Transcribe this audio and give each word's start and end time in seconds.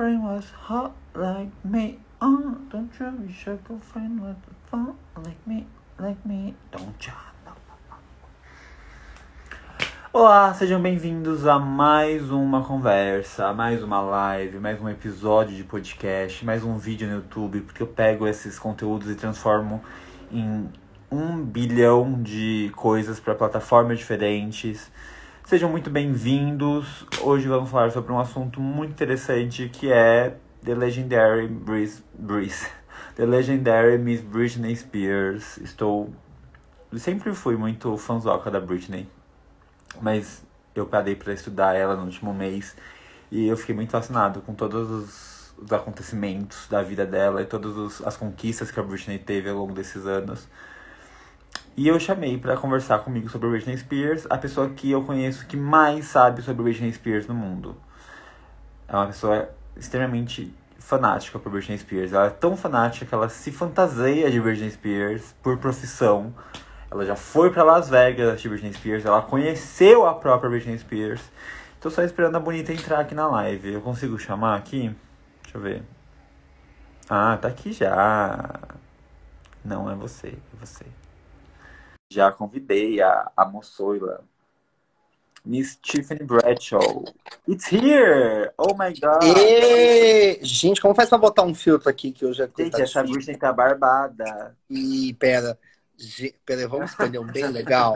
brain 0.00 0.22
was 0.22 0.46
hot 0.66 0.92
like 1.14 1.52
me. 1.62 1.98
Oh, 2.22 2.56
don't 2.70 2.90
you 2.98 3.12
wish 3.20 3.44
your 3.44 3.56
girlfriend 3.56 4.22
was 4.22 4.34
fun 4.70 4.96
like 5.14 5.46
me, 5.46 5.66
like 5.98 6.24
me? 6.24 6.54
Don't 6.72 7.06
you? 7.06 7.12
Olá, 10.10 10.54
sejam 10.54 10.80
bem-vindos 10.80 11.46
a 11.46 11.58
mais 11.58 12.30
uma 12.30 12.64
conversa, 12.64 13.52
mais 13.52 13.82
uma 13.82 14.00
live, 14.00 14.58
mais 14.58 14.80
um 14.80 14.88
episódio 14.88 15.54
de 15.54 15.64
podcast, 15.64 16.46
mais 16.46 16.64
um 16.64 16.78
vídeo 16.78 17.06
no 17.06 17.16
YouTube, 17.16 17.60
porque 17.60 17.82
eu 17.82 17.86
pego 17.86 18.26
esses 18.26 18.58
conteúdos 18.58 19.10
e 19.10 19.14
transformo 19.14 19.82
em 20.32 20.66
um 21.12 21.44
bilhão 21.44 22.22
de 22.22 22.72
coisas 22.74 23.20
para 23.20 23.34
plataformas 23.34 23.98
diferentes. 23.98 24.90
Sejam 25.50 25.68
muito 25.68 25.90
bem-vindos. 25.90 27.04
Hoje 27.22 27.48
vamos 27.48 27.70
falar 27.70 27.90
sobre 27.90 28.12
um 28.12 28.20
assunto 28.20 28.60
muito 28.60 28.92
interessante 28.92 29.68
que 29.68 29.90
é 29.90 30.36
The 30.64 30.76
Legendary 30.76 31.48
Brice, 31.48 32.04
Brice. 32.16 32.70
The 33.16 33.26
Legendary 33.26 33.98
Miss 33.98 34.20
Britney 34.20 34.76
Spears. 34.76 35.56
Estou 35.56 36.14
sempre 36.96 37.34
fui 37.34 37.56
muito 37.56 37.96
fãzoca 37.96 38.48
da 38.48 38.60
Britney 38.60 39.08
mas 40.00 40.40
eu 40.72 40.86
parei 40.86 41.16
para 41.16 41.32
estudar 41.32 41.74
ela 41.74 41.96
no 41.96 42.04
último 42.04 42.32
mês 42.32 42.76
e 43.28 43.48
eu 43.48 43.56
fiquei 43.56 43.74
muito 43.74 43.90
fascinado 43.90 44.42
com 44.42 44.54
todos 44.54 44.88
os, 44.88 45.54
os 45.58 45.72
acontecimentos 45.72 46.68
da 46.68 46.80
vida 46.80 47.04
dela 47.04 47.42
e 47.42 47.44
todas 47.44 48.00
as 48.02 48.16
conquistas 48.16 48.70
que 48.70 48.78
a 48.78 48.84
Britney 48.84 49.18
teve 49.18 49.50
ao 49.50 49.56
longo 49.56 49.74
desses 49.74 50.06
anos. 50.06 50.46
E 51.76 51.88
eu 51.88 51.98
chamei 51.98 52.36
para 52.36 52.56
conversar 52.56 52.98
comigo 52.98 53.28
sobre 53.28 53.48
Britney 53.48 53.76
Spears 53.78 54.26
a 54.28 54.36
pessoa 54.36 54.68
que 54.70 54.90
eu 54.90 55.02
conheço 55.02 55.46
que 55.46 55.56
mais 55.56 56.06
sabe 56.06 56.42
sobre 56.42 56.64
Britney 56.64 56.92
Spears 56.92 57.26
no 57.26 57.34
mundo. 57.34 57.76
É 58.86 58.94
uma 58.94 59.06
pessoa 59.06 59.48
extremamente 59.76 60.52
fanática 60.78 61.38
por 61.38 61.50
Britney 61.50 61.78
Spears. 61.78 62.12
Ela 62.12 62.26
é 62.26 62.30
tão 62.30 62.56
fanática 62.56 63.06
que 63.06 63.14
ela 63.14 63.28
se 63.28 63.52
fantaseia 63.52 64.30
de 64.30 64.40
Britney 64.40 64.70
Spears 64.70 65.34
por 65.42 65.58
profissão. 65.58 66.34
Ela 66.90 67.06
já 67.06 67.14
foi 67.14 67.50
para 67.50 67.62
Las 67.62 67.88
Vegas 67.88 68.28
assistir 68.28 68.48
Britney 68.48 68.72
Spears, 68.72 69.06
ela 69.06 69.22
conheceu 69.22 70.06
a 70.06 70.14
própria 70.14 70.50
Britney 70.50 70.76
Spears. 70.76 71.22
Tô 71.80 71.88
só 71.88 72.02
esperando 72.02 72.36
a 72.36 72.40
bonita 72.40 72.72
entrar 72.72 73.00
aqui 73.00 73.14
na 73.14 73.26
live. 73.28 73.72
Eu 73.72 73.80
consigo 73.80 74.18
chamar 74.18 74.56
aqui? 74.56 74.94
Deixa 75.42 75.56
eu 75.56 75.62
ver. 75.62 75.82
Ah, 77.08 77.38
tá 77.40 77.48
aqui 77.48 77.72
já. 77.72 78.60
Não 79.64 79.90
é 79.90 79.94
você, 79.94 80.28
é 80.28 80.66
você. 80.66 80.84
Já 82.12 82.32
convidei 82.32 83.00
a, 83.00 83.30
a 83.36 83.44
moçoila. 83.44 84.24
Miss 85.44 85.78
Tiffany 85.80 86.24
Bradshaw. 86.24 87.04
It's 87.48 87.72
here! 87.72 88.52
Oh 88.58 88.74
my 88.74 88.92
god! 89.00 89.22
E... 89.38 90.44
Gente, 90.44 90.80
como 90.80 90.94
faz 90.94 91.08
pra 91.08 91.16
botar 91.16 91.44
um 91.44 91.54
filtro 91.54 91.88
aqui 91.88 92.10
que 92.10 92.26
hoje 92.26 92.42
é 92.42 92.50
Gente, 92.58 92.82
essa 92.82 93.02
Britney 93.04 93.36
tá 93.36 93.52
barbada. 93.52 94.56
E 94.68 95.14
pera. 95.14 95.56
Peraí, 96.44 96.66
vamos 96.66 96.90
escolher 96.90 97.20
um 97.20 97.26
bem 97.26 97.46
legal. 97.46 97.94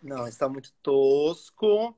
Não, 0.00 0.28
está 0.28 0.48
muito 0.48 0.72
tosco. 0.80 1.96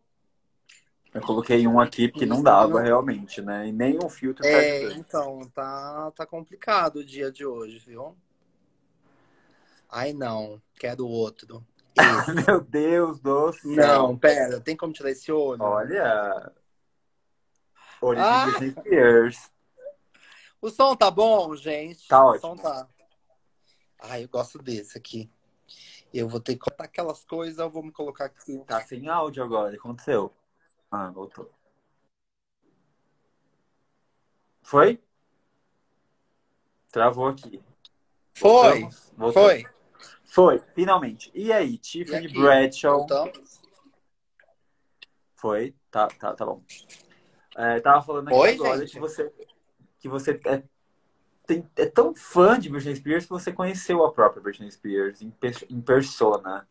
Eu 1.12 1.20
coloquei 1.20 1.66
um 1.66 1.78
aqui 1.78 2.08
porque 2.08 2.24
não 2.24 2.42
dava 2.42 2.80
realmente, 2.80 3.42
né? 3.42 3.68
E 3.68 3.72
nem 3.72 3.98
um 4.02 4.08
filtro. 4.08 4.46
É, 4.46 4.84
então, 4.94 5.40
tá, 5.55 6.12
tá 6.16 6.24
complicado 6.24 6.96
o 6.96 7.05
dia 7.05 7.30
de 7.30 7.44
hoje, 7.44 7.78
viu? 7.78 8.16
Ai, 9.91 10.12
não, 10.12 10.62
quero 10.78 11.06
outro. 11.06 11.66
Meu 12.46 12.60
Deus 12.60 13.19
do 13.20 13.52
céu. 13.52 13.74
Não, 13.74 14.16
pera, 14.16 14.60
tem 14.60 14.77
como 14.77 14.92
tirar 14.92 15.10
esse 15.10 15.33
olho? 15.33 15.60
Olha. 15.62 16.52
Olho 18.00 18.20
ah. 18.20 18.46
de 18.46 18.50
Britney 18.52 18.70
Spears. 18.70 19.50
O 20.62 20.70
som 20.70 20.94
tá 20.94 21.11
bom, 21.11 21.56
gente? 21.56 22.06
Tá 22.06 22.24
o 22.24 22.28
ótimo. 22.28 22.41
Som 22.41 22.56
tá... 22.56 22.88
Ai, 24.02 24.24
eu 24.24 24.28
gosto 24.28 24.58
desse 24.58 24.96
aqui. 24.96 25.30
Eu 26.12 26.28
vou 26.28 26.41
ter 26.41 26.55
que 26.55 26.61
cortar 26.61 26.84
aquelas 26.84 27.24
coisas, 27.24 27.58
eu 27.58 27.70
vou 27.70 27.83
me 27.83 27.92
colocar 27.92 28.27
aqui. 28.27 28.58
Tá 28.67 28.80
sem 28.83 29.08
áudio 29.08 29.42
agora, 29.42 29.68
o 29.68 29.72
que 29.72 29.78
aconteceu? 29.78 30.33
Ah, 30.90 31.11
voltou. 31.11 31.51
Foi? 34.62 35.02
Travou 36.90 37.28
aqui. 37.28 37.62
Foi. 38.34 38.80
Voltamos? 38.80 39.12
Voltamos. 39.17 39.34
Foi. 39.34 39.80
Foi, 40.30 40.61
finalmente. 40.74 41.30
E 41.35 41.52
aí, 41.52 41.77
Tiffany 41.77 42.27
e 42.27 42.33
Bradshaw? 42.33 42.98
Voltamos. 42.98 43.61
Foi, 45.35 45.74
tá, 45.91 46.07
tá, 46.07 46.35
tá 46.35 46.46
bom. 46.46 46.63
É, 47.57 47.80
tava 47.80 48.02
falando 48.02 48.29
aqui 48.29 48.36
Oi, 48.36 48.55
agora 48.55 48.80
gente. 48.80 48.92
que 48.92 49.01
você, 49.01 49.33
que 49.98 50.08
você 50.08 50.40
é 50.46 50.63
tem, 51.51 51.69
é 51.77 51.86
tão 51.86 52.14
fã 52.14 52.61
de 52.61 52.69
Britney 52.69 52.95
Spears 52.95 53.24
que 53.24 53.30
você 53.30 53.52
conheceu 53.52 54.05
a 54.05 54.13
própria 54.13 54.40
Britney 54.40 54.70
Spears 54.70 55.20
em, 55.20 55.35
em 55.69 55.80
persona. 55.80 56.69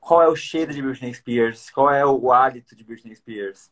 Qual 0.00 0.20
é 0.20 0.26
o 0.26 0.34
cheiro 0.34 0.74
de 0.74 0.82
Britney 0.82 1.14
Spears? 1.14 1.70
Qual 1.70 1.88
é 1.88 2.04
o 2.04 2.32
hálito 2.32 2.74
de 2.74 2.82
Britney 2.82 3.14
Spears? 3.14 3.70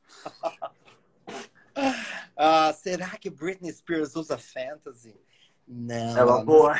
uh, 1.76 2.72
será 2.78 3.18
que 3.18 3.30
Britney 3.30 3.72
Spears 3.72 4.14
usa 4.14 4.38
fantasy? 4.38 5.20
Não. 5.66 6.16
É 6.18 6.24
uma 6.24 6.44
boa. 6.44 6.74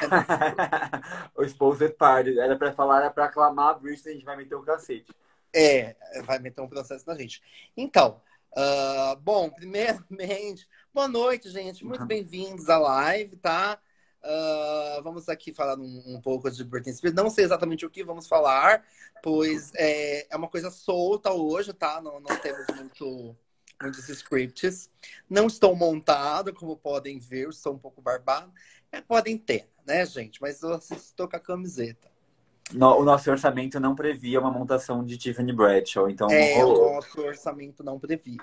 o 1.36 1.42
Exposed 1.42 1.94
Party. 1.94 2.38
Era 2.38 2.56
pra 2.56 2.72
falar, 2.72 3.00
era 3.00 3.10
pra 3.10 3.26
aclamar 3.26 3.70
a 3.70 3.78
Britney, 3.78 4.12
a 4.12 4.14
gente 4.14 4.24
vai 4.24 4.36
meter 4.36 4.54
um 4.56 4.64
cacete. 4.64 5.12
É, 5.52 5.94
vai 6.24 6.38
meter 6.38 6.60
um 6.60 6.68
processo 6.68 7.06
na 7.06 7.14
gente. 7.14 7.40
Então, 7.76 8.20
uh, 8.56 9.16
bom, 9.20 9.48
primeiramente, 9.50 10.68
Boa 10.94 11.08
noite, 11.08 11.50
gente. 11.50 11.84
Muito 11.84 12.02
uhum. 12.02 12.06
bem-vindos 12.06 12.70
à 12.70 12.78
live, 12.78 13.34
tá? 13.38 13.80
Uh, 14.22 15.02
vamos 15.02 15.28
aqui 15.28 15.52
falar 15.52 15.76
um, 15.76 16.02
um, 16.06 16.20
pouco 16.20 16.48
de 16.48 16.62
Britney 16.62 16.94
Spears. 16.94 17.16
Não 17.16 17.28
sei 17.28 17.44
exatamente 17.44 17.84
o 17.84 17.90
que 17.90 18.04
vamos 18.04 18.28
falar, 18.28 18.84
pois 19.20 19.72
é, 19.74 20.32
é 20.32 20.36
uma 20.36 20.46
coisa 20.46 20.70
solta 20.70 21.32
hoje, 21.32 21.72
tá? 21.72 22.00
Não, 22.00 22.20
não 22.20 22.36
temos 22.36 22.64
muito, 22.76 23.36
muitos 23.82 24.08
scripts. 24.08 24.90
Não 25.28 25.46
estou 25.46 25.74
montado, 25.74 26.52
como 26.52 26.76
podem 26.76 27.18
ver, 27.18 27.48
estou 27.48 27.74
um 27.74 27.78
pouco 27.78 28.00
barbado. 28.00 28.52
É, 28.90 29.00
podem 29.00 29.36
ter, 29.36 29.68
né, 29.86 30.04
gente? 30.06 30.40
Mas 30.40 30.62
eu 30.62 30.76
estou 30.76 31.28
com 31.28 31.36
a 31.36 31.40
camiseta. 31.40 32.12
No, 32.72 32.98
o 32.98 33.04
nosso 33.04 33.30
orçamento 33.30 33.78
não 33.78 33.94
previa 33.94 34.40
uma 34.40 34.50
montação 34.50 35.04
de 35.04 35.18
Tiffany 35.18 35.52
Bradshaw, 35.52 36.08
então... 36.08 36.30
É, 36.30 36.64
o 36.64 36.94
nosso 36.94 37.20
orçamento 37.20 37.84
não 37.84 38.00
previa. 38.00 38.40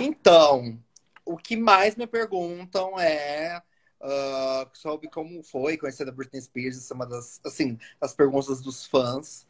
Então, 0.00 0.78
o 1.24 1.36
que 1.36 1.56
mais 1.56 1.96
me 1.96 2.06
perguntam 2.06 2.98
é 2.98 3.60
uh, 4.00 4.70
sobre 4.72 5.08
como 5.08 5.42
foi 5.42 5.76
conhecer 5.76 6.08
a 6.08 6.12
Britney 6.12 6.40
Spears. 6.40 6.90
É 6.90 6.94
uma 6.94 7.06
das, 7.06 7.40
assim, 7.44 7.78
das 8.00 8.14
perguntas 8.14 8.60
dos 8.60 8.86
fãs. 8.86 9.46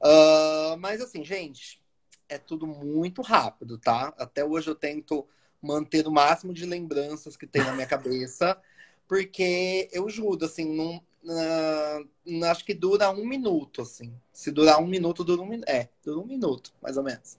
Uh, 0.00 0.76
mas 0.78 1.00
assim, 1.00 1.24
gente, 1.24 1.82
é 2.28 2.38
tudo 2.38 2.66
muito 2.66 3.22
rápido, 3.22 3.78
tá? 3.78 4.12
Até 4.18 4.44
hoje 4.44 4.68
eu 4.68 4.74
tento 4.74 5.26
manter 5.60 6.06
o 6.06 6.12
máximo 6.12 6.52
de 6.52 6.66
lembranças 6.66 7.36
que 7.36 7.46
tem 7.46 7.62
na 7.62 7.72
minha 7.72 7.86
cabeça, 7.86 8.60
porque 9.08 9.88
eu 9.92 10.08
juro, 10.08 10.44
assim, 10.44 10.64
não, 10.64 10.96
uh, 11.24 12.44
acho 12.50 12.64
que 12.64 12.74
dura 12.74 13.10
um 13.10 13.26
minuto, 13.26 13.82
assim. 13.82 14.14
Se 14.32 14.50
durar 14.50 14.80
um 14.80 14.86
minuto, 14.86 15.24
dura 15.24 15.42
um 15.42 15.46
minuto. 15.46 15.68
É, 15.68 15.88
dura 16.04 16.20
um 16.20 16.26
minuto, 16.26 16.72
mais 16.82 16.96
ou 16.96 17.02
menos. 17.02 17.38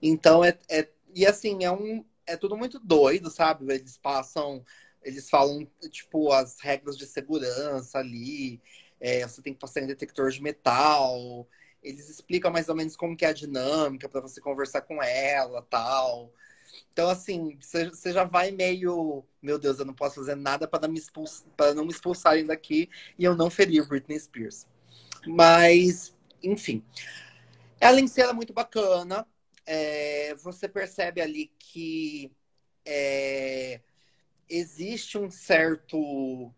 Então, 0.00 0.44
é, 0.44 0.58
é 0.68 0.88
e 1.14 1.26
assim, 1.26 1.64
é 1.64 1.70
um, 1.70 2.04
é 2.26 2.36
tudo 2.36 2.56
muito 2.56 2.78
doido, 2.78 3.30
sabe? 3.30 3.72
Eles 3.74 3.96
passam, 3.96 4.64
eles 5.02 5.28
falam, 5.28 5.66
tipo, 5.90 6.32
as 6.32 6.60
regras 6.60 6.96
de 6.96 7.06
segurança 7.06 7.98
ali. 7.98 8.60
É, 9.00 9.26
você 9.26 9.42
tem 9.42 9.52
que 9.54 9.60
passar 9.60 9.80
em 9.80 9.86
detector 9.86 10.30
de 10.30 10.42
metal. 10.42 11.48
Eles 11.82 12.08
explicam 12.08 12.50
mais 12.50 12.68
ou 12.68 12.74
menos 12.74 12.96
como 12.96 13.16
que 13.16 13.24
é 13.24 13.28
a 13.28 13.32
dinâmica 13.32 14.08
para 14.08 14.20
você 14.20 14.40
conversar 14.40 14.82
com 14.82 15.02
ela, 15.02 15.62
tal. 15.62 16.32
Então, 16.92 17.08
assim, 17.08 17.58
você 17.60 18.12
já 18.12 18.24
vai 18.24 18.50
meio, 18.50 19.24
meu 19.40 19.58
Deus, 19.58 19.78
eu 19.78 19.84
não 19.84 19.94
posso 19.94 20.16
fazer 20.16 20.34
nada 20.34 20.66
para 20.66 20.88
me 20.88 21.00
para 21.56 21.74
não 21.74 21.84
me 21.84 21.92
expulsarem 21.92 22.44
daqui 22.44 22.90
e 23.18 23.24
eu 23.24 23.36
não 23.36 23.50
ferir 23.50 23.86
Britney 23.86 24.18
Spears. 24.18 24.66
Mas, 25.26 26.14
enfim. 26.42 26.84
Ela 27.80 28.00
em 28.00 28.08
si 28.08 28.20
é 28.20 28.32
muito 28.32 28.52
bacana 28.52 29.26
é, 29.68 30.34
você 30.36 30.66
percebe 30.66 31.20
ali 31.20 31.52
que 31.58 32.32
é, 32.86 33.82
existe 34.48 35.18
um 35.18 35.30
certo 35.30 36.50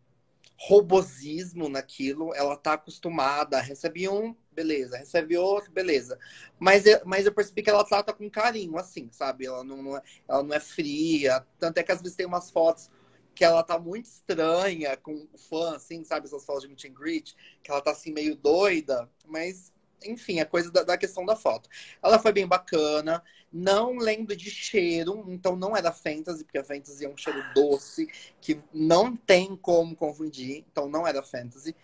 robosismo 0.56 1.68
naquilo. 1.68 2.32
Ela 2.32 2.56
tá 2.56 2.74
acostumada, 2.74 3.60
recebe 3.60 4.08
um, 4.08 4.36
beleza, 4.52 4.98
recebe 4.98 5.36
outro, 5.36 5.70
beleza. 5.70 6.18
Mas, 6.58 6.84
mas 7.04 7.26
eu 7.26 7.32
percebi 7.32 7.62
que 7.62 7.70
ela 7.70 7.84
trata 7.84 8.12
com 8.12 8.30
carinho, 8.30 8.76
assim, 8.78 9.08
sabe? 9.12 9.46
Ela 9.46 9.64
não, 9.64 9.96
é, 9.96 10.02
ela 10.28 10.42
não 10.42 10.54
é 10.54 10.60
fria. 10.60 11.44
Tanto 11.58 11.78
é 11.78 11.82
que 11.82 11.92
às 11.92 12.00
vezes 12.00 12.16
tem 12.16 12.26
umas 12.26 12.50
fotos 12.50 12.90
que 13.34 13.44
ela 13.44 13.62
tá 13.62 13.78
muito 13.78 14.06
estranha 14.06 14.96
com 14.96 15.26
o 15.32 15.38
fã, 15.38 15.76
assim, 15.76 16.04
sabe? 16.04 16.26
Essas 16.26 16.44
fotos 16.44 16.62
de 16.62 16.68
meet 16.68 16.84
and 16.84 16.94
greet, 16.94 17.34
que 17.62 17.70
ela 17.70 17.80
tá 17.80 17.92
assim 17.92 18.12
meio 18.12 18.36
doida, 18.36 19.08
mas 19.26 19.72
enfim, 20.04 20.40
a 20.40 20.46
coisa 20.46 20.70
da, 20.70 20.82
da, 20.82 20.96
questão 20.96 21.24
da 21.24 21.36
foto. 21.36 21.68
Ela 22.02 22.18
foi 22.18 22.32
bem 22.32 22.46
bacana. 22.46 23.22
Não 23.52 23.98
lembro 23.98 24.36
de 24.36 24.48
cheiro, 24.50 25.24
então 25.28 25.56
não 25.56 25.76
era 25.76 25.92
fantasy, 25.92 26.44
porque 26.44 26.58
a 26.58 26.64
fantasy 26.64 27.04
é 27.04 27.08
um 27.08 27.16
cheiro 27.16 27.42
doce 27.54 28.08
que 28.40 28.60
não 28.72 29.16
tem 29.16 29.56
como 29.56 29.96
confundir, 29.96 30.64
então 30.70 30.88
não 30.88 31.06
era 31.06 31.22
fantasy. 31.22 31.74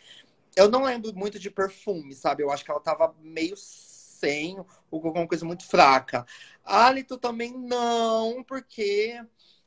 Eu 0.56 0.70
não 0.70 0.85
lembro 0.85 1.14
muito 1.14 1.38
de 1.38 1.50
perfume, 1.50 2.14
sabe? 2.14 2.43
Eu 2.43 2.50
acho 2.50 2.64
que 2.64 2.70
ela 2.70 2.81
tava 2.81 3.14
meio 3.20 3.55
sem, 3.56 4.58
ou 4.91 5.00
com 5.00 5.08
alguma 5.08 5.29
coisa 5.29 5.44
muito 5.44 5.67
fraca. 5.67 6.26
Hálito 6.64 7.19
também 7.19 7.53
não, 7.53 8.43
porque 8.43 9.23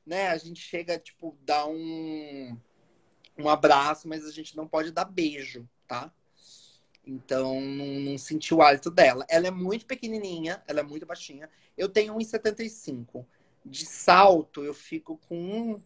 né, 0.06 0.30
a 0.30 0.38
gente 0.38 0.60
chega, 0.60 0.98
tipo, 0.98 1.38
dar 1.42 1.68
um, 1.68 2.58
um 3.38 3.48
abraço, 3.48 4.08
mas 4.08 4.26
a 4.26 4.32
gente 4.32 4.58
não 4.58 4.68
pode 4.68 4.92
dar 4.92 5.06
beijo, 5.06 5.70
tá? 5.88 6.12
Então, 7.06 7.62
não, 7.62 7.86
não 7.86 8.18
senti 8.18 8.54
o 8.54 8.62
hálito 8.62 8.90
dela. 8.90 9.26
Ela 9.30 9.48
é 9.48 9.52
muito 9.52 9.86
pequenininha, 9.86 10.64
ela 10.68 10.80
é 10.80 10.84
muito 10.84 11.06
baixinha. 11.06 11.50
Eu 11.78 11.88
tenho 11.88 12.16
1,75. 12.16 13.26
De 13.64 13.86
salto, 13.86 14.64
eu 14.64 14.74
fico 14.74 15.18
com 15.28 15.80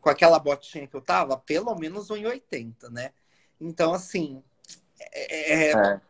com 0.00 0.10
aquela 0.10 0.38
botinha 0.38 0.86
que 0.86 0.94
eu 0.94 1.00
tava, 1.00 1.36
pelo 1.36 1.74
menos 1.74 2.08
1,80, 2.08 2.88
né? 2.90 3.12
Então, 3.60 3.92
assim, 3.92 4.42
é, 5.00 5.52
é, 5.52 5.72
é, 5.72 6.00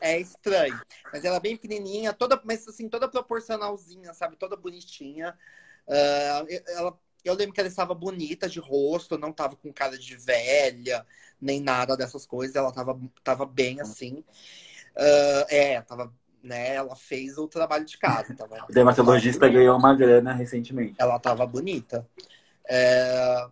é, 0.00 0.20
estranho. 0.20 0.80
Mas 1.12 1.24
ela 1.24 1.36
é 1.36 1.40
bem 1.40 1.56
pequenininha, 1.56 2.12
toda, 2.12 2.40
mas 2.44 2.66
assim, 2.66 2.88
toda 2.88 3.08
proporcionalzinha, 3.08 4.12
sabe? 4.14 4.36
Toda 4.36 4.56
bonitinha. 4.56 5.36
Uh, 5.86 6.62
ela, 6.68 6.98
eu 7.24 7.34
lembro 7.34 7.52
que 7.52 7.60
ela 7.60 7.68
estava 7.68 7.94
bonita 7.94 8.48
de 8.48 8.60
rosto, 8.60 9.18
não 9.18 9.30
estava 9.30 9.56
com 9.56 9.72
cara 9.72 9.98
de 9.98 10.16
velha, 10.16 11.06
nem 11.40 11.60
nada 11.60 11.96
dessas 11.96 12.26
coisas. 12.26 12.56
Ela 12.56 12.70
estava 12.70 12.98
tava 13.22 13.46
bem 13.46 13.80
assim. 13.80 14.24
Uh, 14.96 15.44
é, 15.48 15.80
tava, 15.82 16.12
né? 16.42 16.74
Ela 16.74 16.96
fez 16.96 17.38
o 17.38 17.46
trabalho 17.46 17.84
de 17.84 17.98
casa. 17.98 18.34
Tava, 18.34 18.64
o 18.68 18.72
dermatologista 18.72 19.48
ganhou 19.48 19.76
uma 19.76 19.94
grana 19.94 20.32
recentemente. 20.32 20.94
Ela 20.98 21.16
estava 21.16 21.46
bonita. 21.46 22.06
É... 22.68 23.48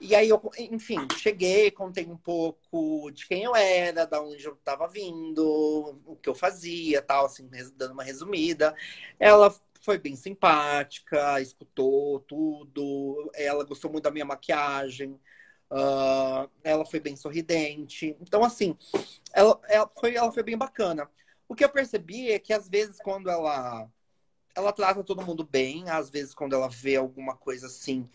E 0.00 0.14
aí 0.14 0.28
eu, 0.28 0.40
enfim, 0.58 0.98
cheguei, 1.16 1.70
contei 1.70 2.06
um 2.06 2.16
pouco 2.16 3.10
de 3.12 3.26
quem 3.26 3.44
eu 3.44 3.56
era, 3.56 4.06
da 4.06 4.20
onde 4.20 4.44
eu 4.44 4.52
estava 4.52 4.86
vindo, 4.86 5.98
o 6.04 6.16
que 6.16 6.28
eu 6.28 6.34
fazia, 6.34 7.00
tal, 7.00 7.26
assim, 7.26 7.48
dando 7.74 7.92
uma 7.92 8.02
resumida. 8.04 8.74
Ela 9.18 9.54
foi 9.80 9.98
bem 9.98 10.14
simpática, 10.14 11.40
escutou 11.40 12.20
tudo. 12.20 13.30
Ela 13.34 13.64
gostou 13.64 13.90
muito 13.90 14.04
da 14.04 14.10
minha 14.10 14.24
maquiagem. 14.24 15.18
Uh, 15.70 16.48
ela 16.62 16.84
foi 16.84 17.00
bem 17.00 17.16
sorridente. 17.16 18.16
Então, 18.20 18.44
assim, 18.44 18.76
ela, 19.32 19.58
ela, 19.66 19.90
foi, 19.98 20.14
ela 20.14 20.30
foi 20.30 20.42
bem 20.42 20.58
bacana. 20.58 21.10
O 21.48 21.54
que 21.54 21.64
eu 21.64 21.68
percebi 21.70 22.30
é 22.30 22.38
que, 22.38 22.52
às 22.52 22.68
vezes, 22.68 22.98
quando 22.98 23.30
ela, 23.30 23.88
ela 24.54 24.72
trata 24.72 25.02
todo 25.02 25.24
mundo 25.24 25.42
bem, 25.42 25.88
às 25.88 26.10
vezes, 26.10 26.34
quando 26.34 26.54
ela 26.54 26.68
vê 26.68 26.96
alguma 26.96 27.34
coisa 27.34 27.66
assim 27.66 28.08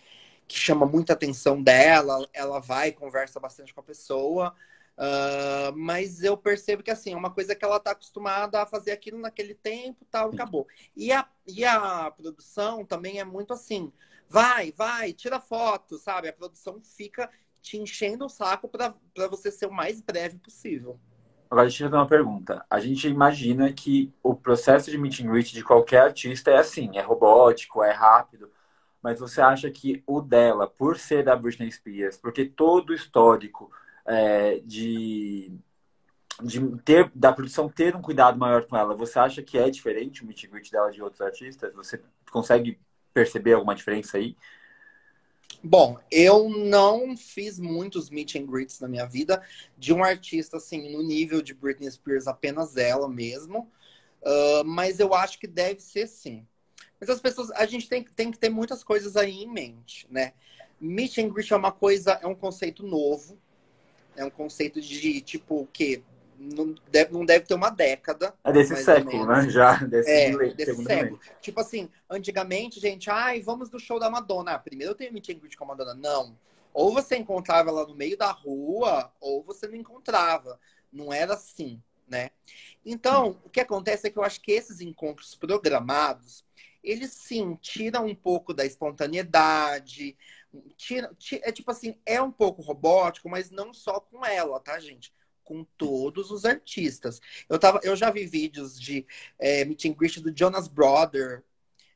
que 0.51 0.59
chama 0.59 0.85
muita 0.85 1.13
atenção 1.13 1.61
dela, 1.61 2.27
ela 2.33 2.59
vai 2.59 2.89
e 2.89 2.93
conversa 2.93 3.39
bastante 3.39 3.73
com 3.73 3.79
a 3.79 3.83
pessoa. 3.83 4.53
Uh, 4.97 5.75
mas 5.75 6.21
eu 6.21 6.37
percebo 6.37 6.83
que 6.83 6.91
assim, 6.91 7.13
é 7.13 7.17
uma 7.17 7.31
coisa 7.31 7.55
que 7.55 7.65
ela 7.65 7.77
está 7.77 7.91
acostumada 7.91 8.61
a 8.61 8.65
fazer 8.65 8.91
aquilo 8.91 9.17
naquele 9.17 9.55
tempo, 9.55 10.05
tal, 10.11 10.31
e 10.31 10.35
acabou. 10.35 10.67
E 10.95 11.11
a, 11.11 11.25
e 11.47 11.65
a 11.65 12.11
produção 12.11 12.85
também 12.85 13.19
é 13.19 13.23
muito 13.23 13.53
assim, 13.53 13.91
vai, 14.29 14.71
vai, 14.71 15.13
tira 15.13 15.39
foto, 15.39 15.97
sabe? 15.97 16.27
A 16.27 16.33
produção 16.33 16.79
fica 16.83 17.29
te 17.61 17.77
enchendo 17.77 18.25
o 18.25 18.29
saco 18.29 18.67
para 18.67 18.93
você 19.27 19.51
ser 19.51 19.67
o 19.67 19.73
mais 19.73 20.01
breve 20.01 20.37
possível. 20.37 20.99
Agora, 21.49 21.67
deixa 21.67 21.83
eu 21.83 21.89
fazer 21.89 21.99
uma 21.99 22.07
pergunta. 22.07 22.65
A 22.69 22.79
gente 22.79 23.07
imagina 23.07 23.71
que 23.73 24.13
o 24.23 24.33
processo 24.33 24.89
de 24.89 24.97
meet 24.97 25.19
and 25.19 25.27
greet 25.27 25.51
de 25.51 25.63
qualquer 25.63 26.01
artista 26.03 26.49
é 26.49 26.57
assim, 26.57 26.97
é 26.97 27.01
robótico, 27.01 27.83
é 27.83 27.91
rápido. 27.91 28.49
Mas 29.01 29.19
você 29.19 29.41
acha 29.41 29.69
que 29.71 30.03
o 30.05 30.21
dela, 30.21 30.67
por 30.67 30.97
ser 30.97 31.23
da 31.23 31.35
Britney 31.35 31.71
Spears, 31.71 32.17
porque 32.17 32.45
todo 32.45 32.91
o 32.91 32.93
histórico 32.93 33.71
é, 34.05 34.59
de, 34.59 35.51
de 36.43 36.77
ter, 36.83 37.11
da 37.15 37.33
produção 37.33 37.67
ter 37.67 37.95
um 37.95 38.01
cuidado 38.01 38.37
maior 38.37 38.65
com 38.65 38.77
ela, 38.77 38.95
você 38.95 39.17
acha 39.19 39.41
que 39.41 39.57
é 39.57 39.69
diferente 39.69 40.23
o 40.23 40.27
meet 40.27 40.47
greet 40.47 40.71
dela 40.71 40.91
de 40.91 41.01
outros 41.01 41.21
artistas? 41.21 41.73
Você 41.73 42.01
consegue 42.31 42.79
perceber 43.13 43.53
alguma 43.53 43.75
diferença 43.75 44.17
aí? 44.17 44.35
Bom, 45.63 45.99
eu 46.09 46.49
não 46.49 47.15
fiz 47.15 47.59
muitos 47.59 48.09
meet 48.09 48.35
and 48.35 48.45
greets 48.47 48.79
na 48.79 48.87
minha 48.87 49.05
vida 49.05 49.43
de 49.77 49.93
um 49.93 50.03
artista 50.03 50.57
assim 50.57 50.91
no 50.91 51.03
nível 51.03 51.41
de 51.41 51.53
Britney 51.53 51.91
Spears, 51.91 52.25
apenas 52.25 52.77
ela 52.77 53.07
mesmo. 53.07 53.71
Uh, 54.23 54.63
mas 54.65 54.99
eu 54.99 55.13
acho 55.13 55.39
que 55.39 55.47
deve 55.47 55.79
ser 55.79 56.07
sim. 56.07 56.47
Mas 57.01 57.09
as 57.09 57.19
pessoas, 57.19 57.49
a 57.51 57.65
gente 57.65 57.89
tem, 57.89 58.03
tem 58.03 58.29
que 58.29 58.37
ter 58.37 58.49
muitas 58.49 58.83
coisas 58.83 59.17
aí 59.17 59.43
em 59.43 59.51
mente, 59.51 60.07
né? 60.11 60.33
Meet 60.79 61.17
and 61.17 61.29
greet 61.29 61.51
é 61.51 61.55
uma 61.55 61.71
coisa, 61.71 62.19
é 62.21 62.27
um 62.27 62.35
conceito 62.35 62.85
novo. 62.85 63.39
É 64.15 64.23
um 64.23 64.29
conceito 64.29 64.79
de 64.79 65.19
tipo 65.21 65.61
o 65.61 65.67
quê? 65.67 66.03
Não 66.37 66.75
deve, 66.91 67.11
não 67.11 67.25
deve 67.25 67.45
ter 67.45 67.55
uma 67.55 67.69
década. 67.69 68.35
É 68.43 68.51
desse 68.51 68.75
século, 68.83 69.25
né? 69.25 69.49
Já, 69.49 69.77
desse, 69.77 70.09
é, 70.09 70.53
desse 70.53 70.83
século. 70.83 71.19
Tipo 71.39 71.61
assim, 71.61 71.89
antigamente, 72.09 72.79
gente, 72.79 73.09
ai, 73.09 73.41
vamos 73.41 73.71
no 73.71 73.79
show 73.79 73.99
da 73.99 74.09
Madonna. 74.09 74.53
Ah, 74.53 74.59
primeiro 74.59 74.91
eu 74.91 74.95
tenho 74.95 75.13
meet 75.13 75.29
and 75.29 75.39
greet 75.39 75.57
com 75.57 75.63
a 75.63 75.67
Madonna. 75.67 75.95
Não. 75.95 76.37
Ou 76.73 76.93
você 76.93 77.17
encontrava 77.17 77.69
ela 77.69 77.87
no 77.87 77.95
meio 77.95 78.17
da 78.17 78.31
rua, 78.31 79.11
ou 79.19 79.43
você 79.43 79.67
não 79.67 79.75
encontrava. 79.75 80.59
Não 80.91 81.11
era 81.11 81.33
assim, 81.33 81.81
né? 82.07 82.29
Então, 82.85 83.37
o 83.43 83.49
que 83.49 83.59
acontece 83.59 84.07
é 84.07 84.09
que 84.09 84.17
eu 84.17 84.23
acho 84.23 84.41
que 84.41 84.51
esses 84.51 84.81
encontros 84.81 85.35
programados, 85.35 86.43
eles 86.83 87.11
sim 87.13 87.55
tiram 87.55 88.05
um 88.05 88.15
pouco 88.15 88.53
da 88.53 88.65
espontaneidade, 88.65 90.17
tira, 90.77 91.13
tira, 91.17 91.41
é 91.45 91.51
tipo 91.51 91.71
assim, 91.71 91.97
é 92.05 92.21
um 92.21 92.31
pouco 92.31 92.61
robótico, 92.61 93.29
mas 93.29 93.51
não 93.51 93.73
só 93.73 93.99
com 93.99 94.25
ela, 94.25 94.59
tá, 94.59 94.79
gente? 94.79 95.13
Com 95.43 95.63
todos 95.77 96.31
os 96.31 96.45
artistas. 96.45 97.19
Eu, 97.49 97.59
tava, 97.59 97.79
eu 97.83 97.95
já 97.95 98.09
vi 98.09 98.25
vídeos 98.25 98.79
de 98.79 99.05
é, 99.39 99.65
meet 99.65 99.85
and 99.85 99.93
greet 99.93 100.19
do 100.19 100.35
Jonas 100.35 100.67
Brother. 100.67 101.43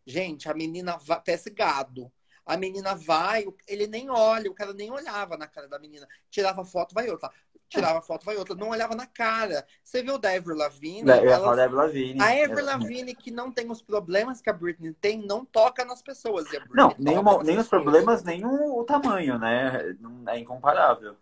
Gente, 0.05 0.49
a 0.49 0.53
menina 0.53 0.97
vai, 0.97 1.21
parece 1.21 1.49
gado. 1.49 2.11
A 2.45 2.57
menina 2.57 2.93
vai, 2.95 3.45
ele 3.67 3.87
nem 3.87 4.09
olha, 4.09 4.51
o 4.51 4.53
cara 4.53 4.71
nem 4.73 4.91
olhava 4.91 5.35
na 5.35 5.47
cara 5.47 5.67
da 5.67 5.79
menina. 5.79 6.07
Tirava 6.29 6.63
foto, 6.63 6.93
vai 6.93 7.09
outra 7.09 7.31
tirava 7.69 8.01
foto, 8.01 8.25
vai 8.25 8.35
outra, 8.37 8.55
não 8.55 8.69
olhava 8.69 8.95
na 8.95 9.05
cara. 9.05 9.65
Você 9.83 10.03
viu 10.03 10.17
da 10.17 10.31
Avril 10.31 10.55
Lavigne? 10.55 11.09
Eu 11.09 11.29
ela... 11.29 11.47
a 11.49 11.63
Avril 11.63 11.77
Lavigne. 11.77 12.21
A 12.21 12.43
Avril 12.43 12.65
Lavigne, 12.65 13.15
que 13.15 13.31
não 13.31 13.51
tem 13.51 13.69
os 13.69 13.81
problemas 13.81 14.41
que 14.41 14.49
a 14.49 14.53
Britney 14.53 14.93
tem, 14.93 15.25
não 15.25 15.43
toca 15.43 15.83
nas 15.83 16.01
pessoas. 16.01 16.45
não, 16.71 16.95
nem, 16.97 17.17
uma, 17.17 17.43
nem 17.43 17.57
os 17.57 17.67
problemas, 17.67 18.23
nem 18.23 18.45
o, 18.45 18.79
o, 18.79 18.83
tamanho, 18.83 19.37
né? 19.37 19.95
É 20.27 20.39
incomparável. 20.39 21.15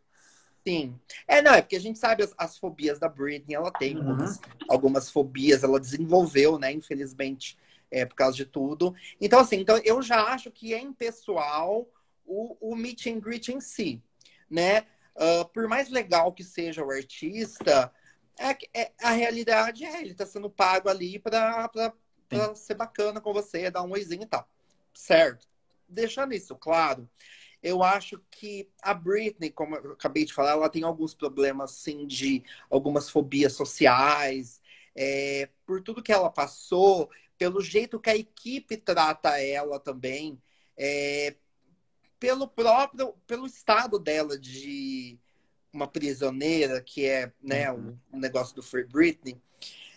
Sim. 0.66 0.98
É, 1.28 1.42
não, 1.42 1.54
é 1.54 1.62
porque 1.62 1.76
a 1.76 1.82
gente 1.82 2.00
sabe 2.00 2.24
as, 2.24 2.34
as 2.38 2.58
fobias 2.58 2.98
da 2.98 3.10
Britney, 3.10 3.56
ela 3.56 3.72
tem 3.72 3.98
uhum. 3.98 4.10
algumas, 4.10 4.42
algumas 4.70 5.10
fobias, 5.10 5.64
ela 5.64 5.80
desenvolveu, 5.80 6.58
né, 6.58 6.72
infelizmente, 6.72 7.58
é, 7.92 8.06
por 8.06 8.16
causa 8.16 8.38
de 8.38 8.46
tudo. 8.46 8.96
Então, 9.20 9.40
assim, 9.40 9.58
então 9.58 9.78
eu 9.84 10.02
já 10.02 10.24
acho 10.24 10.50
que 10.50 10.74
é 10.74 10.80
impessoal 10.80 11.88
o, 12.26 12.58
o 12.60 12.76
meet 12.76 13.08
and 13.08 13.20
greet 13.20 13.50
em 13.50 13.60
si, 13.60 14.02
né? 14.50 14.86
Uh, 15.16 15.48
por 15.50 15.68
mais 15.68 15.90
legal 15.90 16.34
que 16.34 16.44
seja 16.44 16.84
o 16.84 16.92
artista, 16.92 17.92
é, 18.40 18.82
é 18.82 18.92
a 19.02 19.12
realidade 19.12 19.86
é 19.86 20.02
ele 20.02 20.12
está 20.12 20.26
sendo 20.26 20.50
pago 20.50 20.90
ali 20.90 21.20
para 21.20 21.70
ser 22.56 22.74
bacana 22.74 23.22
com 23.22 23.32
você, 23.32 23.70
dar 23.70 23.84
um 23.84 23.92
oizinho 23.92 24.24
e 24.24 24.28
tal. 24.28 24.48
Certo? 24.94 25.48
Deixando 25.88 26.34
isso 26.34 26.56
claro, 26.56 27.08
eu 27.62 27.82
acho 27.82 28.22
que 28.30 28.70
a 28.82 28.94
Britney, 28.94 29.50
como 29.50 29.76
eu 29.76 29.94
acabei 29.94 30.26
de 30.26 30.34
falar, 30.34 30.52
ela 30.52 30.70
tem 30.70 30.84
alguns 30.84 31.14
problemas, 31.14 31.72
sim, 31.72 32.06
de 32.06 32.44
algumas 32.70 33.10
fobias 33.10 33.54
sociais, 33.54 34.62
é, 34.96 35.50
por 35.66 35.82
tudo 35.82 36.04
que 36.04 36.12
ela 36.12 36.30
passou, 36.30 37.10
pelo 37.38 37.62
jeito 37.62 38.00
que 38.00 38.10
a 38.10 38.18
equipe 38.18 38.78
trata 38.78 39.40
ela 39.42 39.80
também, 39.80 40.42
é, 40.78 41.36
pelo 42.20 42.48
próprio, 42.48 43.14
pelo 43.28 43.46
estado 43.46 43.98
dela 43.98 44.38
de 44.38 44.93
uma 45.74 45.88
prisioneira, 45.88 46.80
que 46.80 47.06
é 47.06 47.32
né, 47.42 47.72
uhum. 47.72 47.98
o, 48.12 48.18
negócio 48.18 48.56
do 48.56 48.62
Free 48.62 48.86
Britney, 48.86 49.42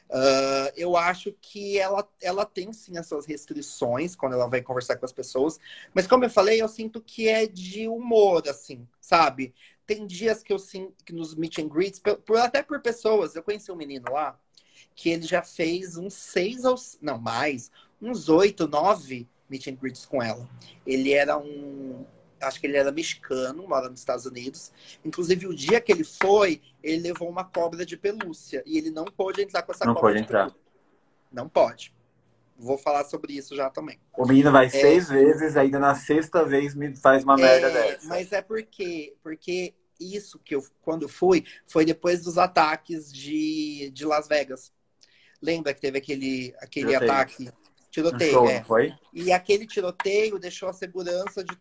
uh, 0.09 0.73
eu 0.75 0.97
acho 0.97 1.33
que 1.41 1.79
ela, 1.79 2.09
ela 2.23 2.47
tem 2.47 2.73
sim 2.73 2.97
as 2.97 3.07
suas 3.07 3.27
restrições 3.27 4.17
quando 4.17 4.33
ela 4.33 4.49
vai 4.49 4.63
conversar 4.63 4.97
com 4.97 5.05
as 5.05 5.13
pessoas, 5.13 5.61
mas 5.95 6.07
como 6.07 6.25
eu 6.25 6.31
falei, 6.31 6.61
eu 6.61 6.69
sinto 6.69 7.01
que 7.01 7.29
é 7.29 7.47
de 7.47 7.87
humor, 7.87 8.49
assim, 8.49 8.89
sabe? 9.01 9.55
Tem 9.87 10.07
dias 10.07 10.43
que 10.43 10.53
eu 10.53 10.59
sinto 10.59 11.05
que 11.05 11.13
nos 11.13 11.35
meet 11.35 11.59
and 11.59 11.69
greets, 11.69 12.01
por, 12.01 12.17
por, 12.17 12.39
até 12.39 12.63
por 12.63 12.81
pessoas, 12.81 13.37
eu 13.37 13.43
conheci 13.43 13.71
um 13.71 13.77
menino 13.77 14.11
lá, 14.11 14.41
que 14.95 15.11
ele 15.11 15.27
já 15.27 15.43
fez 15.43 15.97
uns 15.97 16.15
seis 16.15 16.65
ou 16.65 16.75
não 17.03 17.19
mais, 17.19 17.71
uns 18.01 18.29
oito, 18.31 18.67
nove 18.67 19.29
meet 19.49 19.67
and 19.69 19.77
greets 19.77 20.05
com 20.05 20.23
ela. 20.23 20.49
Ele 20.87 21.13
era 21.13 21.39
um 21.39 22.05
acho 22.41 22.61
que 22.61 22.67
ele 22.67 22.77
era 22.77 22.93
mexicano, 22.93 23.67
mora 23.67 23.89
nos 23.89 24.01
Estados 24.01 24.27
Unidos. 24.27 24.73
Inclusive, 25.05 25.47
o 25.47 25.55
dia 25.55 25.81
que 25.81 25.93
ele 25.93 26.05
foi, 26.05 26.61
ele 26.83 27.03
levou 27.09 27.29
uma 27.29 27.45
cobra 27.45 27.85
de 27.85 27.97
pelúcia. 27.97 28.63
E 28.67 28.79
ele 28.79 28.91
não 28.91 29.05
pôde 29.05 29.43
entrar 29.43 29.63
com 29.63 29.73
essa 29.73 29.85
não 29.85 29.95
cobra. 29.95 30.09
Não 30.09 30.15
pode 30.15 30.25
entrar. 30.25 30.47
Pelúcia. 30.47 30.67
Não 31.33 31.49
pode. 31.49 31.95
Vou 32.59 32.79
falar 32.79 33.05
sobre 33.05 33.35
isso 33.35 33.55
já 33.55 33.69
também. 33.69 34.01
O 34.17 34.27
menino 34.27 34.51
vai 34.51 34.67
é... 34.67 34.71
seis 34.71 35.09
vezes, 35.09 35.57
ainda 35.57 35.79
na 35.79 35.95
sexta 35.95 36.45
vez 36.45 36.75
me 36.75 36.97
faz 36.97 37.23
uma 37.23 37.37
merda 37.37 37.69
é... 37.69 37.73
dessa. 37.73 38.09
Mas 38.09 38.33
é 38.33 38.41
porque, 38.41 39.15
porque 39.23 39.75
isso 40.01 40.39
que 40.39 40.55
eu, 40.55 40.65
quando 40.83 41.09
fui, 41.09 41.45
foi 41.67 41.85
depois 41.85 42.23
dos 42.23 42.39
ataques 42.39 43.13
de, 43.13 43.91
de 43.93 44.05
Las 44.07 44.27
Vegas. 44.27 44.73
Lembra 45.41 45.75
que 45.75 45.81
teve 45.81 45.99
aquele, 45.99 46.55
aquele 46.59 46.89
tiroteio. 46.89 47.13
ataque? 47.13 47.51
Tiroteio, 47.91 48.33
show, 48.33 48.49
é. 48.49 48.65
Foi? 48.65 48.95
E 49.13 49.33
aquele 49.33 49.67
tiroteio 49.67 50.39
deixou 50.39 50.69
a 50.69 50.73
segurança 50.73 51.45
de, 51.45 51.57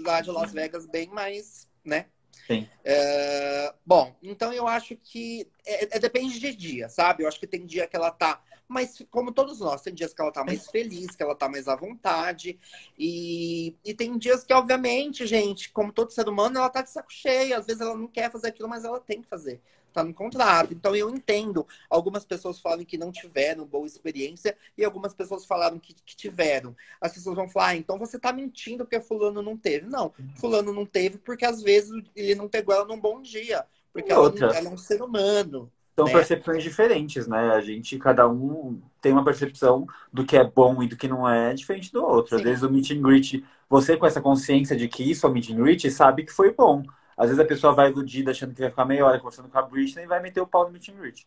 lá 0.00 0.20
de 0.20 0.30
Las 0.30 0.52
Vegas 0.52 0.86
bem 0.86 1.08
mais, 1.08 1.68
né? 1.84 2.06
Sim. 2.46 2.68
É, 2.84 3.74
bom, 3.84 4.14
então 4.22 4.52
eu 4.52 4.66
acho 4.66 4.96
que 4.96 5.48
é, 5.64 5.96
é, 5.96 5.98
depende 5.98 6.40
de 6.40 6.54
dia, 6.54 6.88
sabe? 6.88 7.22
Eu 7.22 7.28
acho 7.28 7.38
que 7.38 7.46
tem 7.46 7.66
dia 7.66 7.86
que 7.86 7.94
ela 7.94 8.10
tá 8.10 8.42
mas 8.72 9.04
como 9.10 9.32
todos 9.32 9.60
nós, 9.60 9.82
tem 9.82 9.92
dias 9.92 10.14
que 10.14 10.20
ela 10.22 10.32
tá 10.32 10.42
mais 10.42 10.66
feliz, 10.70 11.14
que 11.14 11.22
ela 11.22 11.34
tá 11.34 11.46
mais 11.46 11.68
à 11.68 11.76
vontade. 11.76 12.58
E, 12.98 13.76
e 13.84 13.92
tem 13.92 14.16
dias 14.16 14.44
que, 14.44 14.54
obviamente, 14.54 15.26
gente, 15.26 15.70
como 15.70 15.92
todo 15.92 16.10
ser 16.10 16.26
humano, 16.26 16.56
ela 16.56 16.70
tá 16.70 16.80
de 16.80 16.88
saco 16.88 17.12
cheio. 17.12 17.54
Às 17.54 17.66
vezes 17.66 17.82
ela 17.82 17.94
não 17.94 18.08
quer 18.08 18.32
fazer 18.32 18.48
aquilo, 18.48 18.70
mas 18.70 18.84
ela 18.84 18.98
tem 18.98 19.20
que 19.20 19.28
fazer. 19.28 19.60
Tá 19.92 20.02
no 20.02 20.14
contrato. 20.14 20.72
Então 20.72 20.96
eu 20.96 21.10
entendo. 21.10 21.66
Algumas 21.88 22.24
pessoas 22.24 22.58
falam 22.58 22.84
que 22.84 22.96
não 22.96 23.12
tiveram 23.12 23.66
boa 23.66 23.86
experiência 23.86 24.56
e 24.76 24.84
algumas 24.84 25.12
pessoas 25.14 25.44
falaram 25.44 25.78
que, 25.78 25.94
que 25.94 26.16
tiveram. 26.16 26.74
As 27.00 27.12
pessoas 27.12 27.36
vão 27.36 27.48
falar, 27.48 27.68
ah, 27.68 27.76
então 27.76 27.98
você 27.98 28.18
tá 28.18 28.32
mentindo 28.32 28.84
porque 28.84 29.00
fulano 29.00 29.42
não 29.42 29.56
teve. 29.56 29.86
Não, 29.86 30.12
fulano 30.36 30.72
não 30.72 30.86
teve 30.86 31.18
porque 31.18 31.44
às 31.44 31.62
vezes 31.62 31.92
ele 32.16 32.34
não 32.34 32.48
pegou 32.48 32.74
ela 32.74 32.84
num 32.84 32.98
bom 32.98 33.20
dia. 33.20 33.64
Porque 33.92 34.10
ela, 34.10 34.32
ela 34.38 34.68
é 34.68 34.68
um 34.68 34.78
ser 34.78 35.02
humano. 35.02 35.70
São 35.94 36.06
né? 36.06 36.12
percepções 36.12 36.62
diferentes, 36.62 37.26
né? 37.26 37.50
A 37.50 37.60
gente, 37.60 37.98
cada 37.98 38.26
um 38.26 38.80
tem 39.00 39.12
uma 39.12 39.24
percepção 39.24 39.86
do 40.10 40.24
que 40.24 40.36
é 40.36 40.44
bom 40.44 40.82
e 40.82 40.88
do 40.88 40.96
que 40.96 41.06
não 41.06 41.28
é 41.28 41.52
diferente 41.52 41.92
do 41.92 42.02
outro. 42.02 42.30
Sim. 42.30 42.36
Às 42.36 42.42
vezes 42.42 42.62
o 42.62 42.70
meet 42.70 42.90
and 42.92 43.02
greet, 43.02 43.44
você 43.68 43.96
com 43.96 44.06
essa 44.06 44.20
consciência 44.20 44.74
de 44.74 44.88
que 44.88 45.02
isso 45.02 45.26
é 45.26 45.28
o 45.28 45.32
meet 45.32 45.50
and 45.50 45.56
greet, 45.56 45.90
sabe 45.90 46.24
que 46.24 46.32
foi 46.32 46.52
bom. 46.52 46.82
Às 47.16 47.28
vezes 47.28 47.40
a 47.40 47.46
pessoa 47.46 47.74
vai 47.74 47.90
iludida 47.90 48.30
achando 48.30 48.54
que 48.54 48.60
vai 48.60 48.70
ficar 48.70 48.84
meia 48.84 49.04
hora 49.04 49.18
conversando 49.18 49.48
com 49.48 49.58
a 49.58 49.62
Britney 49.62 50.04
e 50.04 50.08
vai 50.08 50.20
meter 50.20 50.40
o 50.40 50.46
pau 50.46 50.64
no 50.64 50.72
meet 50.72 50.88
and 50.88 50.94
greet. 50.94 51.26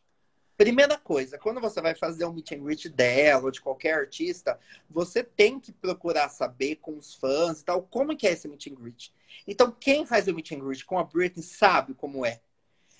Primeira 0.57 0.97
coisa, 0.97 1.37
quando 1.37 1.59
você 1.59 1.81
vai 1.81 1.93
fazer 1.93 2.25
um 2.25 2.31
meet 2.31 2.53
and 2.53 2.63
greet 2.63 2.87
dela 2.87 3.43
ou 3.43 3.51
de 3.51 3.59
qualquer 3.59 3.93
artista, 3.93 4.57
você 4.89 5.21
tem 5.21 5.59
que 5.59 5.71
procurar 5.73 6.29
saber 6.29 6.77
com 6.77 6.95
os 6.95 7.13
fãs 7.13 7.59
e 7.59 7.65
tal 7.65 7.81
como 7.81 8.15
que 8.15 8.25
é 8.25 8.31
esse 8.31 8.47
meet 8.47 8.67
and 8.67 8.75
greet. 8.75 9.13
Então, 9.45 9.69
quem 9.69 10.05
faz 10.05 10.27
o 10.27 10.33
meet 10.33 10.53
and 10.53 10.59
greet 10.59 10.85
com 10.85 10.97
a 10.97 11.03
Britney 11.03 11.43
sabe 11.43 11.93
como 11.93 12.25
é. 12.25 12.39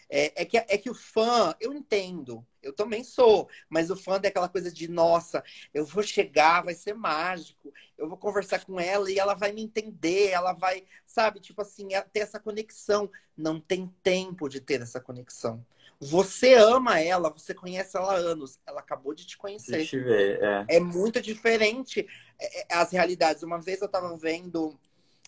É, 0.09 0.43
é, 0.43 0.45
que, 0.45 0.57
é 0.57 0.77
que 0.77 0.89
o 0.89 0.93
fã, 0.93 1.55
eu 1.59 1.73
entendo, 1.73 2.45
eu 2.61 2.73
também 2.73 3.03
sou, 3.03 3.49
mas 3.67 3.89
o 3.89 3.95
fã 3.95 4.19
é 4.23 4.27
aquela 4.27 4.47
coisa 4.47 4.71
de, 4.71 4.87
nossa, 4.87 5.43
eu 5.73 5.85
vou 5.85 6.03
chegar, 6.03 6.63
vai 6.63 6.75
ser 6.75 6.93
mágico, 6.93 7.73
eu 7.97 8.07
vou 8.07 8.17
conversar 8.17 8.63
com 8.65 8.79
ela 8.79 9.09
e 9.09 9.17
ela 9.17 9.33
vai 9.33 9.51
me 9.51 9.63
entender, 9.63 10.29
ela 10.29 10.53
vai, 10.53 10.83
sabe, 11.05 11.39
tipo 11.39 11.61
assim, 11.61 11.93
é, 11.93 12.01
ter 12.01 12.19
essa 12.19 12.39
conexão. 12.39 13.09
Não 13.35 13.59
tem 13.59 13.93
tempo 14.01 14.47
de 14.47 14.61
ter 14.61 14.81
essa 14.81 14.99
conexão. 14.99 15.65
Você 15.99 16.53
ama 16.53 16.99
ela, 16.99 17.29
você 17.29 17.53
conhece 17.53 17.97
ela 17.97 18.13
há 18.13 18.17
anos, 18.17 18.59
ela 18.65 18.79
acabou 18.79 19.13
de 19.13 19.25
te 19.25 19.37
conhecer. 19.37 19.77
Deixa 19.77 19.97
eu 19.97 20.03
ver, 20.03 20.43
é. 20.43 20.65
é 20.75 20.79
muito 20.79 21.21
diferente 21.21 22.05
é, 22.39 22.61
é, 22.61 22.65
as 22.75 22.91
realidades. 22.91 23.43
Uma 23.43 23.59
vez 23.59 23.81
eu 23.81 23.87
tava 23.87 24.15
vendo, 24.17 24.77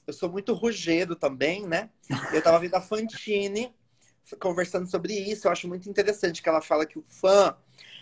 eu 0.05 0.13
sou 0.13 0.29
muito 0.29 0.53
rugedo 0.53 1.15
também, 1.15 1.65
né? 1.65 1.89
Eu 2.34 2.41
tava 2.41 2.60
vendo 2.60 2.75
a 2.75 2.81
Fantine 2.81 3.74
conversando 4.39 4.89
sobre 4.89 5.13
isso. 5.13 5.48
Eu 5.48 5.51
acho 5.51 5.67
muito 5.67 5.89
interessante 5.89 6.41
que 6.41 6.50
ela 6.50 6.62
fala 6.62 6.86
que 6.86 7.00
o 7.00 7.03
fã, 7.03 7.55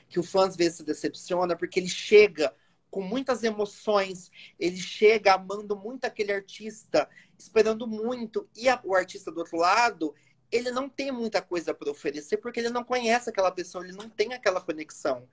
que 0.09 0.19
o 0.19 0.23
fã 0.23 0.47
às 0.47 0.55
vezes 0.55 0.77
se 0.77 0.83
decepciona 0.83 1.55
porque 1.55 1.79
ele 1.79 1.89
chega 1.89 2.53
com 2.89 3.01
muitas 3.01 3.43
emoções, 3.43 4.31
ele 4.57 4.77
chega 4.77 5.33
amando 5.33 5.75
muito 5.75 6.05
aquele 6.05 6.31
artista, 6.31 7.09
esperando 7.37 7.85
muito, 7.85 8.47
e 8.55 8.69
a, 8.69 8.79
o 8.85 8.95
artista 8.95 9.29
do 9.29 9.39
outro 9.39 9.57
lado, 9.57 10.15
ele 10.49 10.71
não 10.71 10.87
tem 10.87 11.11
muita 11.11 11.41
coisa 11.41 11.73
para 11.73 11.91
oferecer 11.91 12.37
porque 12.37 12.59
ele 12.59 12.69
não 12.69 12.85
conhece 12.85 13.29
aquela 13.29 13.51
pessoa, 13.51 13.83
ele 13.83 13.97
não 13.97 14.09
tem 14.09 14.33
aquela 14.33 14.61
conexão. 14.61 15.27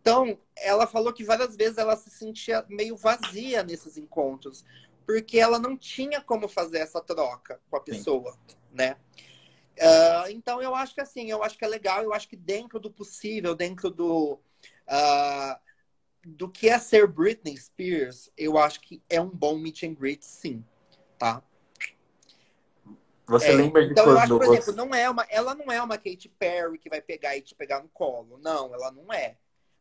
Então, 0.00 0.38
ela 0.56 0.86
falou 0.86 1.12
que 1.12 1.24
várias 1.24 1.56
vezes 1.56 1.78
ela 1.78 1.96
se 1.96 2.08
sentia 2.08 2.64
meio 2.68 2.96
vazia 2.96 3.64
nesses 3.64 3.96
encontros, 3.96 4.64
porque 5.04 5.38
ela 5.38 5.58
não 5.58 5.76
tinha 5.76 6.20
como 6.20 6.46
fazer 6.46 6.78
essa 6.78 7.00
troca 7.00 7.60
com 7.68 7.76
a 7.76 7.80
pessoa, 7.80 8.32
Sim. 8.46 8.56
né? 8.72 8.96
Uh, 9.78 10.30
então 10.30 10.60
eu 10.60 10.74
acho 10.74 10.94
que 10.94 11.00
assim, 11.00 11.30
eu 11.30 11.42
acho 11.42 11.56
que 11.56 11.64
é 11.64 11.68
legal, 11.68 12.02
eu 12.02 12.12
acho 12.12 12.28
que 12.28 12.36
dentro 12.36 12.80
do 12.80 12.90
possível, 12.90 13.54
dentro 13.54 13.90
do 13.90 14.40
uh, 14.88 15.58
do 16.26 16.48
que 16.48 16.68
é 16.68 16.78
ser 16.78 17.06
Britney 17.06 17.56
Spears, 17.56 18.30
eu 18.36 18.58
acho 18.58 18.80
que 18.80 19.00
é 19.08 19.20
um 19.20 19.28
bom 19.28 19.56
meet 19.56 19.84
and 19.84 19.94
greet, 19.94 20.24
sim, 20.24 20.64
tá? 21.16 21.42
Você 23.26 23.50
é, 23.50 23.52
lembra 23.52 23.84
de 23.84 23.92
então 23.92 24.04
quando 24.04 24.16
eu 24.16 24.22
acho, 24.22 24.38
por 24.38 24.46
você... 24.46 24.58
exemplo, 24.58 24.72
não 24.74 24.94
é 24.94 25.08
uma, 25.08 25.26
ela 25.28 25.54
não 25.54 25.70
é 25.70 25.80
uma 25.80 25.96
Katy 25.96 26.28
Perry 26.38 26.78
que 26.78 26.88
vai 26.88 27.00
pegar 27.00 27.36
e 27.36 27.42
te 27.42 27.54
pegar 27.54 27.82
no 27.82 27.88
colo, 27.90 28.38
não, 28.42 28.74
ela 28.74 28.90
não 28.90 29.12
é. 29.12 29.36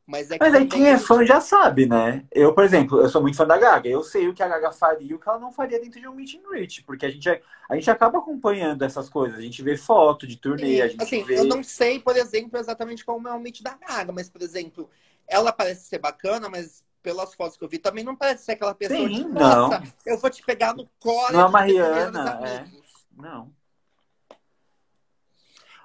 Mas, 0.08 0.32
é 0.32 0.38
Mas 0.40 0.54
aí 0.54 0.66
quem 0.66 0.88
é 0.88 0.98
fã 0.98 1.26
já 1.26 1.42
sabe, 1.42 1.86
né? 1.86 2.24
Eu, 2.32 2.54
por 2.54 2.64
exemplo, 2.64 3.02
eu 3.02 3.10
sou 3.10 3.22
muito 3.22 3.36
fã 3.36 3.46
da 3.46 3.58
Gaga. 3.58 3.90
Eu 3.90 4.02
sei 4.02 4.30
o 4.30 4.34
que 4.34 4.42
a 4.42 4.48
Gaga 4.48 4.72
faria 4.72 5.12
e 5.12 5.14
o 5.14 5.20
que 5.20 5.28
ela 5.28 5.38
não 5.38 5.52
faria 5.52 5.82
dentro 5.82 6.00
de 6.00 6.08
um 6.08 6.16
meet 6.16 6.36
and 6.36 6.50
greet. 6.50 6.82
Porque 6.86 7.06
a 7.06 7.10
gente, 7.10 7.28
a 7.28 7.76
gente 7.76 7.92
acaba 7.92 8.20
acompanhando 8.20 8.84
essas 8.84 9.10
coisas. 9.10 9.38
A 9.38 9.42
gente 9.42 9.62
vê 9.62 9.76
foto 9.76 10.26
de 10.26 10.38
turnê, 10.38 10.82
a 10.82 10.88
gente 10.88 11.04
assim, 11.04 11.24
vê... 11.26 11.38
Eu 11.38 11.44
não 11.44 11.62
sei, 11.62 12.00
por 12.00 12.16
exemplo, 12.16 12.58
exatamente 12.58 13.04
como 13.04 13.28
é 13.28 13.34
o 13.34 13.40
meet 13.40 13.62
da 13.62 13.76
Gaga. 13.76 14.14
Mas, 14.14 14.30
por 14.30 14.42
exemplo, 14.42 14.90
ela 15.28 15.52
parece 15.52 15.90
ser 15.90 16.00
bacana, 16.00 16.48
mas 16.48 16.86
pelas 17.04 17.34
fotos 17.34 17.58
que 17.58 17.66
eu 17.66 17.70
vi, 17.70 17.78
também 17.78 18.06
não 18.06 18.16
parece 18.16 18.46
ser 18.46 18.54
aquela 18.54 18.74
pessoa 18.74 19.10
Sim, 19.10 19.14
de, 19.14 19.26
nossa, 19.26 19.80
não. 19.80 19.88
eu 20.06 20.18
vou 20.18 20.30
te 20.30 20.42
pegar 20.42 20.74
no 20.74 20.88
colo. 21.00 21.34
Não 21.34 21.42
é 21.42 21.46
uma 21.46 21.62
Rihanna, 21.62 22.40
é. 22.46 22.66
Não. 23.14 23.52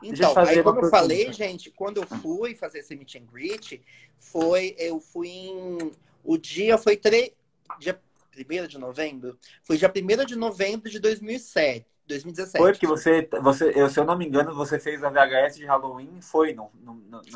Então, 0.03 0.35
aí 0.39 0.63
como 0.63 0.81
eu 0.81 0.91
falei, 0.91 1.33
gente, 1.33 1.71
quando 1.71 1.99
eu 1.99 2.07
fui 2.07 2.55
fazer 2.55 2.81
esse 2.81 2.95
meet 2.97 3.17
and 3.17 3.27
greet, 3.33 3.81
foi, 4.19 4.75
eu 4.79 5.01
fui 5.01 5.29
em. 5.29 5.93
O 6.25 6.37
dia 6.37 6.79
foi 6.79 6.97
tre... 6.97 7.35
dia 7.79 8.01
1 8.37 8.67
de 8.67 8.79
novembro? 8.79 9.39
Foi 9.63 9.77
dia 9.77 9.93
1 9.95 10.25
de 10.25 10.37
novembro 10.37 10.91
de 10.91 10.99
2007. 10.99 11.87
2017. 12.07 12.59
Foi 12.59 12.73
porque 12.73 12.87
você, 12.87 13.29
você 13.41 13.73
eu, 13.75 13.89
se 13.89 13.99
eu 13.99 14.05
não 14.05 14.17
me 14.17 14.27
engano, 14.27 14.55
você 14.55 14.79
fez 14.79 15.03
a 15.03 15.11
VHS 15.11 15.57
de 15.57 15.65
Halloween, 15.65 16.21
foi 16.21 16.53
no 16.53 16.71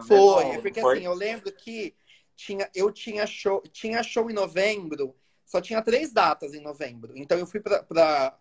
Foi, 0.07 0.45
mesmo, 0.45 0.63
porque 0.63 0.81
foi? 0.81 0.97
assim, 0.97 1.07
eu 1.07 1.15
lembro 1.15 1.53
que 1.53 1.95
tinha, 2.35 2.69
eu 2.75 2.91
tinha 2.93 3.27
show, 3.27 3.63
tinha 3.73 4.03
show 4.03 4.31
em 4.31 4.35
novembro, 4.35 5.15
só 5.45 5.61
tinha 5.61 5.83
três 5.83 6.13
datas 6.13 6.53
em 6.53 6.61
novembro. 6.61 7.13
Então 7.17 7.39
eu 7.39 7.47
fui 7.47 7.61
para 7.61 8.37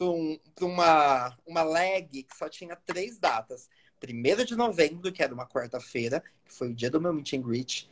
um, 0.00 0.38
uma, 0.60 1.36
uma 1.46 1.62
leg 1.62 2.22
que 2.22 2.36
só 2.36 2.48
tinha 2.48 2.76
três 2.76 3.18
datas. 3.18 3.68
1 4.02 4.44
de 4.44 4.54
novembro, 4.54 5.12
que 5.12 5.22
era 5.22 5.34
uma 5.34 5.46
quarta-feira, 5.46 6.22
que 6.44 6.52
foi 6.52 6.70
o 6.70 6.74
dia 6.74 6.90
do 6.90 7.00
meu 7.00 7.12
meet 7.12 7.32
and 7.32 7.42
greet. 7.42 7.88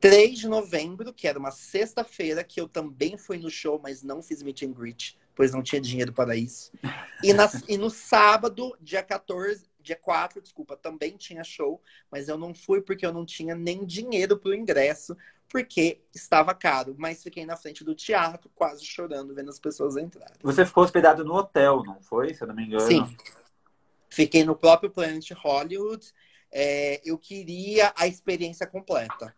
3 0.00 0.38
de 0.38 0.48
novembro, 0.48 1.12
que 1.12 1.26
era 1.26 1.38
uma 1.38 1.50
sexta-feira, 1.50 2.44
que 2.44 2.60
eu 2.60 2.68
também 2.68 3.16
fui 3.16 3.38
no 3.38 3.50
show, 3.50 3.80
mas 3.82 4.02
não 4.02 4.22
fiz 4.22 4.42
meet 4.42 4.62
and 4.62 4.72
greet, 4.72 5.16
pois 5.34 5.52
não 5.52 5.62
tinha 5.62 5.80
dinheiro 5.80 6.12
para 6.12 6.36
isso. 6.36 6.72
E, 7.22 7.32
na, 7.32 7.48
e 7.68 7.78
no 7.78 7.90
sábado, 7.90 8.76
dia 8.80 9.02
14, 9.02 9.64
dia 9.86 9.96
4, 9.96 10.42
desculpa, 10.42 10.76
também 10.76 11.16
tinha 11.16 11.44
show, 11.44 11.80
mas 12.10 12.28
eu 12.28 12.36
não 12.36 12.52
fui 12.52 12.80
porque 12.80 13.06
eu 13.06 13.12
não 13.12 13.24
tinha 13.24 13.54
nem 13.54 13.84
dinheiro 13.86 14.36
para 14.36 14.50
o 14.50 14.54
ingresso, 14.54 15.16
porque 15.48 16.00
estava 16.14 16.54
caro. 16.54 16.94
Mas 16.98 17.22
fiquei 17.22 17.46
na 17.46 17.56
frente 17.56 17.84
do 17.84 17.94
teatro, 17.94 18.50
quase 18.54 18.84
chorando, 18.84 19.34
vendo 19.34 19.50
as 19.50 19.60
pessoas 19.60 19.96
entrarem. 19.96 20.36
Você 20.42 20.66
ficou 20.66 20.84
hospedado 20.84 21.24
no 21.24 21.34
hotel, 21.34 21.82
não 21.84 22.00
foi? 22.00 22.34
Se 22.34 22.42
eu 22.42 22.48
não 22.48 22.54
me 22.54 22.64
engano. 22.64 22.86
Sim. 22.86 23.16
Fiquei 24.10 24.44
no 24.44 24.56
próprio 24.56 24.90
Planet 24.90 25.30
Hollywood. 25.32 26.12
É, 26.50 27.00
eu 27.04 27.18
queria 27.18 27.92
a 27.96 28.06
experiência 28.06 28.66
completa, 28.66 29.34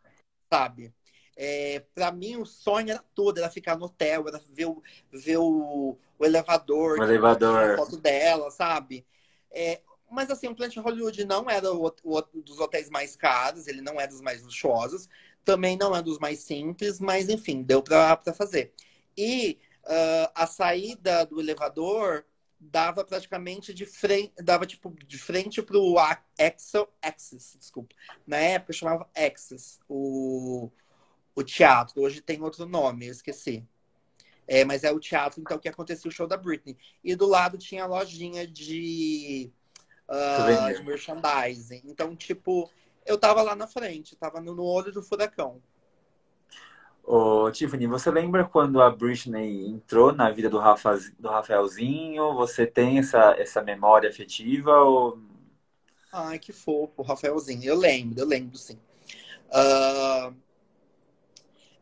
sabe? 0.50 0.92
É, 1.36 1.84
para 1.94 2.10
mim, 2.10 2.36
o 2.36 2.44
sonho 2.44 2.90
era 2.90 3.04
todo, 3.14 3.38
era 3.38 3.48
ficar 3.48 3.78
no 3.78 3.86
hotel, 3.86 4.26
era 4.26 4.40
ver 4.52 4.66
o, 4.66 4.82
ver 5.10 5.36
o, 5.36 5.96
o 6.18 6.24
elevador, 6.24 6.98
o 6.98 7.02
elevador. 7.02 7.70
a 7.70 7.76
foto 7.76 7.96
dela, 7.96 8.50
sabe? 8.50 9.06
É, 9.50 9.80
mas 10.10 10.30
assim, 10.30 10.48
o 10.48 10.54
Planet 10.54 10.76
Hollywood 10.76 11.24
não 11.24 11.48
era 11.48 11.72
o, 11.72 11.86
o, 12.04 12.22
dos 12.42 12.58
hotéis 12.58 12.88
mais 12.90 13.16
caros, 13.16 13.66
ele 13.66 13.80
não 13.80 14.00
é 14.00 14.06
dos 14.06 14.20
mais 14.20 14.42
luxuosos, 14.42 15.08
também 15.44 15.76
não 15.76 15.94
é 15.94 16.02
dos 16.02 16.18
mais 16.18 16.40
simples, 16.40 17.00
mas 17.00 17.28
enfim, 17.28 17.62
deu 17.62 17.82
para 17.82 18.32
fazer. 18.34 18.72
E 19.16 19.58
uh, 19.84 20.30
a 20.34 20.46
saída 20.46 21.24
do 21.24 21.40
elevador 21.40 22.24
dava 22.60 23.04
praticamente 23.04 23.72
de 23.72 23.86
frente, 23.86 24.32
dava 24.42 24.66
tipo 24.66 24.94
de 25.06 25.18
frente 25.18 25.62
pro 25.62 25.96
Axel, 26.38 26.88
Axis, 27.00 27.56
desculpa. 27.58 27.94
Na 28.26 28.36
época 28.36 28.72
chamava 28.72 29.08
Axis, 29.14 29.78
o, 29.88 30.70
o 31.34 31.42
teatro. 31.42 32.02
Hoje 32.02 32.20
tem 32.20 32.42
outro 32.42 32.66
nome, 32.66 33.06
eu 33.06 33.12
esqueci. 33.12 33.64
É, 34.46 34.64
mas 34.64 34.82
é 34.82 34.90
o 34.90 34.98
teatro, 34.98 35.40
então, 35.40 35.58
que 35.58 35.68
acontecia 35.68 36.08
o 36.08 36.12
show 36.12 36.26
da 36.26 36.36
Britney. 36.36 36.76
E 37.04 37.14
do 37.14 37.26
lado 37.26 37.58
tinha 37.58 37.84
a 37.84 37.86
lojinha 37.86 38.46
de, 38.46 39.52
uh, 40.08 40.74
de 40.74 40.82
merchandising. 40.82 41.82
Então, 41.84 42.16
tipo, 42.16 42.70
eu 43.06 43.18
tava 43.18 43.42
lá 43.42 43.54
na 43.54 43.66
frente, 43.66 44.16
tava 44.16 44.40
no, 44.40 44.62
olho 44.62 44.92
do 44.92 45.02
furacão. 45.02 45.62
Ô, 47.02 47.50
Tiffany, 47.50 47.86
você 47.86 48.10
lembra 48.10 48.44
quando 48.44 48.82
a 48.82 48.90
Britney 48.90 49.66
entrou 49.66 50.12
na 50.12 50.30
vida 50.30 50.50
do, 50.50 50.58
Rafa, 50.58 50.98
do 51.18 51.28
Rafaelzinho? 51.28 52.34
Você 52.34 52.66
tem 52.66 52.98
essa, 52.98 53.34
essa 53.38 53.62
memória 53.62 54.10
afetiva? 54.10 54.72
Ou... 54.72 55.18
Ai, 56.12 56.38
que 56.38 56.52
fofo, 56.52 57.02
Rafaelzinho. 57.02 57.64
Eu 57.64 57.76
lembro, 57.76 58.20
eu 58.20 58.26
lembro, 58.26 58.58
sim. 58.58 58.78
Uh, 59.48 60.34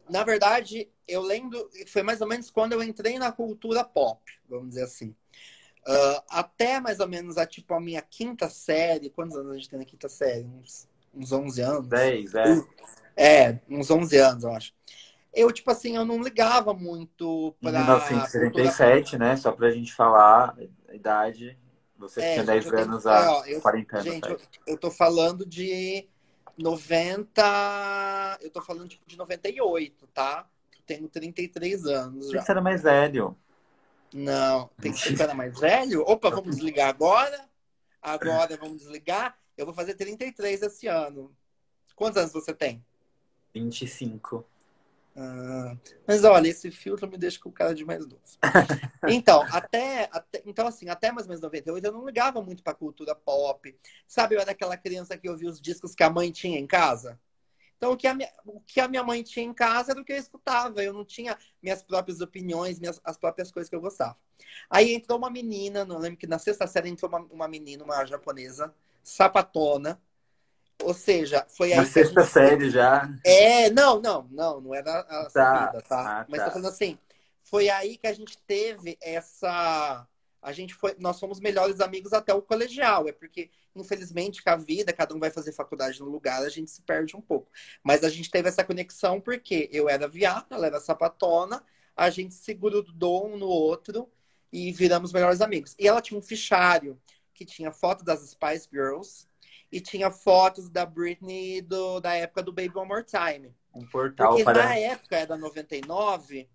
na 0.08 0.22
verdade, 0.22 0.88
eu 1.08 1.20
lembro, 1.22 1.68
foi 1.88 2.02
mais 2.04 2.20
ou 2.20 2.28
menos 2.28 2.50
quando 2.50 2.72
eu 2.72 2.82
entrei 2.82 3.18
na 3.18 3.32
cultura 3.32 3.82
pop, 3.82 4.20
vamos 4.48 4.70
dizer 4.70 4.84
assim. 4.84 5.14
Uh, 5.86 6.20
até 6.28 6.80
mais 6.80 6.98
ou 6.98 7.06
menos 7.06 7.38
a, 7.38 7.46
tipo, 7.46 7.72
a 7.72 7.80
minha 7.80 8.02
quinta 8.02 8.48
série. 8.48 9.08
Quantos 9.08 9.36
anos 9.36 9.52
a 9.52 9.54
gente 9.54 9.70
tem 9.70 9.78
na 9.78 9.84
quinta 9.84 10.08
série? 10.08 10.44
Uns, 10.44 10.88
uns 11.14 11.32
11 11.32 11.60
anos? 11.60 11.88
10, 11.88 12.34
é. 12.34 12.44
É, 13.16 13.58
uns 13.70 13.90
11 13.90 14.16
anos, 14.16 14.44
eu 14.44 14.52
acho. 14.52 14.74
Eu, 15.32 15.52
tipo 15.52 15.70
assim, 15.70 15.96
eu 15.96 16.04
não 16.04 16.20
ligava 16.20 16.74
muito 16.74 17.54
pra... 17.60 17.70
Em 17.70 17.84
1977, 17.84 19.10
cultura... 19.10 19.18
né? 19.18 19.36
Só 19.36 19.52
pra 19.52 19.70
gente 19.70 19.94
falar 19.94 20.56
a 20.88 20.94
idade. 20.94 21.56
Você 21.98 22.20
é, 22.20 22.32
tinha 22.32 22.44
10 22.44 22.72
anos 22.72 23.06
há 23.06 23.42
é, 23.46 23.60
40 23.60 23.98
anos. 23.98 24.12
Gente, 24.12 24.28
eu, 24.28 24.40
eu 24.66 24.78
tô 24.78 24.90
falando 24.90 25.46
de 25.46 26.08
90. 26.58 28.38
Eu 28.40 28.50
tô 28.50 28.60
falando 28.60 28.88
tipo 28.88 29.06
de 29.06 29.16
98, 29.16 30.06
tá? 30.08 30.46
Eu 30.74 30.82
tenho 30.84 31.08
33 31.08 31.86
anos. 31.86 32.30
Já. 32.30 32.42
Você 32.42 32.50
era 32.50 32.60
mais 32.60 32.82
velho. 32.82 33.36
Não, 34.14 34.70
tem 34.80 34.92
que 34.92 35.16
ser 35.16 35.34
mais 35.34 35.58
velho? 35.58 36.02
Opa, 36.02 36.30
vamos 36.30 36.56
desligar 36.56 36.88
agora? 36.88 37.48
Agora 38.00 38.56
vamos 38.56 38.78
desligar. 38.78 39.38
Eu 39.56 39.64
vou 39.64 39.74
fazer 39.74 39.94
33 39.94 40.62
esse 40.62 40.86
ano. 40.86 41.34
Quantos 41.94 42.18
anos 42.18 42.32
você 42.32 42.54
tem? 42.54 42.84
25. 43.54 44.44
Ah, 45.18 45.74
mas 46.06 46.24
olha, 46.24 46.48
esse 46.48 46.70
filtro 46.70 47.08
me 47.08 47.16
deixa 47.16 47.40
com 47.40 47.48
o 47.48 47.52
cara 47.52 47.74
de 47.74 47.84
mais 47.84 48.06
novo. 48.06 48.20
Então, 49.08 49.42
até, 49.52 50.08
até, 50.10 50.42
então, 50.44 50.66
assim, 50.66 50.88
até 50.88 51.12
mais 51.12 51.26
ou 51.26 51.28
menos 51.28 51.40
98 51.40 51.84
eu 51.84 51.92
não 51.92 52.04
ligava 52.04 52.42
muito 52.42 52.60
pra 52.60 52.74
cultura 52.74 53.14
pop. 53.14 53.78
Sabe, 54.06 54.34
eu 54.34 54.40
era 54.40 54.50
aquela 54.50 54.76
criança 54.76 55.16
que 55.16 55.30
ouvia 55.30 55.48
os 55.48 55.60
discos 55.60 55.94
que 55.94 56.02
a 56.02 56.10
mãe 56.10 56.32
tinha 56.32 56.58
em 56.58 56.66
casa. 56.66 57.16
Então, 57.76 57.92
o 57.92 57.96
que, 57.96 58.06
a 58.06 58.14
minha, 58.14 58.30
o 58.44 58.60
que 58.60 58.80
a 58.80 58.88
minha 58.88 59.04
mãe 59.04 59.22
tinha 59.22 59.44
em 59.44 59.52
casa 59.52 59.92
era 59.92 60.00
o 60.00 60.04
que 60.04 60.12
eu 60.12 60.16
escutava. 60.16 60.82
Eu 60.82 60.92
não 60.92 61.04
tinha 61.04 61.36
minhas 61.62 61.82
próprias 61.82 62.20
opiniões, 62.20 62.78
minhas, 62.78 63.00
as 63.04 63.16
próprias 63.16 63.50
coisas 63.50 63.68
que 63.68 63.76
eu 63.76 63.80
gostava. 63.80 64.16
Aí 64.70 64.94
entrou 64.94 65.18
uma 65.18 65.30
menina, 65.30 65.84
não 65.84 65.98
lembro 65.98 66.18
que 66.18 66.26
na 66.26 66.38
sexta 66.38 66.66
série 66.66 66.88
entrou 66.88 67.10
uma, 67.10 67.20
uma 67.30 67.48
menina, 67.48 67.84
uma 67.84 68.04
japonesa, 68.04 68.74
sapatona, 69.02 70.00
ou 70.82 70.94
seja, 70.94 71.46
foi 71.48 71.72
aí. 71.72 71.78
Na 71.78 71.86
sexta 71.86 72.22
gente... 72.22 72.32
série 72.32 72.70
já. 72.70 73.08
É, 73.24 73.70
não, 73.70 74.00
não, 74.00 74.28
não, 74.30 74.60
não 74.60 74.74
era 74.74 75.00
a 75.00 75.30
tá. 75.30 75.66
subida, 75.66 75.82
tá? 75.82 76.20
Ah, 76.20 76.26
Mas 76.28 76.40
tá. 76.40 76.46
tô 76.46 76.50
falando 76.52 76.68
assim, 76.68 76.98
foi 77.40 77.68
aí 77.68 77.96
que 77.96 78.06
a 78.06 78.12
gente 78.12 78.38
teve 78.46 78.98
essa. 79.00 80.06
A 80.46 80.52
gente 80.52 80.74
foi, 80.74 80.94
nós 80.98 81.18
fomos 81.18 81.40
melhores 81.40 81.80
amigos 81.80 82.12
até 82.12 82.32
o 82.32 82.40
colegial, 82.40 83.08
é 83.08 83.12
porque, 83.12 83.50
infelizmente, 83.74 84.44
com 84.44 84.50
a 84.50 84.56
vida, 84.56 84.92
cada 84.92 85.12
um 85.12 85.18
vai 85.18 85.28
fazer 85.28 85.50
faculdade 85.50 85.98
no 85.98 86.08
lugar, 86.08 86.40
a 86.42 86.48
gente 86.48 86.70
se 86.70 86.82
perde 86.82 87.16
um 87.16 87.20
pouco. 87.20 87.50
Mas 87.82 88.04
a 88.04 88.08
gente 88.08 88.30
teve 88.30 88.48
essa 88.48 88.62
conexão 88.62 89.20
porque 89.20 89.68
eu 89.72 89.88
era 89.88 90.06
viada, 90.06 90.54
ela 90.54 90.66
era 90.66 90.78
sapatona, 90.78 91.64
a 91.96 92.10
gente 92.10 92.32
se 92.34 92.54
grudou 92.54 93.26
um 93.26 93.36
no 93.36 93.48
outro 93.48 94.08
e 94.52 94.70
viramos 94.70 95.12
melhores 95.12 95.40
amigos. 95.40 95.74
E 95.78 95.88
ela 95.88 96.00
tinha 96.00 96.16
um 96.16 96.22
fichário 96.22 96.96
que 97.34 97.44
tinha 97.44 97.72
foto 97.72 98.04
das 98.04 98.20
Spice 98.20 98.68
Girls, 98.72 99.26
e 99.70 99.80
tinha 99.80 100.10
fotos 100.10 100.70
da 100.70 100.86
Britney 100.86 101.60
do, 101.60 102.00
da 102.00 102.14
época 102.14 102.42
do 102.42 102.52
Baby 102.52 102.72
One 102.76 102.88
More 102.88 103.04
Time. 103.04 103.54
Um 103.74 103.84
portal 103.86 104.28
Porque 104.28 104.44
para... 104.44 104.64
na 104.64 104.76
época 104.76 105.16
era 105.16 105.36
99, 105.36 106.48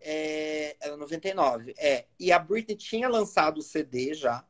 é, 0.00 0.76
era 0.80 0.96
99, 0.96 1.74
é. 1.78 2.06
E 2.18 2.32
a 2.32 2.38
Britney 2.38 2.76
tinha 2.76 3.08
lançado 3.08 3.58
o 3.58 3.62
CD 3.62 4.14
já, 4.14 4.44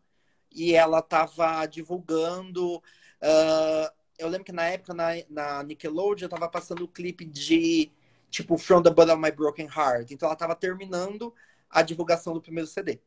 e 0.51 0.75
ela 0.75 1.03
tava 1.03 1.67
divulgando. 1.67 2.77
Uh, 2.77 3.91
eu 4.19 4.29
lembro 4.29 4.45
que 4.45 4.53
na 4.53 4.67
época 4.67 4.93
na, 4.93 5.11
na 5.29 5.63
Nickelodeon 5.63 6.29
tava 6.29 6.49
passando 6.49 6.85
o 6.85 6.89
clipe 6.89 7.25
de 7.25 7.91
tipo 8.31 8.57
From 8.57 8.83
the 8.83 8.91
Bottom 8.91 9.15
of 9.15 9.23
My 9.23 9.31
Broken 9.31 9.67
Heart. 9.67 10.11
Então 10.11 10.29
ela 10.29 10.37
tava 10.37 10.55
terminando 10.55 11.35
a 11.69 11.83
divulgação 11.83 12.35
do 12.35 12.41
primeiro 12.41 12.69
CD. 12.69 13.01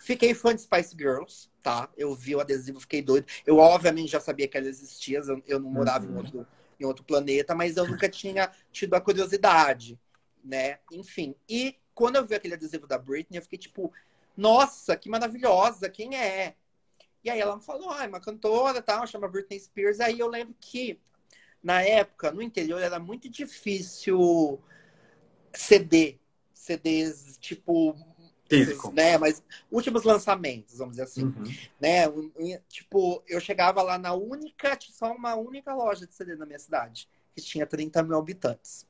Fiquei 0.00 0.34
fã 0.34 0.54
de 0.54 0.60
Spice 0.60 0.94
Girls, 0.96 1.48
tá? 1.62 1.88
Eu 1.96 2.14
vi 2.14 2.34
o 2.34 2.40
adesivo, 2.40 2.80
fiquei 2.80 3.00
doido. 3.00 3.26
Eu, 3.46 3.58
obviamente, 3.58 4.10
já 4.12 4.20
sabia 4.20 4.46
que 4.46 4.56
ela 4.56 4.68
existia, 4.68 5.18
eu, 5.20 5.42
eu 5.46 5.58
não 5.58 5.70
morava 5.70 6.04
uhum. 6.04 6.12
em, 6.12 6.16
outro, 6.16 6.46
em 6.80 6.84
outro 6.84 7.04
planeta, 7.04 7.54
mas 7.54 7.76
eu 7.76 7.88
nunca 7.88 8.08
tinha 8.08 8.50
tido 8.70 8.94
a 8.94 9.00
curiosidade, 9.00 9.98
né? 10.44 10.78
Enfim. 10.92 11.34
E 11.48 11.76
quando 11.94 12.16
eu 12.16 12.26
vi 12.26 12.34
aquele 12.34 12.54
adesivo 12.54 12.86
da 12.86 12.98
Britney, 12.98 13.38
eu 13.38 13.42
fiquei 13.42 13.58
tipo, 13.58 13.92
nossa, 14.36 14.96
que 14.96 15.08
maravilhosa, 15.08 15.88
quem 15.88 16.16
é? 16.16 16.54
E 17.22 17.30
aí 17.30 17.40
ela 17.40 17.56
me 17.56 17.62
falou, 17.62 17.90
ah, 17.90 18.04
é 18.04 18.06
uma 18.06 18.20
cantora, 18.20 18.82
tal, 18.82 19.06
chama 19.06 19.28
Britney 19.28 19.58
Spears. 19.58 20.00
Aí 20.00 20.18
eu 20.18 20.28
lembro 20.28 20.54
que, 20.60 21.00
na 21.62 21.82
época, 21.82 22.30
no 22.30 22.42
interior, 22.42 22.82
era 22.82 22.98
muito 22.98 23.28
difícil 23.30 24.60
CD. 25.52 26.18
CDs, 26.52 27.38
tipo, 27.38 27.96
Físico. 28.48 28.92
Né? 28.92 29.16
Mas 29.16 29.42
últimos 29.70 30.02
lançamentos, 30.04 30.78
vamos 30.78 30.92
dizer 30.92 31.04
assim. 31.04 31.24
Uhum. 31.24 31.44
Né? 31.80 32.58
Tipo, 32.68 33.22
eu 33.26 33.40
chegava 33.40 33.82
lá 33.82 33.98
na 33.98 34.12
única, 34.14 34.76
só 34.80 35.12
uma 35.12 35.34
única 35.34 35.74
loja 35.74 36.06
de 36.06 36.12
CD 36.12 36.36
na 36.36 36.46
minha 36.46 36.58
cidade, 36.58 37.08
que 37.34 37.42
tinha 37.42 37.66
30 37.66 38.02
mil 38.02 38.18
habitantes. 38.18 38.86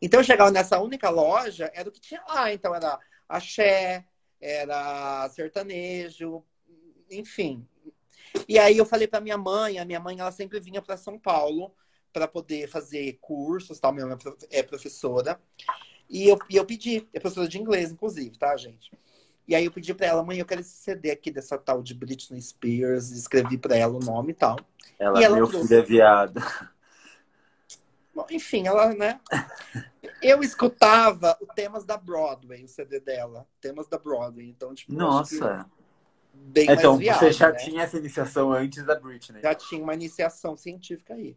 Então 0.00 0.20
eu 0.20 0.24
chegava 0.24 0.50
nessa 0.50 0.80
única 0.80 1.08
loja, 1.10 1.70
era 1.74 1.88
o 1.88 1.92
que 1.92 2.00
tinha 2.00 2.22
lá. 2.28 2.52
Então 2.52 2.74
era 2.74 2.98
axé, 3.28 4.04
era 4.40 5.28
sertanejo, 5.30 6.44
enfim. 7.10 7.66
E 8.48 8.58
aí 8.58 8.76
eu 8.76 8.84
falei 8.84 9.06
para 9.06 9.20
minha 9.20 9.38
mãe, 9.38 9.78
a 9.78 9.84
minha 9.84 10.00
mãe 10.00 10.18
ela 10.18 10.32
sempre 10.32 10.60
vinha 10.60 10.82
para 10.82 10.96
São 10.96 11.18
Paulo 11.18 11.74
para 12.12 12.28
poder 12.28 12.68
fazer 12.68 13.18
cursos, 13.20 13.80
tal, 13.80 13.92
minha 13.92 14.06
mãe 14.06 14.16
é 14.50 14.62
professora. 14.62 15.40
E 16.08 16.28
eu, 16.28 16.38
e 16.48 16.56
eu 16.56 16.64
pedi, 16.64 17.08
é 17.12 17.18
professora 17.18 17.48
de 17.48 17.58
inglês, 17.58 17.90
inclusive, 17.90 18.36
tá, 18.38 18.56
gente? 18.56 18.90
E 19.46 19.54
aí 19.54 19.64
eu 19.64 19.70
pedi 19.72 19.92
pra 19.92 20.06
ela, 20.06 20.22
mãe, 20.22 20.38
eu 20.38 20.46
quero 20.46 20.60
esse 20.60 20.76
CD 20.76 21.10
aqui 21.10 21.30
dessa 21.30 21.58
tal 21.58 21.82
de 21.82 21.94
Britney 21.94 22.40
Spears, 22.40 23.10
escrevi 23.10 23.58
pra 23.58 23.76
ela 23.76 23.94
o 23.94 24.00
nome 24.00 24.32
e 24.32 24.34
tal. 24.34 24.56
Ela, 24.98 25.20
e 25.20 25.24
ela 25.24 25.36
meu 25.36 25.46
trouxe... 25.46 25.68
filho 25.68 25.80
é 25.80 25.82
viado. 25.82 26.40
Bom, 28.14 28.26
enfim, 28.30 28.66
ela, 28.66 28.94
né? 28.94 29.20
Eu 30.22 30.42
escutava 30.42 31.36
o 31.40 31.46
temas 31.46 31.84
da 31.84 31.96
Broadway, 31.96 32.64
o 32.64 32.68
CD 32.68 33.00
dela. 33.00 33.46
Temas 33.60 33.88
da 33.88 33.98
Broadway. 33.98 34.48
Então, 34.48 34.74
tipo, 34.74 34.92
Nossa. 34.92 35.68
Bem 36.32 36.66
então, 36.68 36.96
viado, 36.96 37.20
você 37.20 37.32
já 37.32 37.50
né? 37.50 37.58
tinha 37.58 37.82
essa 37.82 37.96
iniciação 37.96 38.52
antes 38.52 38.84
da 38.84 38.98
Britney. 38.98 39.40
Já 39.40 39.54
tinha 39.54 39.82
uma 39.82 39.94
iniciação 39.94 40.56
científica 40.56 41.14
aí. 41.14 41.36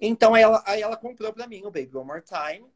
Então, 0.00 0.36
ela, 0.36 0.62
aí 0.66 0.82
ela 0.82 0.96
comprou 0.96 1.32
pra 1.32 1.46
mim 1.46 1.62
o 1.64 1.70
Baby 1.70 1.90
One 1.94 2.06
More 2.06 2.22
Time 2.22 2.66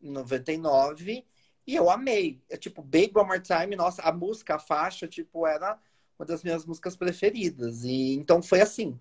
em 0.00 0.10
99, 0.10 1.26
e 1.66 1.74
eu 1.74 1.90
amei. 1.90 2.40
É 2.48 2.56
tipo, 2.56 2.80
Baby 2.82 3.12
One 3.14 3.26
More 3.26 3.40
Time, 3.40 3.76
nossa, 3.76 4.02
a 4.02 4.12
música, 4.12 4.54
a 4.54 4.58
faixa, 4.58 5.06
tipo, 5.06 5.46
era 5.46 5.78
uma 6.18 6.24
das 6.24 6.42
minhas 6.42 6.64
músicas 6.64 6.96
preferidas. 6.96 7.84
E 7.84 8.14
então 8.14 8.42
foi 8.42 8.60
assim. 8.60 8.98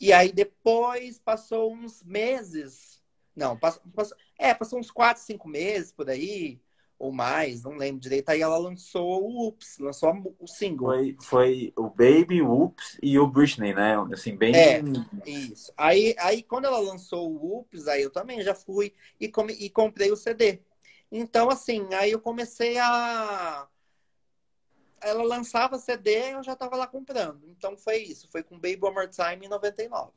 E 0.00 0.12
aí 0.12 0.32
depois 0.32 1.18
passou 1.18 1.72
uns 1.72 2.02
meses. 2.02 2.95
Não, 3.36 3.56
passou, 3.56 3.82
passou, 3.94 4.16
é, 4.38 4.54
passou 4.54 4.78
uns 4.78 4.90
quatro, 4.90 5.22
cinco 5.22 5.46
meses 5.46 5.92
por 5.92 6.08
aí, 6.08 6.58
ou 6.98 7.12
mais, 7.12 7.62
não 7.62 7.76
lembro 7.76 8.00
direito. 8.00 8.30
Aí 8.30 8.40
ela 8.40 8.56
lançou 8.56 9.22
o 9.22 9.46
Oops, 9.46 9.78
lançou 9.78 10.34
o 10.38 10.46
single. 10.46 10.88
Foi, 10.88 11.16
foi 11.20 11.72
o 11.76 11.90
Baby, 11.90 12.40
o 12.40 12.50
Oops 12.50 12.98
e 13.02 13.18
o 13.18 13.26
Britney, 13.26 13.74
né? 13.74 13.94
Assim, 14.10 14.34
bem. 14.34 14.56
É, 14.56 14.82
isso. 15.26 15.70
Aí, 15.76 16.14
aí 16.18 16.42
quando 16.42 16.64
ela 16.64 16.78
lançou 16.78 17.30
o 17.30 17.58
Oops, 17.58 17.86
aí 17.88 18.02
eu 18.02 18.10
também 18.10 18.40
já 18.42 18.54
fui 18.54 18.94
e, 19.20 19.28
come, 19.28 19.52
e 19.52 19.68
comprei 19.68 20.10
o 20.10 20.16
CD. 20.16 20.60
Então, 21.12 21.50
assim, 21.50 21.92
aí 21.94 22.10
eu 22.10 22.20
comecei 22.20 22.78
a. 22.78 23.68
Ela 24.98 25.22
lançava 25.22 25.78
CD 25.78 26.32
eu 26.32 26.42
já 26.42 26.54
estava 26.54 26.74
lá 26.74 26.86
comprando. 26.86 27.42
Então 27.48 27.76
foi 27.76 27.98
isso. 27.98 28.28
Foi 28.30 28.42
com 28.42 28.56
Baby 28.56 28.78
One 28.82 28.94
More 28.94 29.08
Time 29.08 29.44
em 29.44 29.48
99. 29.48 30.10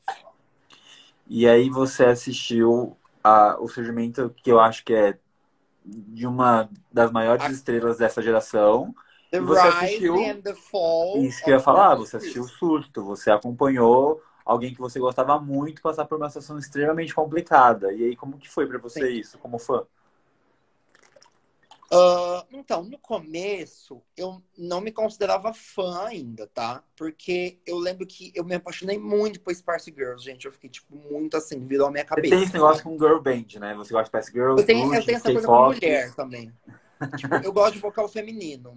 E 1.27 1.47
aí 1.47 1.69
você 1.69 2.05
assistiu 2.05 2.97
a, 3.23 3.57
o 3.59 3.67
surgimento 3.67 4.33
que 4.43 4.51
eu 4.51 4.59
acho 4.59 4.83
que 4.83 4.93
é 4.93 5.17
de 5.85 6.27
uma 6.27 6.69
das 6.91 7.11
maiores 7.11 7.45
a... 7.45 7.51
estrelas 7.51 7.97
dessa 7.97 8.21
geração. 8.21 8.93
The 9.31 9.37
e 9.37 9.41
você 9.41 9.67
assistiu. 9.67 10.15
Isso 11.17 11.43
que 11.43 11.49
eu 11.49 11.55
ia 11.55 11.59
falar, 11.59 11.95
você 11.95 12.17
assistiu 12.17 12.43
o 12.43 12.47
surto, 12.47 13.03
você 13.03 13.31
acompanhou 13.31 14.21
alguém 14.43 14.73
que 14.73 14.79
você 14.79 14.99
gostava 14.99 15.39
muito 15.39 15.81
passar 15.81 16.05
por 16.05 16.17
uma 16.17 16.29
situação 16.29 16.57
extremamente 16.57 17.13
complicada. 17.13 17.93
E 17.93 18.05
aí, 18.05 18.15
como 18.15 18.37
que 18.37 18.49
foi 18.49 18.65
para 18.65 18.79
você 18.79 19.07
Sim. 19.07 19.19
isso, 19.19 19.37
como 19.37 19.59
fã? 19.59 19.83
Uh, 21.91 22.45
então, 22.51 22.83
no 22.83 22.99
começo, 22.99 24.03
eu 24.15 24.43
não 24.55 24.79
me 24.79 24.91
considerava 24.91 25.51
fã 25.53 26.05
ainda, 26.05 26.45
tá? 26.45 26.83
Porque 26.95 27.59
eu 27.65 27.79
lembro 27.79 28.05
que 28.05 28.31
eu 28.35 28.43
me 28.43 28.53
apaixonei 28.53 28.99
muito 28.99 29.41
por 29.41 29.53
Spice 29.55 29.91
Girls, 29.91 30.23
gente. 30.23 30.45
Eu 30.45 30.51
fiquei, 30.51 30.69
tipo, 30.69 30.95
muito 30.95 31.35
assim, 31.35 31.65
virou 31.65 31.87
a 31.87 31.91
minha 31.91 32.05
cabeça. 32.05 32.27
Você 32.27 32.35
tem 32.35 32.43
esse 32.43 32.53
negócio 32.53 32.83
com 32.83 32.99
Girl 32.99 33.19
Band, 33.19 33.59
né? 33.59 33.73
Você 33.75 33.91
gosta 33.91 34.03
de 34.03 34.23
Spice 34.23 34.31
Girls, 34.31 34.61
Eu 34.61 34.65
tenho, 34.67 34.93
eu 34.93 35.03
tenho 35.03 35.17
essa 35.17 35.31
coisa 35.31 35.47
com 35.47 35.65
mulher 35.65 36.13
também. 36.13 36.53
tipo, 37.17 37.35
eu 37.43 37.51
gosto 37.51 37.73
de 37.73 37.79
vocal 37.79 38.07
feminino. 38.07 38.71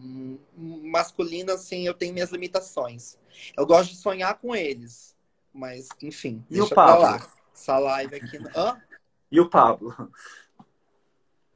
Masculino, 0.57 1.53
assim, 1.53 1.87
eu 1.87 1.93
tenho 1.93 2.15
minhas 2.15 2.31
limitações. 2.31 3.19
Eu 3.55 3.67
gosto 3.67 3.91
de 3.91 3.97
sonhar 3.97 4.39
com 4.39 4.57
eles. 4.57 5.15
Mas, 5.53 5.89
enfim, 6.01 6.43
e 6.49 6.55
deixa 6.55 6.73
o 6.73 6.75
Pablo? 6.75 7.03
lá. 7.03 7.27
Essa 7.55 7.79
live 7.79 8.17
aqui. 8.17 8.39
Hã? 8.57 8.81
E 9.31 9.39
o 9.39 9.51
Pablo? 9.51 9.95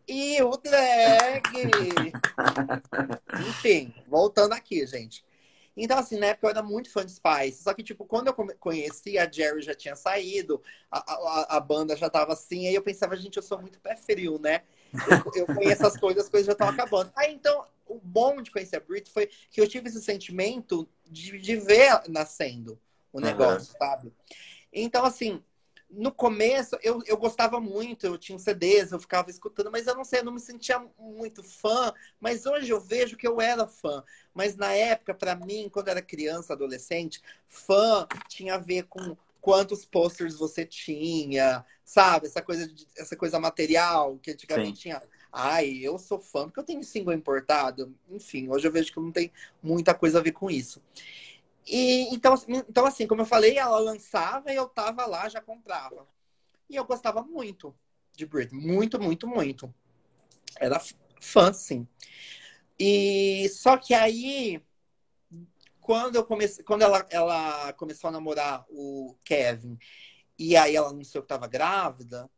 E 0.09 0.41
o 0.43 0.57
drag! 0.57 1.43
Enfim, 3.49 3.95
voltando 4.07 4.53
aqui, 4.53 4.87
gente. 4.87 5.25
Então, 5.77 5.99
assim, 5.99 6.19
na 6.19 6.27
época 6.27 6.47
eu 6.47 6.51
era 6.51 6.63
muito 6.63 6.91
fã 6.91 7.05
de 7.05 7.13
Spice. 7.13 7.63
Só 7.63 7.75
que, 7.75 7.83
tipo, 7.83 8.07
quando 8.07 8.29
eu 8.29 8.35
conheci, 8.59 9.19
a 9.19 9.31
Jerry 9.31 9.61
já 9.61 9.75
tinha 9.75 9.95
saído, 9.95 10.63
a, 10.91 10.99
a, 10.99 11.57
a 11.57 11.61
banda 11.61 11.95
já 11.97 12.09
tava 12.09 12.33
assim. 12.33 12.67
Aí 12.67 12.75
eu 12.75 12.83
pensava, 12.83 13.17
gente, 13.17 13.37
eu 13.37 13.43
sou 13.43 13.61
muito 13.61 13.79
pé 13.81 13.95
frio, 13.97 14.39
né? 14.39 14.63
Eu, 15.35 15.43
eu 15.43 15.55
conheço 15.55 15.87
as 15.87 15.99
coisas, 15.99 16.25
as 16.25 16.31
coisas 16.31 16.47
já 16.47 16.53
estão 16.53 16.69
acabando. 16.69 17.13
Aí, 17.15 17.35
então, 17.35 17.67
o 17.87 18.01
bom 18.03 18.41
de 18.41 18.51
conhecer 18.51 18.77
a 18.77 18.81
Brit 18.81 19.11
foi 19.11 19.29
que 19.51 19.61
eu 19.61 19.69
tive 19.69 19.89
esse 19.89 20.03
sentimento 20.03 20.89
de, 21.05 21.39
de 21.39 21.57
ver 21.57 22.03
nascendo 22.09 22.81
o 23.13 23.21
negócio, 23.21 23.73
uhum. 23.73 23.79
sabe? 23.79 24.13
Então, 24.73 25.05
assim, 25.05 25.43
no 25.91 26.13
começo 26.13 26.77
eu, 26.83 27.01
eu 27.07 27.17
gostava 27.17 27.61
muito, 27.61 28.07
eu 28.07 28.19
tinha 28.19 28.39
CDs, 28.39 28.93
eu 28.93 28.99
ficava 28.99 29.31
escutando, 29.31 29.71
mas 29.71 29.87
eu 29.87 29.95
não 29.95 30.05
sei, 30.05 30.21
eu 30.21 30.25
não 30.25 30.33
me 30.33 30.41
sentia 30.41 30.85
muito 30.99 31.43
fã. 31.43 31.93
Mas 32.21 32.47
hoje 32.47 32.71
eu 32.71 32.81
vejo 32.81 33.17
que 33.17 33.27
eu 33.27 33.41
era 33.41 33.67
fã. 33.67 34.03
Mas 34.35 34.57
na 34.57 34.73
época, 34.73 35.15
para 35.15 35.35
mim, 35.37 35.69
quando 35.71 35.89
eu 35.89 35.93
era 35.93 36.03
criança, 36.03 36.53
adolescente, 36.53 37.21
fã 37.47 38.07
tinha 38.29 38.55
a 38.57 38.59
ver 38.59 38.85
com 38.85 39.17
quantos 39.41 39.85
posters 39.85 40.37
você 40.37 40.67
tinha, 40.67 41.65
sabe? 41.85 42.27
Essa 42.27 42.43
coisa, 42.43 42.67
de, 42.67 42.85
essa 42.97 43.15
coisa 43.17 43.39
material 43.39 44.19
que 44.19 44.33
antigamente 44.33 44.77
Sim. 44.77 44.83
tinha. 44.83 45.03
Ai, 45.33 45.79
eu 45.83 45.99
sou 45.99 46.19
fã 46.19 46.47
porque 46.47 46.59
eu 46.59 46.65
tenho 46.65 46.83
single 46.83 47.15
importado. 47.15 47.95
Enfim, 48.11 48.49
hoje 48.49 48.67
eu 48.67 48.73
vejo 48.73 48.93
que 48.93 48.99
não 48.99 49.13
tem 49.13 49.31
muita 49.63 49.95
coisa 49.95 50.19
a 50.19 50.23
ver 50.23 50.33
com 50.33 50.51
isso. 50.51 50.83
E 51.67 52.15
então, 52.15 52.35
então, 52.49 52.87
assim, 52.87 53.07
como 53.07 53.23
eu 53.23 53.27
falei, 53.27 53.59
ela 53.59 53.79
lançava 53.79 54.53
e 54.53 54.57
eu 54.57 54.69
tava 54.69 55.05
lá, 55.05 55.29
já 55.29 55.41
comprava. 55.41 56.07
E 56.71 56.77
eu 56.77 56.85
gostava 56.85 57.23
muito 57.23 57.75
de 58.13 58.25
Britney. 58.25 58.61
Muito, 58.61 59.01
muito, 59.01 59.27
muito. 59.27 59.75
Era 60.59 60.81
fã, 61.21 61.53
sim. 61.53 61.87
E 62.79 63.49
só 63.49 63.77
que 63.77 63.95
aí, 63.95 64.63
quando 65.81 66.17
eu 66.17 66.25
comecei, 66.25 66.65
quando 66.65 66.83
ela, 66.83 67.07
ela 67.11 67.73
começou 67.73 68.09
a 68.09 68.13
namorar 68.13 68.65
o 68.69 69.17
Kevin, 69.25 69.79
e 70.39 70.57
aí 70.57 70.77
ela 70.77 70.91
anunciou 70.91 71.23
que 71.23 71.29
tava 71.29 71.47
grávida, 71.47 72.31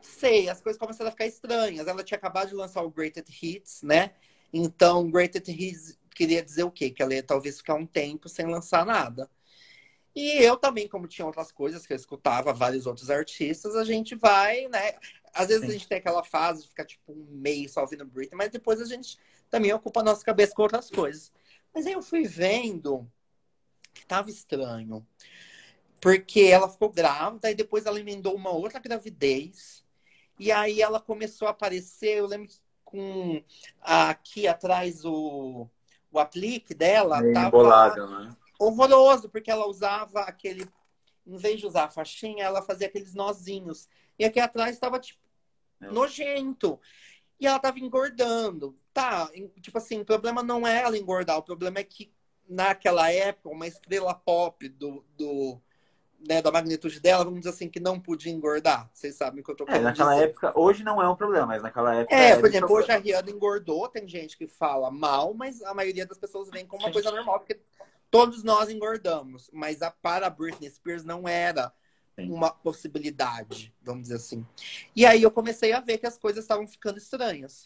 sei, 0.00 0.48
as 0.48 0.60
coisas 0.60 0.78
começaram 0.78 1.08
a 1.08 1.12
ficar 1.12 1.26
estranhas. 1.26 1.86
Ela 1.86 2.04
tinha 2.04 2.18
acabado 2.18 2.48
de 2.48 2.54
lançar 2.54 2.82
o 2.82 2.90
Greatest 2.90 3.42
Hits, 3.42 3.82
né? 3.82 4.14
Então, 4.52 5.10
Greatest 5.10 5.48
Hits 5.48 5.98
queria 6.18 6.42
dizer 6.42 6.64
o 6.64 6.70
quê? 6.70 6.90
Que 6.90 7.00
ela 7.00 7.14
ia 7.14 7.22
talvez 7.22 7.58
ficar 7.58 7.74
um 7.74 7.86
tempo 7.86 8.28
sem 8.28 8.44
lançar 8.44 8.84
nada. 8.84 9.30
E 10.14 10.32
eu 10.42 10.56
também, 10.56 10.88
como 10.88 11.06
tinha 11.06 11.24
outras 11.24 11.52
coisas 11.52 11.86
que 11.86 11.92
eu 11.92 11.96
escutava, 11.96 12.52
vários 12.52 12.86
outros 12.86 13.08
artistas, 13.08 13.76
a 13.76 13.84
gente 13.84 14.16
vai, 14.16 14.66
né? 14.66 14.94
Às 15.32 15.46
vezes 15.46 15.62
Sim. 15.62 15.68
a 15.68 15.72
gente 15.72 15.86
tem 15.86 15.98
aquela 15.98 16.24
fase 16.24 16.62
de 16.62 16.68
ficar 16.68 16.84
tipo 16.84 17.12
um 17.12 17.26
mês 17.30 17.72
só 17.72 17.82
ouvindo 17.82 18.04
Britney, 18.04 18.36
mas 18.36 18.50
depois 18.50 18.80
a 18.80 18.84
gente 18.84 19.16
também 19.48 19.72
ocupa 19.72 20.00
a 20.00 20.02
nossa 20.04 20.24
cabeça 20.24 20.52
com 20.54 20.62
outras 20.62 20.90
coisas. 20.90 21.32
Mas 21.72 21.86
aí 21.86 21.92
eu 21.92 22.02
fui 22.02 22.24
vendo 22.24 23.08
que 23.94 24.04
tava 24.04 24.28
estranho. 24.28 25.06
Porque 26.00 26.40
ela 26.40 26.68
ficou 26.68 26.90
grávida 26.90 27.50
e 27.50 27.54
depois 27.54 27.86
ela 27.86 28.00
emendou 28.00 28.34
uma 28.34 28.50
outra 28.50 28.80
gravidez. 28.80 29.84
E 30.36 30.50
aí 30.50 30.82
ela 30.82 31.00
começou 31.00 31.46
a 31.46 31.52
aparecer, 31.52 32.18
eu 32.18 32.26
lembro 32.26 32.50
com 32.84 33.42
aqui 33.80 34.48
atrás 34.48 35.04
o 35.04 35.68
o 36.10 36.18
aplique 36.18 36.74
dela 36.74 37.20
Meio 37.20 37.34
tava 37.34 37.48
embolado, 37.48 38.06
né? 38.06 38.36
horroroso, 38.58 39.28
porque 39.28 39.50
ela 39.50 39.66
usava 39.66 40.20
aquele. 40.22 40.68
Em 41.26 41.36
vez 41.36 41.60
de 41.60 41.66
usar 41.66 41.84
a 41.84 41.88
faixinha, 41.88 42.44
ela 42.44 42.62
fazia 42.62 42.86
aqueles 42.86 43.14
nozinhos. 43.14 43.88
E 44.18 44.24
aqui 44.24 44.40
atrás 44.40 44.74
estava, 44.74 44.98
tipo, 44.98 45.20
nojento. 45.78 46.80
E 47.38 47.46
ela 47.46 47.58
tava 47.58 47.78
engordando. 47.78 48.76
Tá, 48.92 49.30
tipo 49.60 49.78
assim, 49.78 50.00
o 50.00 50.04
problema 50.04 50.42
não 50.42 50.66
é 50.66 50.82
ela 50.82 50.98
engordar, 50.98 51.38
o 51.38 51.42
problema 51.42 51.78
é 51.78 51.84
que 51.84 52.10
naquela 52.48 53.12
época, 53.12 53.50
uma 53.50 53.66
estrela 53.66 54.14
pop 54.14 54.66
do, 54.70 55.04
do, 55.16 55.60
né, 56.26 56.42
da 56.42 56.50
magnitude 56.50 57.00
dela, 57.00 57.24
vamos 57.24 57.40
dizer 57.40 57.50
assim, 57.50 57.68
que 57.68 57.78
não 57.78 58.00
podia 58.00 58.32
engordar. 58.32 58.90
Vocês 58.92 59.14
sabem 59.14 59.40
o 59.40 59.44
que 59.44 59.50
eu 59.50 59.56
tô 59.56 59.66
falando. 59.66 59.80
É, 59.80 59.84
naquela 59.84 60.14
dizer. 60.14 60.24
época, 60.26 60.52
hoje 60.58 60.82
não 60.82 61.00
é 61.00 61.08
um 61.08 61.14
problema, 61.14 61.46
mas 61.46 61.62
naquela 61.62 61.94
época. 61.94 62.14
É, 62.14 62.36
por 62.36 62.46
exemplo, 62.46 62.72
hoje 62.72 62.90
a 62.90 62.96
Rihanna 62.96 63.30
engordou, 63.30 63.88
tem 63.88 64.08
gente 64.08 64.36
que 64.36 64.46
fala 64.46 64.90
mal, 64.90 65.32
mas 65.34 65.62
a 65.62 65.72
maioria 65.72 66.06
das 66.06 66.18
pessoas 66.18 66.50
vem 66.50 66.66
como 66.66 66.82
uma 66.82 66.92
coisa 66.92 67.10
normal, 67.10 67.38
porque 67.38 67.60
todos 68.10 68.42
nós 68.42 68.68
engordamos. 68.68 69.48
Mas 69.52 69.82
a, 69.82 69.90
para 69.90 70.26
a 70.26 70.30
Britney 70.30 70.70
Spears 70.70 71.04
não 71.04 71.28
era 71.28 71.72
Sim. 72.16 72.30
uma 72.32 72.50
possibilidade, 72.50 73.72
vamos 73.82 74.02
dizer 74.02 74.16
assim. 74.16 74.46
E 74.96 75.06
aí 75.06 75.22
eu 75.22 75.30
comecei 75.30 75.72
a 75.72 75.80
ver 75.80 75.98
que 75.98 76.06
as 76.06 76.18
coisas 76.18 76.44
estavam 76.44 76.66
ficando 76.66 76.98
estranhas. 76.98 77.64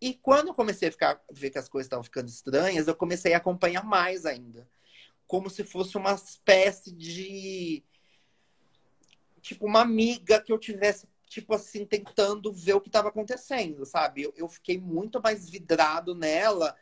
E 0.00 0.14
quando 0.14 0.48
eu 0.48 0.54
comecei 0.54 0.88
a 0.88 0.92
ficar, 0.92 1.20
ver 1.32 1.50
que 1.50 1.58
as 1.58 1.68
coisas 1.68 1.86
estavam 1.86 2.04
ficando 2.04 2.28
estranhas, 2.28 2.86
eu 2.86 2.94
comecei 2.94 3.34
a 3.34 3.38
acompanhar 3.38 3.84
mais 3.84 4.24
ainda. 4.24 4.68
Como 5.28 5.48
se 5.48 5.62
fosse 5.62 5.96
uma 5.96 6.14
espécie 6.14 6.90
de 6.90 7.84
tipo, 9.40 9.66
uma 9.66 9.80
amiga 9.80 10.40
que 10.42 10.52
eu 10.52 10.58
tivesse, 10.58 11.08
tipo 11.26 11.54
assim, 11.54 11.86
tentando 11.86 12.52
ver 12.52 12.74
o 12.74 12.80
que 12.80 12.88
estava 12.88 13.08
acontecendo, 13.08 13.84
sabe? 13.86 14.22
Eu, 14.22 14.34
eu 14.36 14.48
fiquei 14.48 14.78
muito 14.78 15.20
mais 15.22 15.48
vidrado 15.48 16.14
nela, 16.14 16.76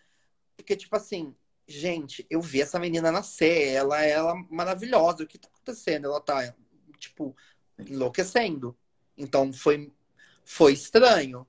porque, 0.56 0.74
tipo 0.76 0.96
assim, 0.96 1.34
gente, 1.66 2.26
eu 2.30 2.40
vi 2.40 2.62
essa 2.62 2.78
menina 2.78 3.12
nascer, 3.12 3.68
ela, 3.68 4.02
ela 4.02 4.34
maravilhosa, 4.50 5.24
o 5.24 5.26
que 5.26 5.38
tá 5.38 5.48
acontecendo? 5.48 6.06
Ela 6.06 6.20
tá, 6.20 6.54
tipo, 6.98 7.36
enlouquecendo. 7.78 8.76
Então 9.16 9.52
foi, 9.52 9.92
foi 10.44 10.72
estranho. 10.72 11.46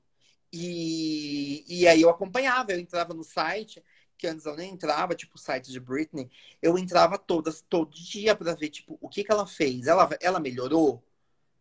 E, 0.52 1.64
e 1.68 1.88
aí 1.88 2.02
eu 2.02 2.10
acompanhava, 2.10 2.72
eu 2.72 2.80
entrava 2.80 3.14
no 3.14 3.24
site, 3.24 3.84
que 4.18 4.28
antes 4.28 4.46
eu 4.46 4.56
nem 4.56 4.72
entrava, 4.72 5.16
tipo, 5.16 5.36
o 5.36 5.40
site 5.40 5.72
de 5.72 5.80
Britney, 5.80 6.30
eu 6.62 6.78
entrava 6.78 7.18
todas, 7.18 7.62
todo 7.62 7.94
dia 7.94 8.36
para 8.36 8.56
ver, 8.56 8.70
tipo, 8.70 8.98
o 9.02 9.08
que 9.08 9.24
que 9.24 9.32
ela 9.32 9.46
fez. 9.46 9.88
Ela, 9.88 10.10
ela 10.22 10.40
melhorou? 10.40 11.04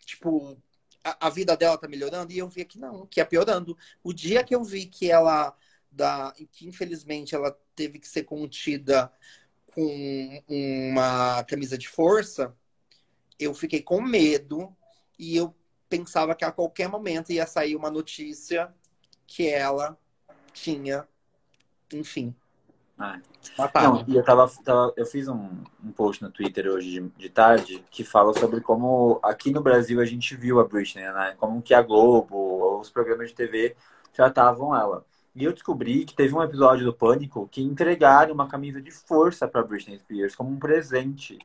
tipo, 0.06 0.56
a, 1.04 1.26
a, 1.26 1.30
vida 1.30 1.56
dela 1.56 1.76
tá 1.76 1.88
melhorando 1.88 2.32
e 2.32 2.38
eu 2.38 2.48
vi 2.48 2.64
que 2.64 2.78
não, 2.78 3.06
que 3.06 3.20
é 3.20 3.24
piorando. 3.24 3.76
O 4.02 4.12
dia 4.12 4.44
que 4.44 4.54
eu 4.54 4.64
vi 4.64 4.86
que 4.86 5.10
ela 5.10 5.54
da 5.90 6.34
que 6.52 6.66
infelizmente 6.66 7.34
ela 7.34 7.56
teve 7.74 7.98
que 7.98 8.08
ser 8.08 8.24
contida 8.24 9.10
com 9.66 10.42
uma 10.48 11.42
camisa 11.44 11.76
de 11.76 11.88
força, 11.88 12.54
eu 13.38 13.52
fiquei 13.54 13.82
com 13.82 14.00
medo 14.00 14.74
e 15.18 15.36
eu 15.36 15.54
pensava 15.88 16.34
que 16.34 16.44
a 16.44 16.52
qualquer 16.52 16.88
momento 16.88 17.32
ia 17.32 17.46
sair 17.46 17.76
uma 17.76 17.90
notícia 17.90 18.74
que 19.26 19.48
ela 19.48 19.98
tinha, 20.52 21.06
enfim, 21.92 22.34
ah. 22.98 23.18
Não, 23.82 24.04
e 24.08 24.16
eu 24.16 24.24
tava, 24.24 24.50
tava, 24.64 24.92
eu 24.96 25.04
fiz 25.04 25.28
um, 25.28 25.50
um 25.84 25.92
post 25.92 26.22
no 26.22 26.30
Twitter 26.30 26.66
hoje 26.66 27.00
de, 27.00 27.08
de, 27.10 27.28
tarde 27.28 27.84
que 27.90 28.02
fala 28.02 28.32
sobre 28.32 28.60
como 28.60 29.20
aqui 29.22 29.50
no 29.50 29.62
Brasil 29.62 30.00
a 30.00 30.04
gente 30.06 30.34
viu 30.34 30.58
a 30.60 30.64
Britney, 30.64 31.04
né? 31.04 31.34
Como 31.38 31.60
que 31.60 31.74
a 31.74 31.82
Globo, 31.82 32.78
os 32.80 32.90
programas 32.90 33.28
de 33.28 33.34
TV 33.34 33.76
tratavam 34.14 34.74
ela. 34.74 35.04
E 35.34 35.44
eu 35.44 35.52
descobri 35.52 36.06
que 36.06 36.14
teve 36.14 36.34
um 36.34 36.42
episódio 36.42 36.86
do 36.86 36.94
Pânico 36.94 37.46
que 37.48 37.62
entregaram 37.62 38.32
uma 38.32 38.48
camisa 38.48 38.80
de 38.80 38.90
força 38.90 39.46
para 39.46 39.62
Britney 39.62 39.98
Spears 39.98 40.34
como 40.34 40.50
um 40.50 40.58
presente. 40.58 41.38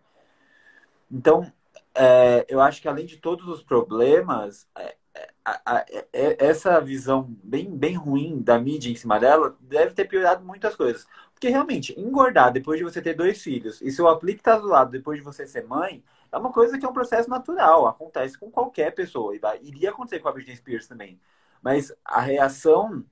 Então, 1.12 1.52
é, 1.94 2.46
eu 2.48 2.62
acho 2.62 2.82
que 2.82 2.88
além 2.88 3.06
de 3.06 3.18
todos 3.18 3.46
os 3.50 3.62
problemas, 3.62 4.66
é, 4.78 4.96
a, 5.44 5.86
é, 6.14 6.46
essa 6.46 6.80
visão 6.80 7.36
bem, 7.44 7.70
bem 7.70 7.96
ruim 7.96 8.42
da 8.42 8.58
mídia 8.58 8.90
em 8.90 8.96
cima 8.96 9.20
dela 9.20 9.58
deve 9.60 9.94
ter 9.94 10.06
piorado 10.06 10.46
muitas 10.46 10.76
coisas. 10.76 11.06
Porque 11.42 11.50
realmente, 11.50 12.00
engordar 12.00 12.54
depois 12.54 12.78
de 12.78 12.84
você 12.84 13.02
ter 13.02 13.16
dois 13.16 13.42
filhos 13.42 13.82
e 13.82 13.92
seu 13.92 14.08
aplique 14.08 14.44
tá 14.44 14.60
do 14.60 14.68
lado 14.68 14.92
depois 14.92 15.18
de 15.18 15.26
você 15.26 15.48
ser 15.48 15.66
mãe, 15.66 16.04
é 16.32 16.38
uma 16.38 16.52
coisa 16.52 16.78
que 16.78 16.86
é 16.86 16.88
um 16.88 16.94
processo 16.94 17.28
natural, 17.28 17.88
acontece 17.88 18.38
com 18.38 18.52
qualquer 18.52 18.94
pessoa. 18.94 19.36
E 19.36 19.40
vai, 19.40 19.60
iria 19.64 19.90
acontecer 19.90 20.20
com 20.20 20.30
a 20.30 20.32
Britney 20.32 20.56
Spears 20.56 20.86
também. 20.86 21.20
Mas 21.60 21.92
a 22.06 22.22
reação 22.22 23.04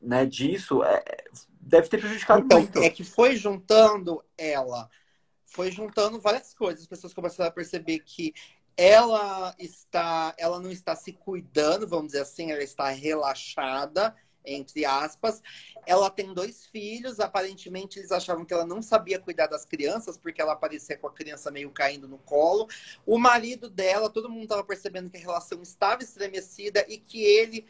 né, 0.00 0.24
disso 0.24 0.84
é, 0.84 1.02
deve 1.60 1.88
ter 1.88 1.98
prejudicado 1.98 2.44
então, 2.44 2.60
muito. 2.60 2.78
É 2.78 2.88
que 2.90 3.02
foi 3.02 3.34
juntando 3.34 4.22
ela, 4.38 4.88
foi 5.44 5.72
juntando 5.72 6.20
várias 6.20 6.54
coisas. 6.54 6.82
As 6.82 6.88
pessoas 6.88 7.12
começaram 7.12 7.50
a 7.50 7.52
perceber 7.52 7.98
que 8.04 8.34
ela 8.76 9.52
está, 9.58 10.32
ela 10.38 10.60
não 10.60 10.70
está 10.70 10.94
se 10.94 11.12
cuidando, 11.12 11.88
vamos 11.88 12.12
dizer 12.12 12.20
assim, 12.20 12.52
ela 12.52 12.62
está 12.62 12.88
relaxada, 12.90 14.14
entre 14.54 14.84
aspas. 14.84 15.42
Ela 15.86 16.10
tem 16.10 16.32
dois 16.32 16.66
filhos, 16.66 17.20
aparentemente 17.20 17.98
eles 17.98 18.12
achavam 18.12 18.44
que 18.44 18.52
ela 18.52 18.66
não 18.66 18.82
sabia 18.82 19.18
cuidar 19.18 19.46
das 19.46 19.64
crianças, 19.64 20.18
porque 20.18 20.40
ela 20.40 20.52
aparecia 20.52 20.96
com 20.96 21.06
a 21.06 21.12
criança 21.12 21.50
meio 21.50 21.70
caindo 21.70 22.08
no 22.08 22.18
colo. 22.18 22.68
O 23.06 23.18
marido 23.18 23.68
dela, 23.70 24.10
todo 24.10 24.28
mundo 24.28 24.44
estava 24.44 24.64
percebendo 24.64 25.10
que 25.10 25.16
a 25.16 25.20
relação 25.20 25.62
estava 25.62 26.02
estremecida 26.02 26.84
e 26.88 26.98
que 26.98 27.22
ele 27.22 27.66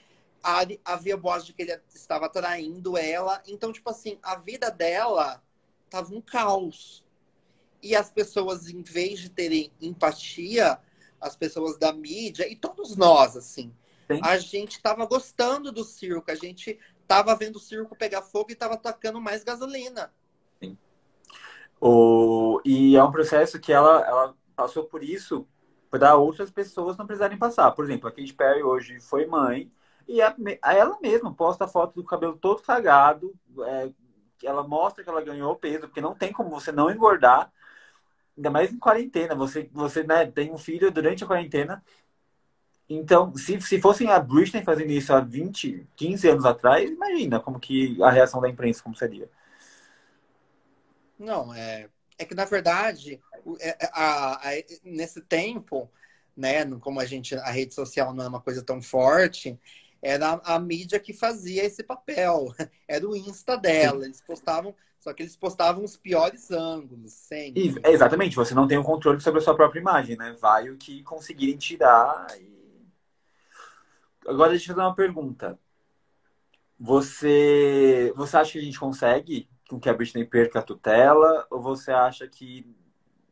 havia 0.85 1.17
voz 1.17 1.45
de 1.45 1.53
que 1.53 1.63
ele 1.63 1.81
estava 1.95 2.29
traindo 2.29 2.97
ela. 2.97 3.43
Então, 3.47 3.73
tipo 3.73 3.91
assim, 3.91 4.19
a 4.23 4.37
vida 4.37 4.71
dela 4.71 5.43
tava 5.91 6.15
um 6.15 6.21
caos. 6.21 7.05
E 7.83 7.95
as 7.95 8.11
pessoas, 8.11 8.69
em 8.69 8.83
vez 8.83 9.21
de 9.21 9.29
terem 9.29 9.73
empatia, 9.81 10.79
as 11.21 11.37
pessoas 11.37 11.79
da 11.79 11.93
mídia, 11.93 12.49
e 12.49 12.57
todos 12.57 12.97
nós, 12.97 13.37
assim, 13.37 13.73
Sim. 14.11 14.21
a 14.23 14.39
gente 14.39 14.81
tava 14.81 15.05
gostando 15.07 15.71
do 15.71 15.85
circo, 15.85 16.31
a 16.31 16.35
gente 16.35 16.79
tava 17.07 17.35
vendo 17.37 17.57
o 17.57 17.61
circo 17.61 17.97
pegar 17.97 18.23
fogo 18.23 18.51
e 18.51 18.55
tava 18.55 18.77
tacando 18.77 19.21
mais 19.21 19.45
gasolina. 19.45 20.13
Sim. 20.61 20.77
O... 21.81 22.61
E 22.65 22.97
é 22.97 23.05
um 23.05 23.13
processo 23.13 23.61
que 23.61 23.73
ela, 23.73 24.07
ela 24.07 24.35
passou 24.57 24.85
por 24.85 25.03
isso 25.03 25.47
para 25.91 26.17
outras 26.17 26.51
pessoas 26.51 26.97
não 26.97 27.07
precisarem 27.07 27.39
passar. 27.39 27.71
Por 27.73 27.85
exemplo, 27.85 28.09
a 28.09 28.13
Katy 28.13 28.35
Perry 28.35 28.63
hoje 28.63 29.01
foi 29.01 29.27
mãe 29.27 29.71
e 30.07 30.23
a, 30.23 30.35
a 30.63 30.75
ela 30.75 30.99
mesma 31.01 31.33
posta 31.35 31.65
a 31.65 31.69
foto 31.69 31.95
do 31.95 32.05
cabelo 32.05 32.37
todo 32.37 32.63
cagado, 32.63 33.35
é, 33.67 33.91
ela 34.43 34.67
mostra 34.67 35.05
que 35.05 35.11
ela 35.11 35.23
ganhou 35.23 35.55
peso, 35.57 35.81
porque 35.81 36.01
não 36.01 36.15
tem 36.15 36.33
como 36.33 36.51
você 36.51 36.73
não 36.73 36.91
engordar, 36.91 37.53
ainda 38.37 38.51
mais 38.51 38.73
em 38.73 38.79
quarentena. 38.79 39.35
Você, 39.35 39.69
você 39.73 40.03
né, 40.03 40.27
tem 40.27 40.53
um 40.53 40.59
filho 40.59 40.91
durante 40.91 41.25
a 41.25 41.27
quarentena. 41.27 41.85
Então, 42.89 43.37
se, 43.37 43.61
se 43.61 43.81
fossem 43.81 44.11
a 44.11 44.19
Britney 44.19 44.63
fazendo 44.63 44.91
isso 44.91 45.13
há 45.13 45.21
20, 45.21 45.87
15 45.95 46.29
anos 46.29 46.45
atrás, 46.47 46.89
imagina 46.89 47.39
como 47.39 47.61
que 47.61 48.03
a 48.03 48.11
reação 48.11 48.41
da 48.41 48.49
imprensa 48.49 48.83
como 48.83 48.97
seria. 48.97 49.29
Não, 51.19 51.53
é, 51.53 51.89
é 52.17 52.25
que 52.25 52.35
na 52.35 52.47
verdade, 52.47 53.21
é, 53.61 53.69
é, 53.69 53.91
a, 53.93 54.35
a, 54.37 54.51
nesse 54.83 55.21
tempo, 55.21 55.91
né, 56.35 56.65
como 56.81 56.99
a 56.99 57.05
gente, 57.05 57.35
a 57.35 57.51
rede 57.51 57.75
social 57.75 58.15
não 58.15 58.25
é 58.25 58.29
uma 58.29 58.41
coisa 58.41 58.63
tão 58.63 58.81
forte, 58.81 59.59
era 60.01 60.41
a, 60.45 60.55
a 60.55 60.59
mídia 60.59 60.99
que 60.99 61.13
fazia 61.13 61.65
esse 61.65 61.83
papel. 61.83 62.55
Era 62.87 63.07
o 63.07 63.17
Insta 63.17 63.57
dela. 63.57 64.05
Eles 64.05 64.21
postavam, 64.21 64.73
só 65.01 65.13
que 65.13 65.25
eles 65.25 65.37
postavam 65.37 65.83
os 65.83 65.97
piores 65.97 66.53
ângulos, 66.53 67.13
sempre. 67.13 67.75
exatamente, 67.85 68.37
você 68.37 68.55
não 68.55 68.69
tem 68.69 68.79
o 68.79 68.85
controle 68.85 69.21
sobre 69.21 69.41
a 69.41 69.43
sua 69.43 69.57
própria 69.57 69.81
imagem, 69.81 70.17
né? 70.17 70.37
Vai 70.41 70.71
o 70.71 70.77
que 70.77 71.03
conseguirem 71.03 71.57
tirar. 71.57 72.29
E... 72.39 72.58
Agora 74.29 74.51
deixa 74.51 74.71
eu 74.71 74.77
fazer 74.77 74.87
uma 74.87 74.95
pergunta. 74.95 75.59
Você, 76.79 78.13
você 78.15 78.37
acha 78.37 78.53
que 78.53 78.59
a 78.59 78.63
gente 78.63 78.79
consegue 78.79 79.49
com 79.69 79.81
que 79.81 79.89
a 79.89 79.95
Britney 79.95 80.25
perca 80.25 80.61
a 80.61 80.63
tutela? 80.63 81.47
Ou 81.51 81.61
você 81.61 81.91
acha 81.91 82.29
que. 82.29 82.67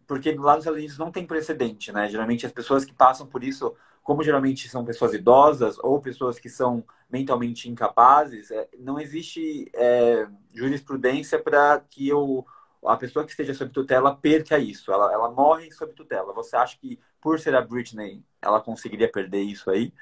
Porque 0.07 0.33
lá 0.33 0.55
nos 0.55 0.65
Estados 0.65 0.79
Unidos 0.79 0.99
não 0.99 1.11
tem 1.13 1.27
precedente, 1.27 1.93
né? 1.93 2.09
Geralmente 2.09 2.47
as 2.47 2.53
pessoas 2.53 2.85
que 2.85 2.95
passam 2.95 3.27
por 3.27 3.45
isso 3.45 3.75
como 4.07 4.23
geralmente 4.23 4.69
são 4.69 4.85
pessoas 4.85 5.13
idosas 5.15 5.79
ou 5.81 6.01
pessoas 6.01 6.39
que 6.39 6.49
são 6.49 6.85
mentalmente 7.11 7.69
incapazes, 7.69 8.53
é, 8.53 8.69
não 8.79 9.01
existe 9.01 9.69
é, 9.75 10.29
jurisprudência 10.55 11.41
para 11.41 11.81
que 11.81 12.09
eu, 12.09 12.47
a 12.85 12.97
pessoa 12.97 13.25
que 13.25 13.33
esteja 13.33 13.53
sob 13.53 13.73
tutela 13.73 14.15
perca 14.15 14.61
isso. 14.61 14.93
Ela, 14.93 15.13
ela 15.13 15.29
morre 15.29 15.73
sob 15.73 15.93
tutela. 15.93 16.33
Você 16.35 16.55
acha 16.55 16.79
que, 16.79 17.01
por 17.21 17.41
ser 17.41 17.57
a 17.57 17.61
Britney, 17.61 18.23
ela 18.41 18.61
conseguiria 18.61 19.11
perder 19.11 19.43
isso 19.43 19.69
aí? 19.69 19.93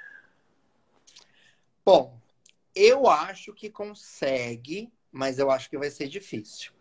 Bom, 1.84 2.18
eu 2.74 3.06
acho 3.06 3.52
que 3.52 3.68
consegue, 3.68 4.90
mas 5.12 5.38
eu 5.38 5.50
acho 5.50 5.68
que 5.68 5.76
vai 5.76 5.90
ser 5.90 6.08
difícil. 6.08 6.72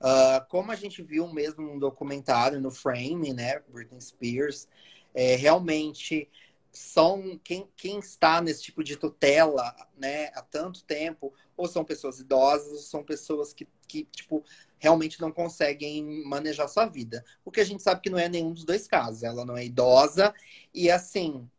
Uh, 0.00 0.46
como 0.48 0.70
a 0.70 0.76
gente 0.76 1.02
viu 1.02 1.26
mesmo 1.26 1.62
no 1.62 1.80
documentário, 1.80 2.60
no 2.60 2.70
Frame, 2.70 3.32
né, 3.32 3.60
Britney 3.68 4.00
Spears, 4.00 4.68
é, 5.12 5.34
realmente 5.34 6.30
são 6.70 7.38
quem, 7.42 7.68
quem 7.76 7.98
está 7.98 8.40
nesse 8.40 8.62
tipo 8.62 8.84
de 8.84 8.96
tutela 8.96 9.74
né, 9.96 10.26
há 10.28 10.42
tanto 10.42 10.84
tempo, 10.84 11.34
ou 11.56 11.66
são 11.66 11.84
pessoas 11.84 12.20
idosas, 12.20 12.72
ou 12.72 12.78
são 12.78 13.02
pessoas 13.02 13.52
que, 13.52 13.66
que 13.88 14.04
tipo, 14.04 14.44
realmente 14.78 15.20
não 15.20 15.32
conseguem 15.32 16.24
manejar 16.24 16.68
sua 16.68 16.86
vida. 16.86 17.24
O 17.44 17.50
que 17.50 17.60
a 17.60 17.64
gente 17.64 17.82
sabe 17.82 18.00
que 18.00 18.10
não 18.10 18.18
é 18.18 18.28
nenhum 18.28 18.54
dos 18.54 18.64
dois 18.64 18.86
casos. 18.86 19.24
Ela 19.24 19.44
não 19.44 19.56
é 19.56 19.64
idosa, 19.66 20.32
e 20.72 20.88
assim, 20.88 21.50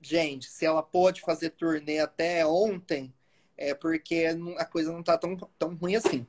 gente, 0.00 0.46
se 0.46 0.64
ela 0.64 0.82
pôde 0.82 1.20
fazer 1.20 1.50
turnê 1.50 1.98
até 1.98 2.46
ontem, 2.46 3.12
é 3.56 3.74
porque 3.74 4.26
a 4.58 4.64
coisa 4.64 4.92
não 4.92 5.00
está 5.00 5.16
tão, 5.16 5.36
tão 5.58 5.74
ruim 5.74 5.96
assim. 5.96 6.26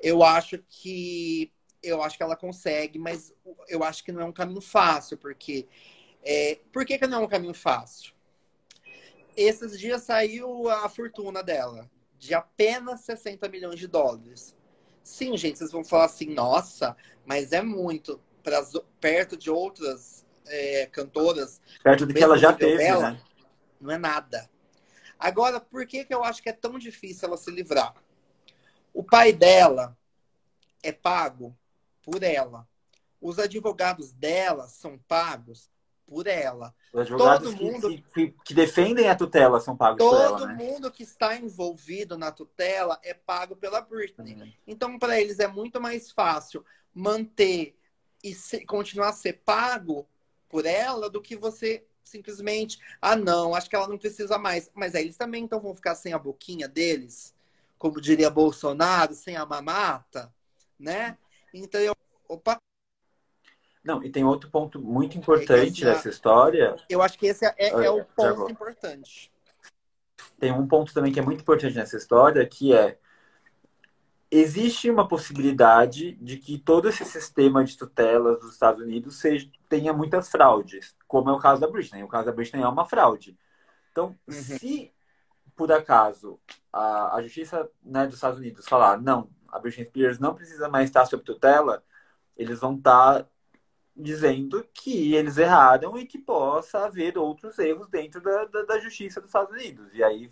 Eu 0.00 0.22
acho 0.22 0.58
que 0.68 1.52
eu 1.82 2.00
acho 2.00 2.16
que 2.16 2.22
ela 2.22 2.36
consegue, 2.36 2.98
mas 2.98 3.34
eu 3.68 3.82
acho 3.82 4.04
que 4.04 4.12
não 4.12 4.22
é 4.22 4.24
um 4.24 4.32
caminho 4.32 4.60
fácil, 4.60 5.18
porque 5.18 5.66
é, 6.22 6.60
por 6.72 6.84
que, 6.84 6.96
que 6.96 7.06
não 7.08 7.22
é 7.22 7.24
um 7.24 7.28
caminho 7.28 7.54
fácil? 7.54 8.14
Esses 9.36 9.78
dias 9.78 10.02
saiu 10.02 10.68
a 10.68 10.88
fortuna 10.88 11.42
dela, 11.42 11.90
de 12.18 12.34
apenas 12.34 13.00
60 13.00 13.48
milhões 13.48 13.80
de 13.80 13.88
dólares. 13.88 14.54
Sim, 15.02 15.36
gente, 15.36 15.58
vocês 15.58 15.72
vão 15.72 15.84
falar 15.84 16.04
assim, 16.04 16.26
nossa, 16.26 16.96
mas 17.26 17.52
é 17.52 17.62
muito. 17.62 18.20
Pra, 18.42 18.60
perto 19.00 19.36
de 19.36 19.50
outras 19.50 20.21
é, 20.46 20.86
cantoras. 20.86 21.60
Perto 21.82 22.06
do 22.06 22.14
que 22.14 22.22
ela 22.22 22.38
já 22.38 22.52
teve, 22.52 22.78
dela, 22.78 23.12
né? 23.12 23.22
Não 23.80 23.90
é 23.90 23.98
nada. 23.98 24.48
Agora, 25.18 25.60
por 25.60 25.86
que, 25.86 26.04
que 26.04 26.14
eu 26.14 26.24
acho 26.24 26.42
que 26.42 26.48
é 26.48 26.52
tão 26.52 26.78
difícil 26.78 27.28
ela 27.28 27.36
se 27.36 27.50
livrar? 27.50 27.94
O 28.92 29.02
pai 29.04 29.32
dela 29.32 29.96
é 30.82 30.92
pago 30.92 31.56
por 32.02 32.22
ela. 32.22 32.68
Os 33.20 33.38
advogados 33.38 34.12
dela 34.12 34.66
são 34.66 34.98
pagos 34.98 35.70
por 36.06 36.26
ela. 36.26 36.74
Os 36.92 37.02
advogados 37.02 37.54
todo 37.54 37.62
mundo 37.62 37.88
que, 37.88 38.02
que, 38.12 38.34
que, 38.44 38.54
defendem 38.54 39.08
a 39.08 39.14
tutela 39.14 39.60
são 39.60 39.76
pagos 39.76 39.98
por 39.98 40.20
ela. 40.20 40.38
Todo 40.38 40.46
né? 40.48 40.54
mundo 40.54 40.90
que 40.90 41.02
está 41.02 41.36
envolvido 41.36 42.18
na 42.18 42.30
tutela 42.30 42.98
é 43.02 43.14
pago 43.14 43.56
pela 43.56 43.80
Britney. 43.80 44.34
Uhum. 44.34 44.52
Então, 44.66 44.98
para 44.98 45.20
eles 45.20 45.38
é 45.38 45.46
muito 45.46 45.80
mais 45.80 46.10
fácil 46.10 46.64
manter 46.92 47.78
e 48.22 48.34
se, 48.34 48.64
continuar 48.66 49.08
a 49.08 49.12
ser 49.12 49.34
pago 49.44 50.06
por 50.52 50.66
ela 50.66 51.08
do 51.08 51.22
que 51.22 51.34
você 51.34 51.82
simplesmente, 52.04 52.78
ah, 53.00 53.16
não, 53.16 53.54
acho 53.54 53.70
que 53.70 53.74
ela 53.74 53.88
não 53.88 53.96
precisa 53.96 54.36
mais. 54.36 54.70
Mas 54.74 54.94
aí 54.94 55.04
eles 55.04 55.16
também 55.16 55.44
então 55.44 55.58
vão 55.58 55.74
ficar 55.74 55.94
sem 55.94 56.12
a 56.12 56.18
boquinha 56.18 56.68
deles, 56.68 57.34
como 57.78 58.02
diria 58.02 58.28
Bolsonaro, 58.28 59.14
sem 59.14 59.34
a 59.34 59.46
mamata, 59.46 60.30
né? 60.78 61.16
Então 61.54 61.80
eu, 61.80 61.96
opa, 62.28 62.58
não, 63.82 64.04
e 64.04 64.10
tem 64.10 64.22
outro 64.24 64.48
ponto 64.48 64.78
muito 64.78 65.18
importante 65.18 65.82
dessa 65.84 66.08
história. 66.08 66.76
Eu 66.88 67.02
acho 67.02 67.18
que 67.18 67.26
esse 67.26 67.44
é, 67.44 67.54
é 67.58 67.90
o 67.90 68.04
ponto 68.04 68.50
importante. 68.50 69.32
Tem 70.38 70.52
um 70.52 70.68
ponto 70.68 70.92
também 70.94 71.12
que 71.12 71.18
é 71.18 71.22
muito 71.22 71.40
importante 71.40 71.74
nessa 71.74 71.96
história, 71.96 72.46
que 72.46 72.74
é 72.74 72.98
existe 74.34 74.90
uma 74.90 75.06
possibilidade 75.06 76.12
de 76.12 76.38
que 76.38 76.56
todo 76.58 76.88
esse 76.88 77.04
sistema 77.04 77.62
de 77.62 77.76
tutelas 77.76 78.40
dos 78.40 78.52
Estados 78.52 78.82
Unidos 78.82 79.16
seja, 79.20 79.46
tenha 79.68 79.92
muitas 79.92 80.30
fraudes, 80.30 80.96
como 81.06 81.28
é 81.28 81.32
o 81.34 81.38
caso 81.38 81.60
da 81.60 81.68
Britney. 81.68 82.02
O 82.02 82.08
caso 82.08 82.24
da 82.24 82.32
Britney 82.32 82.62
é 82.62 82.66
uma 82.66 82.86
fraude. 82.86 83.38
Então, 83.90 84.16
uhum. 84.26 84.32
se 84.32 84.90
por 85.54 85.70
acaso 85.70 86.40
a, 86.72 87.16
a 87.16 87.22
justiça 87.22 87.68
né, 87.82 88.06
dos 88.06 88.14
Estados 88.14 88.38
Unidos 88.38 88.66
falar 88.66 88.98
não, 88.98 89.28
a 89.48 89.58
Britney 89.58 89.86
Spears 89.86 90.18
não 90.18 90.34
precisa 90.34 90.66
mais 90.66 90.88
estar 90.88 91.04
sob 91.04 91.22
tutela, 91.22 91.84
eles 92.34 92.58
vão 92.58 92.74
estar 92.74 93.28
dizendo 93.94 94.66
que 94.72 95.14
eles 95.14 95.36
erraram 95.36 95.98
e 95.98 96.06
que 96.06 96.16
possa 96.16 96.86
haver 96.86 97.18
outros 97.18 97.58
erros 97.58 97.86
dentro 97.90 98.22
da, 98.22 98.46
da, 98.46 98.62
da, 98.62 98.78
justiça 98.78 99.20
dos 99.20 99.28
Estados 99.28 99.52
Unidos. 99.52 99.92
E 99.92 100.02
aí 100.02 100.30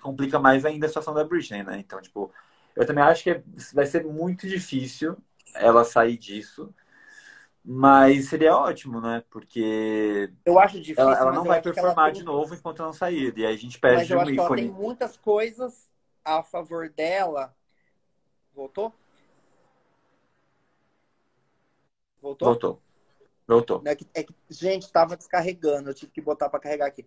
complica 0.00 0.40
mais 0.40 0.64
ainda 0.64 0.86
a 0.86 0.88
situação 0.88 1.14
da 1.14 1.22
Britney, 1.22 1.62
né? 1.62 1.78
Então, 1.78 2.00
tipo, 2.00 2.32
eu 2.78 2.86
também 2.86 3.02
acho 3.02 3.24
que 3.24 3.42
vai 3.74 3.84
ser 3.86 4.04
muito 4.04 4.46
difícil 4.46 5.16
ela 5.52 5.82
sair 5.84 6.16
disso. 6.16 6.72
Mas 7.64 8.28
seria 8.28 8.56
ótimo, 8.56 9.00
né? 9.00 9.24
Porque. 9.28 10.32
Eu 10.44 10.60
acho 10.60 10.80
difícil. 10.80 11.02
Ela, 11.02 11.18
ela 11.18 11.32
não 11.32 11.44
vai 11.44 11.60
performar 11.60 12.12
de 12.12 12.22
novo 12.22 12.54
enquanto 12.54 12.78
não 12.78 12.92
sair. 12.92 13.36
E 13.36 13.44
aí 13.44 13.52
a 13.52 13.58
gente 13.58 13.80
perde 13.80 13.96
mas 13.96 14.10
eu 14.10 14.20
acho 14.20 14.30
um 14.30 14.34
ícone. 14.34 14.62
Que 14.62 14.68
ela 14.68 14.74
tem 14.76 14.82
muitas 14.82 15.16
coisas 15.16 15.90
a 16.24 16.40
favor 16.44 16.88
dela. 16.88 17.52
Voltou? 18.54 18.94
Voltou? 22.22 22.48
Voltou. 22.48 22.82
Voltou. 23.46 23.82
É 23.86 23.96
que, 23.96 24.06
é 24.14 24.22
que, 24.22 24.34
gente, 24.48 24.82
estava 24.82 25.16
descarregando, 25.16 25.90
eu 25.90 25.94
tive 25.94 26.12
que 26.12 26.20
botar 26.20 26.48
para 26.48 26.60
carregar 26.60 26.86
aqui. 26.86 27.04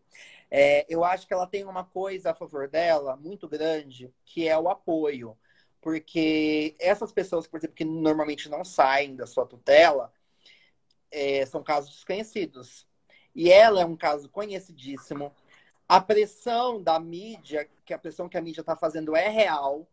É, 0.50 0.86
eu 0.90 1.06
acho 1.06 1.26
que 1.26 1.34
ela 1.34 1.48
tem 1.48 1.64
uma 1.64 1.86
coisa 1.86 2.32
a 2.32 2.36
favor 2.36 2.68
dela 2.68 3.16
muito 3.16 3.48
grande, 3.48 4.14
que 4.26 4.48
é 4.48 4.58
o 4.58 4.68
apoio. 4.68 5.38
Porque 5.82 6.76
essas 6.80 7.12
pessoas, 7.12 7.48
por 7.48 7.58
exemplo, 7.58 7.76
que 7.76 7.84
normalmente 7.84 8.48
não 8.50 8.64
saem 8.64 9.16
da 9.16 9.26
sua 9.26 9.46
tutela, 9.46 10.14
é, 11.10 11.46
são 11.46 11.64
casos 11.64 11.92
desconhecidos. 11.92 12.88
E 13.36 13.52
ela 13.52 13.82
é 13.82 13.86
um 13.86 13.98
caso 13.98 14.30
conhecidíssimo. 14.30 15.34
a 15.88 16.00
pressão 16.00 16.82
da 16.82 17.00
mídia, 17.00 17.70
que 17.86 17.94
a 17.94 18.00
pressão 18.00 18.30
que 18.30 18.38
a 18.38 18.42
mídia 18.42 18.62
está 18.62 18.76
fazendo 18.78 19.16
é 19.16 19.28
real, 19.28 19.88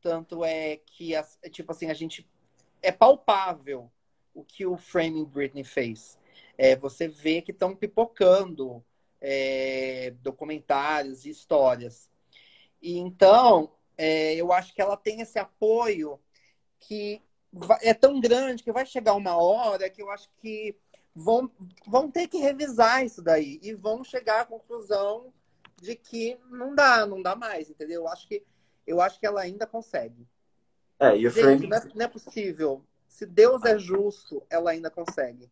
tanto 0.00 0.44
é 0.44 0.78
que, 0.78 1.12
tipo 1.50 1.72
assim, 1.72 1.90
a 1.90 1.94
gente 1.94 2.28
é 2.82 2.90
palpável 2.90 3.90
o 4.34 4.44
que 4.44 4.66
o 4.66 4.76
Framing 4.76 5.24
Britney 5.24 5.64
fez. 5.64 6.18
É, 6.56 6.76
você 6.76 7.08
vê 7.08 7.42
que 7.42 7.52
estão 7.52 7.74
pipocando 7.74 8.84
é, 9.20 10.12
documentários 10.22 11.24
e 11.24 11.30
histórias. 11.30 12.10
E 12.80 12.98
então, 12.98 13.72
é, 13.98 14.36
eu 14.36 14.52
acho 14.52 14.72
que 14.72 14.80
ela 14.80 14.96
tem 14.96 15.20
esse 15.20 15.38
apoio 15.38 16.20
que 16.78 17.20
é 17.82 17.92
tão 17.92 18.20
grande 18.20 18.62
que 18.62 18.72
vai 18.72 18.86
chegar 18.86 19.14
uma 19.14 19.36
hora 19.36 19.90
que 19.90 20.00
eu 20.00 20.10
acho 20.10 20.28
que 20.36 20.76
vão, 21.14 21.50
vão 21.86 22.10
ter 22.10 22.28
que 22.28 22.38
revisar 22.38 23.04
isso 23.04 23.20
daí 23.20 23.58
e 23.62 23.74
vão 23.74 24.04
chegar 24.04 24.42
à 24.42 24.44
conclusão 24.44 25.32
de 25.76 25.96
que 25.96 26.38
não 26.50 26.74
dá, 26.74 27.04
não 27.06 27.20
dá 27.20 27.34
mais, 27.34 27.68
entendeu? 27.68 28.02
Eu 28.02 28.08
acho 28.08 28.28
que, 28.28 28.44
eu 28.86 29.00
acho 29.00 29.18
que 29.18 29.26
ela 29.26 29.40
ainda 29.40 29.66
consegue. 29.66 30.26
É, 31.00 31.16
e 31.16 31.26
o 31.26 31.30
Gente, 31.30 31.66
não, 31.66 31.76
é, 31.76 31.88
não 31.94 32.04
é 32.04 32.08
possível. 32.08 32.84
Se 33.08 33.26
Deus 33.26 33.64
é 33.64 33.78
justo, 33.78 34.42
ela 34.50 34.70
ainda 34.70 34.90
consegue. 34.90 35.50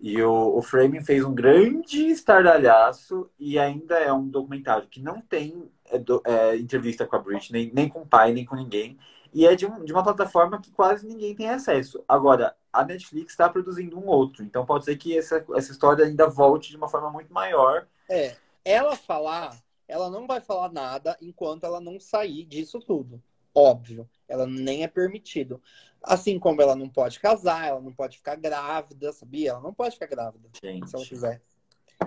E 0.00 0.22
o, 0.22 0.56
o 0.56 0.62
Framing 0.62 1.02
fez 1.02 1.24
um 1.24 1.34
grande 1.34 2.06
estardalhaço 2.06 3.30
e 3.38 3.58
ainda 3.58 3.98
é 3.98 4.12
um 4.12 4.28
documentário 4.28 4.88
que 4.88 5.00
não 5.00 5.20
tem 5.20 5.68
do, 5.96 6.20
é, 6.26 6.56
entrevista 6.56 7.06
com 7.06 7.16
a 7.16 7.18
Britney, 7.18 7.70
nem 7.72 7.88
com 7.88 8.00
o 8.00 8.06
pai, 8.06 8.32
nem 8.32 8.44
com 8.44 8.56
ninguém. 8.56 8.98
E 9.32 9.46
é 9.46 9.54
de, 9.54 9.66
um, 9.66 9.84
de 9.84 9.92
uma 9.92 10.02
plataforma 10.02 10.60
que 10.60 10.70
quase 10.70 11.06
ninguém 11.06 11.34
tem 11.34 11.48
acesso. 11.48 12.02
Agora, 12.08 12.56
a 12.72 12.84
Netflix 12.84 13.32
está 13.32 13.48
produzindo 13.48 13.98
um 13.98 14.06
outro. 14.06 14.42
Então 14.42 14.66
pode 14.66 14.84
ser 14.84 14.96
que 14.96 15.16
essa, 15.16 15.44
essa 15.54 15.72
história 15.72 16.04
ainda 16.04 16.28
volte 16.28 16.70
de 16.70 16.76
uma 16.76 16.88
forma 16.88 17.10
muito 17.10 17.32
maior. 17.32 17.86
É, 18.08 18.36
ela 18.64 18.96
falar, 18.96 19.56
ela 19.86 20.10
não 20.10 20.26
vai 20.26 20.40
falar 20.40 20.72
nada 20.72 21.16
enquanto 21.20 21.64
ela 21.64 21.80
não 21.80 22.00
sair 22.00 22.44
disso 22.44 22.80
tudo. 22.80 23.22
Óbvio. 23.54 24.08
Ela 24.28 24.46
nem 24.46 24.82
é 24.82 24.88
permitido. 24.88 25.60
Assim 26.02 26.38
como 26.38 26.62
ela 26.62 26.76
não 26.76 26.88
pode 26.88 27.18
casar, 27.18 27.68
ela 27.68 27.80
não 27.80 27.92
pode 27.92 28.18
ficar 28.18 28.36
grávida, 28.36 29.12
sabia? 29.12 29.50
Ela 29.50 29.60
não 29.60 29.74
pode 29.74 29.94
ficar 29.94 30.06
grávida, 30.06 30.48
Gente. 30.62 30.88
se 30.88 30.94
ela 30.94 31.04
quiser. 31.04 31.42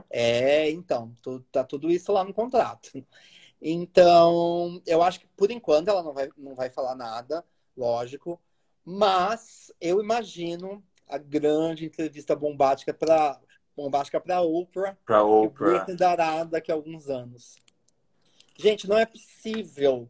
É, 0.10 0.70
então, 0.70 1.13
tá 1.52 1.63
tudo 1.63 1.91
isso 1.91 2.12
lá 2.12 2.24
no 2.24 2.34
contrato. 2.34 3.06
Então, 3.62 4.82
eu 4.88 5.04
acho 5.04 5.19
que 5.19 5.28
por 5.38 5.52
enquanto 5.52 5.89
ela 5.89 6.02
não 6.02 6.13
vai, 6.13 6.30
não 6.36 6.56
vai 6.56 6.69
falar 6.69 6.95
nada, 6.95 7.45
lógico. 7.78 8.41
Mas 8.84 9.71
eu 9.80 10.02
imagino 10.02 10.84
a 11.08 11.17
grande 11.17 11.86
entrevista 11.86 12.36
bombástica 12.36 12.93
para 12.93 13.39
bombástica 13.76 14.19
para 14.19 14.41
Oprah, 14.41 14.97
Pra 15.06 15.19
que 15.19 15.24
Oprah. 15.24 15.78
Britney 15.78 15.95
dará 15.95 16.43
daqui 16.43 16.71
a 16.71 16.76
alguns 16.76 17.10
anos. 17.10 17.58
Gente, 18.58 18.88
não 18.88 18.97
é 18.97 19.06
possível 19.06 20.10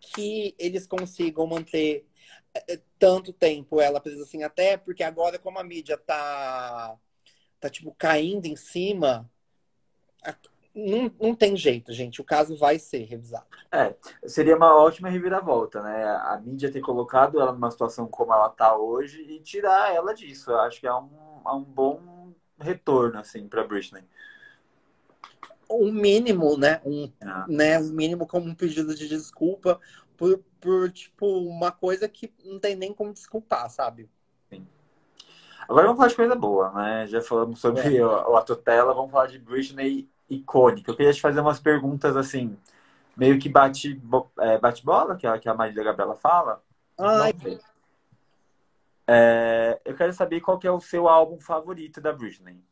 que 0.00 0.54
eles 0.58 0.86
consigam 0.86 1.46
manter 1.46 2.06
eh, 2.54 2.80
tanto 2.98 3.32
tempo 3.32 3.80
ela 3.80 4.00
presa 4.00 4.22
assim, 4.22 4.42
até 4.42 4.76
porque 4.76 5.02
agora 5.02 5.38
como 5.38 5.58
a 5.58 5.64
mídia 5.64 5.96
tá 5.96 6.96
tá 7.60 7.68
tipo 7.68 7.92
caindo 7.98 8.46
em 8.46 8.54
cima, 8.54 9.28
não, 10.78 11.12
não 11.28 11.34
tem 11.34 11.56
jeito, 11.56 11.92
gente. 11.92 12.20
O 12.20 12.24
caso 12.24 12.56
vai 12.56 12.78
ser 12.78 13.04
revisado. 13.04 13.46
É, 13.72 13.94
seria 14.26 14.56
uma 14.56 14.74
ótima 14.76 15.08
reviravolta, 15.08 15.82
né? 15.82 16.04
A 16.04 16.40
mídia 16.42 16.70
ter 16.70 16.80
colocado 16.80 17.40
ela 17.40 17.52
numa 17.52 17.70
situação 17.70 18.06
como 18.06 18.32
ela 18.32 18.48
tá 18.48 18.76
hoje 18.76 19.22
e 19.22 19.40
tirar 19.40 19.94
ela 19.94 20.14
disso. 20.14 20.50
Eu 20.50 20.60
acho 20.60 20.80
que 20.80 20.86
é 20.86 20.94
um, 20.94 21.08
é 21.46 21.50
um 21.52 21.62
bom 21.64 22.32
retorno, 22.58 23.18
assim, 23.18 23.48
pra 23.48 23.64
Britney. 23.64 24.04
Um 25.70 25.92
mínimo, 25.92 26.56
né? 26.56 26.80
Um, 26.84 27.10
Ah. 27.22 27.44
né? 27.48 27.78
Um 27.78 27.90
mínimo 27.92 28.26
como 28.26 28.46
um 28.48 28.54
pedido 28.54 28.94
de 28.94 29.08
desculpa 29.08 29.78
por, 30.16 30.38
por 30.60 30.90
tipo 30.90 31.26
uma 31.26 31.70
coisa 31.70 32.08
que 32.08 32.32
não 32.44 32.58
tem 32.58 32.74
nem 32.74 32.92
como 32.94 33.12
desculpar, 33.12 33.68
sabe? 33.70 34.08
Agora 35.68 35.84
vamos 35.84 35.98
falar 35.98 36.08
de 36.08 36.16
coisa 36.16 36.34
boa, 36.34 36.72
né? 36.72 37.06
Já 37.08 37.20
falamos 37.20 37.60
sobre 37.60 37.98
É. 37.98 38.04
o, 38.06 38.36
a 38.36 38.42
tutela, 38.42 38.94
vamos 38.94 39.10
falar 39.12 39.26
de 39.26 39.38
Britney 39.38 40.08
icônica. 40.28 40.90
Eu 40.90 40.96
queria 40.96 41.12
te 41.12 41.20
fazer 41.20 41.40
umas 41.40 41.60
perguntas 41.60 42.16
assim, 42.16 42.56
meio 43.16 43.38
que 43.38 43.48
bate, 43.48 44.00
é, 44.40 44.58
bate 44.58 44.84
bola, 44.84 45.16
que 45.16 45.26
a, 45.26 45.38
que 45.38 45.48
a 45.48 45.54
Marília 45.54 45.84
Gabriela 45.84 46.16
fala. 46.16 46.62
Ai. 46.98 47.32
É, 49.06 49.80
eu 49.84 49.96
quero 49.96 50.12
saber 50.12 50.40
qual 50.40 50.58
que 50.58 50.66
é 50.66 50.70
o 50.70 50.80
seu 50.80 51.08
álbum 51.08 51.40
favorito 51.40 52.00
da 52.00 52.12
Britney. 52.12 52.62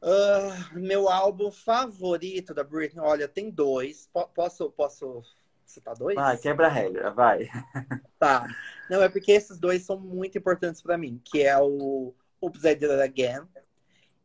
Ah, 0.00 0.70
meu 0.74 1.08
álbum 1.08 1.50
favorito 1.50 2.54
da 2.54 2.62
Britney, 2.62 3.02
olha, 3.02 3.26
tem 3.26 3.50
dois. 3.50 4.08
Po- 4.12 4.28
posso, 4.28 4.70
posso 4.70 5.22
citar 5.64 5.96
dois? 5.96 6.14
Vai, 6.14 6.36
quebra 6.36 6.66
a 6.66 6.70
regra, 6.70 7.10
vai. 7.10 7.48
Tá. 8.18 8.46
Não, 8.88 9.02
é 9.02 9.08
porque 9.08 9.32
esses 9.32 9.58
dois 9.58 9.82
são 9.82 9.98
muito 9.98 10.38
importantes 10.38 10.80
pra 10.80 10.96
mim, 10.96 11.20
que 11.24 11.42
é 11.42 11.58
o 11.58 12.14
Oops, 12.46 12.64
I 12.64 12.74
Did 12.74 12.90
It 12.90 13.02
Again 13.02 13.42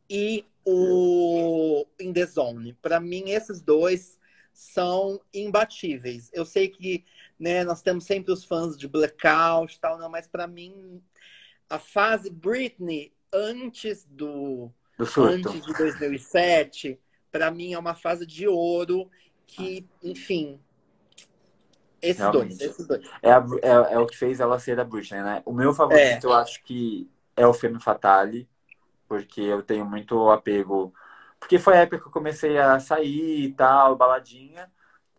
e 0.09 0.45
o 0.65 1.85
In 1.99 2.13
The 2.13 2.25
Zone. 2.25 2.73
Pra 2.81 2.99
mim, 2.99 3.29
esses 3.31 3.61
dois 3.61 4.19
são 4.53 5.19
imbatíveis. 5.33 6.29
Eu 6.33 6.45
sei 6.45 6.67
que, 6.67 7.03
né, 7.39 7.63
nós 7.63 7.81
temos 7.81 8.03
sempre 8.03 8.31
os 8.31 8.43
fãs 8.43 8.77
de 8.77 8.87
Blackout 8.87 9.75
e 9.75 9.79
tal, 9.79 9.97
não, 9.97 10.09
mas 10.09 10.27
pra 10.27 10.45
mim, 10.45 11.01
a 11.69 11.79
fase 11.79 12.29
Britney 12.29 13.11
antes 13.33 14.05
do 14.05 14.69
Do 14.97 15.05
antes 15.23 15.65
de 15.65 15.73
2007, 15.73 16.99
pra 17.31 17.49
mim 17.49 17.73
é 17.73 17.79
uma 17.79 17.95
fase 17.95 18.25
de 18.25 18.47
ouro 18.47 19.09
que, 19.47 19.87
enfim, 20.03 20.59
esses 22.01 22.17
Realmente. 22.19 22.57
dois, 22.57 22.61
esses 22.71 22.85
dois. 22.87 23.01
É, 23.21 23.31
a- 23.31 23.45
é, 23.61 23.93
é 23.93 23.99
o 23.99 24.05
que 24.05 24.17
fez 24.17 24.39
ela 24.39 24.59
ser 24.59 24.79
a 24.79 24.83
Britney, 24.83 25.23
né? 25.23 25.41
O 25.45 25.53
meu 25.53 25.73
favorito, 25.73 26.25
eu 26.25 26.33
acho 26.33 26.61
que 26.63 27.09
é 27.35 27.45
o 27.47 27.53
Femme 27.53 27.79
Fatale, 27.81 28.49
porque 29.07 29.41
eu 29.41 29.63
tenho 29.63 29.85
muito 29.85 30.29
apego. 30.31 30.93
Porque 31.39 31.59
foi 31.59 31.75
a 31.75 31.81
época 31.81 31.99
que 32.01 32.07
eu 32.07 32.11
comecei 32.11 32.57
a 32.59 32.79
sair 32.79 33.45
e 33.45 33.53
tal, 33.53 33.95
baladinha. 33.95 34.71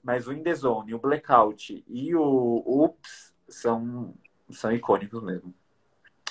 Mas 0.02 0.26
o 0.26 0.32
In 0.32 0.42
The 0.42 0.54
Zone, 0.54 0.94
o 0.94 0.98
Blackout 0.98 1.84
e 1.86 2.14
o 2.16 2.22
Oops 2.66 3.34
são, 3.48 4.14
são 4.50 4.72
icônicos 4.72 5.22
mesmo. 5.22 5.54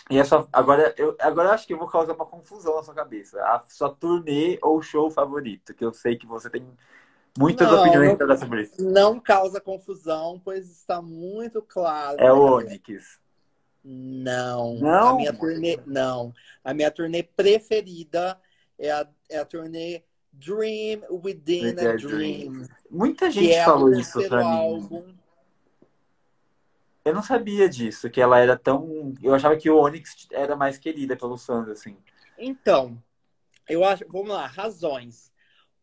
E 0.10 0.20
é 0.20 0.24
só, 0.26 0.48
agora, 0.52 0.94
eu, 0.98 1.16
agora 1.22 1.50
eu 1.50 1.54
acho 1.54 1.66
que 1.66 1.74
eu 1.74 1.78
vou 1.78 1.88
causar 1.88 2.14
uma 2.14 2.26
confusão 2.26 2.76
na 2.76 2.84
sua 2.84 2.94
cabeça. 2.94 3.42
A 3.44 3.62
sua 3.62 3.90
turnê 3.90 4.60
ou 4.62 4.82
show 4.82 5.10
favorito, 5.10 5.74
que 5.74 5.86
eu 5.86 5.94
sei 5.94 6.18
que 6.18 6.28
você 6.28 6.50
tem 6.50 6.68
muitas 7.38 7.68
Não, 7.70 7.80
opiniões 7.80 8.18
não- 8.20 8.38
sobre 8.38 8.62
isso. 8.64 8.84
Não 8.84 9.20
causa 9.20 9.62
confusão, 9.62 10.42
pois 10.44 10.70
está 10.70 11.02
muito 11.02 11.62
claro. 11.62 12.20
É 12.20 12.32
o 12.32 12.42
Onyx. 12.58 13.20
Não. 13.84 14.76
Não? 14.76 15.10
A 15.10 15.16
minha 15.16 15.34
turnê, 15.34 15.80
não. 15.86 16.34
A 16.64 16.74
minha 16.74 16.92
turnê 16.92 17.24
preferida 17.24 18.40
é 18.78 18.92
a, 18.92 19.08
é 19.30 19.40
a 19.40 19.46
turnê 19.46 20.04
Dream 20.32 21.02
Within 21.10 21.76
a 21.80 21.92
a 21.92 21.96
Dream. 21.96 22.68
Muita 22.90 23.30
gente 23.30 23.54
é 23.54 23.66
falou 23.66 23.92
isso 23.94 24.28
pra 24.28 24.40
mim. 24.40 24.46
álbum. 24.46 25.14
Eu 27.04 27.16
não 27.16 27.24
sabia 27.24 27.68
disso, 27.68 28.10
que 28.10 28.22
ela 28.22 28.40
era 28.40 28.56
tão. 28.56 29.14
Eu 29.22 29.34
achava 29.34 29.58
que 29.58 29.70
o 29.70 29.78
Onyx 29.78 30.28
era 30.32 30.56
mais 30.56 30.78
querida 30.78 31.16
pelos 31.16 31.44
fãs, 31.46 31.68
assim. 31.68 31.98
Então, 32.38 33.02
eu 33.68 33.84
acho. 33.84 34.06
Vamos 34.08 34.30
lá, 34.30 34.46
razões. 34.46 35.32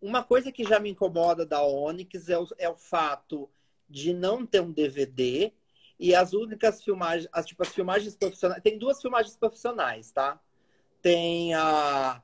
Uma 0.01 0.23
coisa 0.23 0.53
que 0.53 0.63
já 0.63 0.79
me 0.79 0.91
incomoda 0.91 1.45
da 1.45 1.61
Onyx 1.65 2.29
é 2.29 2.39
o, 2.39 2.47
é 2.57 2.69
o 2.69 2.77
fato 2.77 3.51
de 3.89 4.13
não 4.13 4.47
ter 4.47 4.61
um 4.61 4.71
DVD 4.71 5.53
e 5.99 6.15
as 6.15 6.33
únicas 6.33 6.83
filmagens, 6.83 7.29
as, 7.33 7.47
tipo, 7.47 7.63
as 7.63 7.71
filmagens 7.71 8.15
profissionais. 8.15 8.63
Tem 8.63 8.79
duas 8.79 9.01
filmagens 9.01 9.37
profissionais, 9.37 10.11
tá? 10.11 10.41
Tem 11.03 11.55
a, 11.55 12.23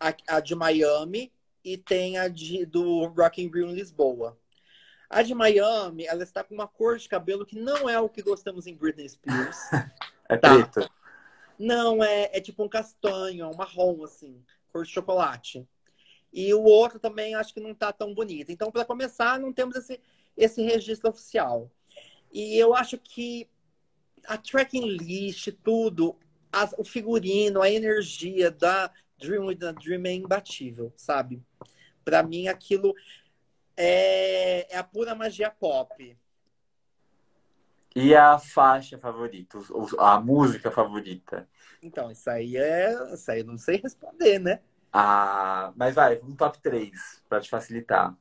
a, 0.00 0.14
a 0.28 0.40
de 0.40 0.54
Miami 0.54 1.32
e 1.64 1.76
tem 1.76 2.18
a 2.18 2.28
de, 2.28 2.64
do 2.64 3.06
Rock 3.06 3.42
in 3.42 3.48
Rio 3.48 3.68
em 3.68 3.74
Lisboa. 3.74 4.38
A 5.10 5.22
de 5.22 5.34
Miami, 5.34 6.06
ela 6.06 6.22
está 6.22 6.42
com 6.42 6.54
uma 6.54 6.66
cor 6.66 6.96
de 6.96 7.08
cabelo 7.08 7.44
que 7.44 7.58
não 7.58 7.88
é 7.88 8.00
o 8.00 8.08
que 8.08 8.22
gostamos 8.22 8.66
em 8.66 8.74
Britney 8.74 9.08
Spears. 9.08 9.58
É 10.28 10.36
Tá. 10.38 10.54
preto. 10.54 10.90
Não, 11.58 12.02
é, 12.02 12.30
é 12.32 12.40
tipo 12.40 12.64
um 12.64 12.68
castanho, 12.68 13.44
é 13.44 13.46
um 13.46 13.54
marrom, 13.54 14.02
assim, 14.02 14.42
cor 14.72 14.84
de 14.84 14.90
chocolate. 14.90 15.68
E 16.32 16.54
o 16.54 16.62
outro 16.62 16.98
também 16.98 17.34
acho 17.34 17.52
que 17.52 17.60
não 17.60 17.74
tá 17.74 17.92
tão 17.92 18.14
bonito. 18.14 18.50
Então, 18.50 18.70
para 18.72 18.86
começar, 18.86 19.38
não 19.38 19.52
temos 19.52 19.76
esse, 19.76 20.00
esse 20.34 20.62
registro 20.62 21.10
oficial. 21.10 21.70
E 22.32 22.56
eu 22.58 22.74
acho 22.74 22.98
que 22.98 23.48
a 24.26 24.38
tracking 24.38 24.96
list, 24.96 25.48
tudo, 25.62 26.16
as- 26.52 26.74
o 26.78 26.84
figurino, 26.84 27.60
a 27.62 27.70
energia 27.70 28.50
da 28.50 28.90
Dream 29.18 29.46
with 29.46 29.62
a 29.64 29.72
Dream 29.72 30.04
é 30.06 30.14
imbatível, 30.14 30.92
sabe? 30.96 31.42
Para 32.04 32.22
mim, 32.22 32.48
aquilo 32.48 32.94
é, 33.76 34.74
é 34.74 34.78
a 34.78 34.84
pura 34.84 35.14
magia 35.14 35.50
pop. 35.50 36.16
E 37.94 38.14
a 38.14 38.38
faixa 38.38 38.98
favorita, 38.98 39.58
a 39.98 40.18
música 40.18 40.70
favorita. 40.70 41.46
Então, 41.82 42.10
isso 42.10 42.28
aí 42.30 42.56
é. 42.56 42.90
Isso 43.12 43.30
aí 43.30 43.40
eu 43.40 43.44
não 43.44 43.58
sei 43.58 43.76
responder, 43.76 44.38
né? 44.38 44.60
Ah, 44.92 45.72
mas 45.76 45.94
vai, 45.94 46.18
um 46.22 46.34
top 46.34 46.60
3 46.60 47.22
pra 47.28 47.40
te 47.40 47.48
facilitar. 47.50 48.16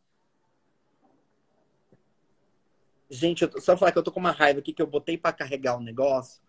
Gente, 3.11 3.41
eu 3.43 3.49
tô- 3.49 3.59
só 3.61 3.77
falar 3.77 3.91
que 3.91 3.97
eu 3.99 4.03
tô 4.03 4.11
com 4.11 4.19
uma 4.21 4.31
raiva 4.31 4.59
aqui 4.59 4.73
que 4.73 4.81
eu 4.81 4.87
botei 4.87 5.17
pra 5.17 5.33
carregar 5.33 5.77
o 5.77 5.81
negócio 5.81 6.41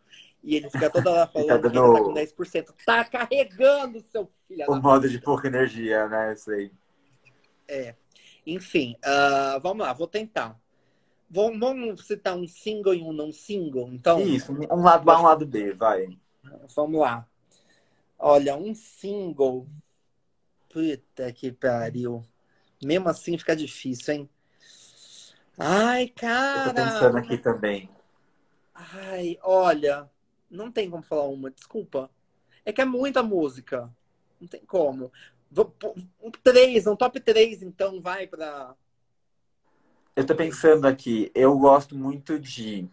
e 0.45 0.55
ele 0.57 0.71
fica 0.71 0.89
toda 0.89 1.11
hora 1.11 1.27
falando 1.33 1.65
Tá 1.65 1.71
que 1.71 1.77
ele 1.77 1.91
tá 1.91 2.01
com 2.01 2.13
10%. 2.13 2.75
Tá 2.87 3.05
carregando, 3.05 4.01
seu 4.01 4.31
filho 4.47 4.67
O 4.69 4.71
da 4.71 4.81
modo 4.81 5.09
de 5.09 5.19
pouca 5.19 5.49
energia, 5.49 6.09
né? 6.09 6.31
Eu 6.33 6.37
sei. 6.37 6.71
Enfim, 8.47 8.97
ah, 9.05 9.59
vamos 9.63 9.87
lá, 9.87 9.93
vou 9.93 10.07
tentar. 10.07 10.61
Vamos, 11.31 11.59
vamos 11.61 12.07
citar 12.07 12.37
um 12.37 12.47
single 12.47 12.95
e 12.95 13.03
um 13.03 13.13
não 13.13 13.33
single? 13.33 13.89
Então, 13.93 14.21
Isso, 14.21 14.53
um 14.53 14.83
lado 14.83 15.11
A, 15.11 15.21
um 15.21 15.25
lado 15.25 15.47
B, 15.47 15.73
vai. 15.73 16.19
vamos 16.75 17.01
lá. 17.01 17.27
Olha, 18.19 18.57
um 18.57 18.75
single. 18.75 19.67
Puta 20.69 21.33
que 21.33 21.53
pariu. 21.53 22.23
Mesmo 22.85 23.09
assim 23.09 23.39
fica 23.39 23.55
difícil, 23.57 24.15
hein? 24.15 24.31
Ai, 25.59 26.09
Eu 26.55 26.63
tô 26.63 26.71
cara. 26.71 26.73
pensando 26.73 27.17
aqui 27.19 27.39
também. 27.39 27.89
Ai, 28.75 29.39
olha, 29.43 30.11
não 30.51 30.71
tem 30.71 30.91
como 30.91 31.03
falar 31.03 31.25
uma, 31.25 31.51
desculpa. 31.51 32.11
É 32.65 32.73
que 32.73 32.81
é 32.81 32.85
muita 32.85 33.23
música. 33.23 33.91
Não 34.41 34.49
tem 34.49 34.65
como. 34.65 35.13
Vou 35.51 35.75
Um 36.23 36.31
três, 36.31 36.87
um 36.87 36.97
top 36.97 37.21
3, 37.21 37.63
então, 37.63 38.01
vai 38.01 38.27
pra. 38.27 38.75
Eu 40.15 40.27
tô 40.27 40.35
pensando 40.35 40.87
aqui, 40.87 41.31
eu 41.35 41.59
gosto 41.59 41.97
muito 41.97 42.39
de 42.39 42.87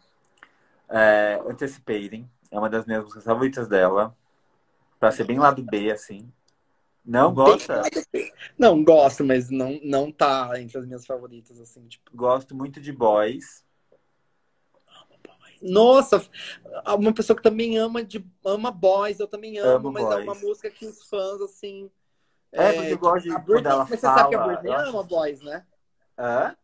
é, 0.89 1.41
Anticipating, 1.47 2.29
é 2.51 2.57
uma 2.57 2.69
das 2.69 2.85
minhas 2.85 3.03
músicas 3.03 3.23
favoritas 3.23 3.67
dela. 3.67 4.15
Pra 4.99 5.11
ser 5.11 5.25
bem 5.25 5.39
lado 5.39 5.63
B, 5.63 5.91
assim. 5.91 6.31
Não 7.09 7.33
gosta? 7.33 7.81
Não, 8.55 8.83
gosto, 8.83 9.23
mas 9.25 9.49
não, 9.49 9.79
não 9.83 10.11
tá 10.11 10.51
entre 10.61 10.77
as 10.77 10.85
minhas 10.85 11.07
favoritas, 11.07 11.59
assim, 11.59 11.87
tipo. 11.87 12.15
Gosto 12.15 12.55
muito 12.55 12.79
de 12.79 12.93
Boys. 12.93 13.65
Nossa, 15.59 16.23
uma 16.97 17.11
pessoa 17.13 17.35
que 17.35 17.41
também 17.41 17.77
ama 17.79 18.03
de 18.03 18.23
ama 18.45 18.71
boys, 18.71 19.19
eu 19.19 19.27
também 19.27 19.57
amo, 19.57 19.89
Amo 19.89 19.91
mas 19.91 20.03
é 20.03 20.15
uma 20.17 20.33
Boys. 20.33 20.41
música 20.43 20.69
que 20.69 20.85
os 20.85 21.03
fãs, 21.09 21.41
assim. 21.41 21.89
É, 22.51 22.73
porque 22.73 22.93
eu 22.93 22.97
gosto 22.99 23.23
de 23.27 23.31
a 23.35 23.39
Britney, 23.39 23.71
ela 23.71 23.79
mas 23.79 23.89
você 23.89 23.97
sabe 23.97 24.29
que 24.29 24.35
a 24.35 24.39
fala, 24.39 24.53
Britney 24.53 24.71
acho- 24.73 24.89
ama 24.89 25.03
boys, 25.03 25.41
né? 25.41 25.65
Hã? 26.17 26.55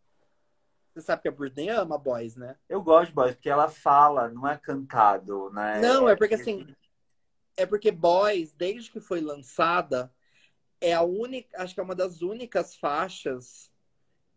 Você 0.94 1.02
sabe 1.02 1.24
que 1.24 1.28
a 1.28 1.32
Britney 1.32 1.70
ama 1.70 1.98
boys, 1.98 2.36
né? 2.38 2.56
Eu 2.70 2.82
gosto 2.82 3.08
de 3.10 3.16
Boys, 3.16 3.36
porque 3.36 3.50
ela 3.50 3.68
fala, 3.68 4.30
não 4.30 4.48
é 4.48 4.58
cantado, 4.58 5.50
né? 5.52 5.82
Não, 5.82 6.08
é 6.08 6.16
porque 6.16 6.36
assim, 6.36 6.74
é 7.58 7.66
porque 7.66 7.92
Boys, 7.92 8.54
desde 8.54 8.90
que 8.92 9.02
foi 9.02 9.20
lançada, 9.20 10.10
é 10.88 10.94
a 10.94 11.02
única, 11.02 11.62
acho 11.62 11.74
que 11.74 11.80
é 11.80 11.84
uma 11.84 11.96
das 11.96 12.22
únicas 12.22 12.76
faixas 12.76 13.72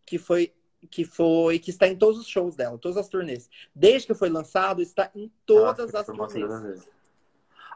que 0.05 0.17
foi 0.17 0.53
que 0.89 1.03
foi 1.03 1.59
que 1.59 1.71
está 1.71 1.87
em 1.87 1.95
todos 1.97 2.17
os 2.19 2.25
shows 2.27 2.55
dela, 2.55 2.77
todas 2.77 2.95
as 2.97 3.09
turnês. 3.09 3.49
Desde 3.75 4.07
que 4.07 4.13
foi 4.13 4.29
lançado, 4.29 4.81
está 4.81 5.11
em 5.13 5.29
todas 5.45 5.91
Nossa, 5.91 6.11
as 6.13 6.17
turnês. 6.29 6.87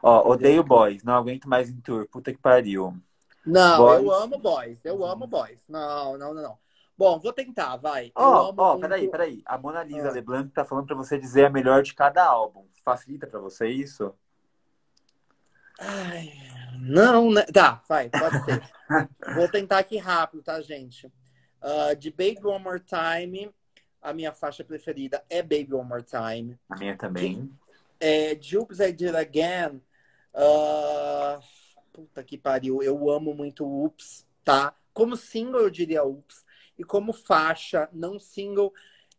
Ó, 0.02 0.30
odeio 0.32 0.64
Boys, 0.64 1.02
não 1.04 1.14
aguento 1.14 1.46
mais 1.48 1.68
em 1.68 1.78
tour, 1.80 2.06
puta 2.08 2.32
que 2.32 2.38
pariu. 2.38 2.96
Não, 3.44 3.76
Boys. 3.78 4.02
eu 4.04 4.10
amo 4.12 4.38
Boys, 4.38 4.80
eu 4.84 5.04
amo 5.04 5.26
Boys. 5.26 5.60
Não, 5.68 6.16
não, 6.16 6.32
não, 6.32 6.42
não. 6.42 6.58
Bom, 6.96 7.18
vou 7.18 7.32
tentar, 7.32 7.76
vai. 7.76 8.10
Ó, 8.14 8.48
amo 8.48 8.62
ó, 8.62 8.72
muito- 8.72 8.80
peraí, 8.82 9.10
peraí. 9.10 9.42
A 9.44 9.58
Mona 9.58 9.82
Lisa 9.82 10.08
Ah. 10.08 10.12
LeBlanc 10.12 10.50
tá 10.50 10.64
falando 10.64 10.86
pra 10.86 10.96
você 10.96 11.18
dizer 11.18 11.44
a 11.46 11.50
melhor 11.50 11.82
de 11.82 11.92
cada 11.94 12.24
álbum. 12.24 12.64
Facilita 12.84 13.26
pra 13.26 13.40
você 13.40 13.68
isso? 13.68 14.14
Ai, 15.78 16.32
não, 16.80 17.32
né? 17.32 17.42
Tá, 17.42 17.82
vai, 17.88 18.08
pode 18.10 18.44
ser. 18.44 18.62
Vou 19.34 19.48
tentar 19.48 19.78
aqui 19.78 19.96
rápido, 19.96 20.42
tá, 20.42 20.60
gente? 20.60 21.12
Ah, 21.60 21.94
de 21.94 22.10
Baby 22.10 22.40
One 22.44 22.62
More 22.62 22.80
Time, 22.80 23.50
a 24.02 24.12
minha 24.12 24.32
faixa 24.32 24.62
preferida 24.62 25.24
é 25.30 25.42
Baby 25.42 25.72
One 25.72 25.88
More 25.88 26.04
Time. 26.04 26.58
A 26.68 26.76
minha 26.76 26.96
também. 26.96 27.50
É, 27.98 28.34
de 28.34 28.58
Oops, 28.58 28.80
I 28.80 28.92
Did 28.92 29.14
Again. 29.14 29.80
ah, 30.34 31.40
puta 31.92 32.22
que 32.22 32.36
pariu, 32.36 32.82
eu 32.82 33.08
amo 33.10 33.32
muito 33.34 33.64
Oops, 33.64 34.26
tá? 34.44 34.74
Como 34.92 35.16
single, 35.16 35.62
eu 35.62 35.70
diria 35.70 36.04
Oops. 36.04 36.44
E 36.78 36.84
como 36.84 37.12
faixa, 37.12 37.88
não 37.92 38.18
single, 38.18 38.72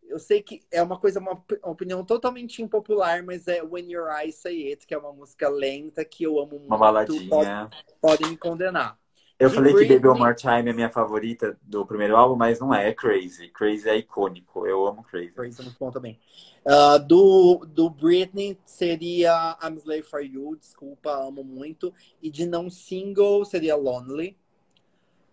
eu 0.08 0.20
sei 0.20 0.42
que 0.42 0.62
é 0.72 0.82
uma 0.82 1.00
coisa, 1.00 1.20
uma, 1.20 1.32
op- 1.34 1.60
uma 1.64 1.72
opinião 1.72 2.04
totalmente 2.06 2.62
impopular, 2.62 3.24
mas 3.24 3.48
é 3.48 3.62
When 3.64 3.92
Your 3.92 4.10
Eyes 4.10 4.36
Say 4.36 4.70
It, 4.72 4.86
que 4.88 4.94
é 4.94 4.98
uma 4.98 5.12
música 5.14 5.50
lenta 5.50 6.06
que 6.06 6.24
eu 6.24 6.40
amo 6.40 6.58
Uma 6.68 6.78
muito. 6.78 6.80
baladinha. 6.80 7.70
Pode- 7.70 7.96
podem 8.02 8.30
me 8.32 8.38
condenar. 8.38 9.00
Eu 9.38 9.50
de 9.50 9.56
falei 9.56 9.74
que 9.74 9.80
Britney. 9.80 9.98
Baby 9.98 10.08
One 10.08 10.20
More 10.20 10.36
Time 10.36 10.70
é 10.70 10.74
minha 10.74 10.90
favorita 10.90 11.58
do 11.62 11.86
primeiro 11.86 12.16
álbum, 12.16 12.36
mas 12.38 12.60
não 12.60 12.74
é, 12.74 12.88
é 12.90 12.94
Crazy. 12.94 13.50
Crazy 13.50 13.90
é 13.90 13.98
icônico. 13.98 14.66
Eu 14.66 14.88
amo 14.88 15.04
Crazy. 15.04 15.32
Crazy 15.34 15.60
é 15.60 15.64
muito 15.64 15.78
bom 15.78 15.92
também. 15.92 16.18
Ah, 16.66 16.98
do, 16.98 17.66
do 17.68 17.90
Britney 17.90 18.58
seria 18.66 19.58
I'm 19.62 19.76
Slave 19.78 20.04
for 20.04 20.22
You, 20.22 20.56
desculpa, 20.56 21.12
amo 21.12 21.44
muito. 21.44 21.94
E 22.22 22.30
de 22.30 22.46
não 22.46 22.70
single 22.70 23.44
seria 23.44 23.76
Lonely. 23.76 24.38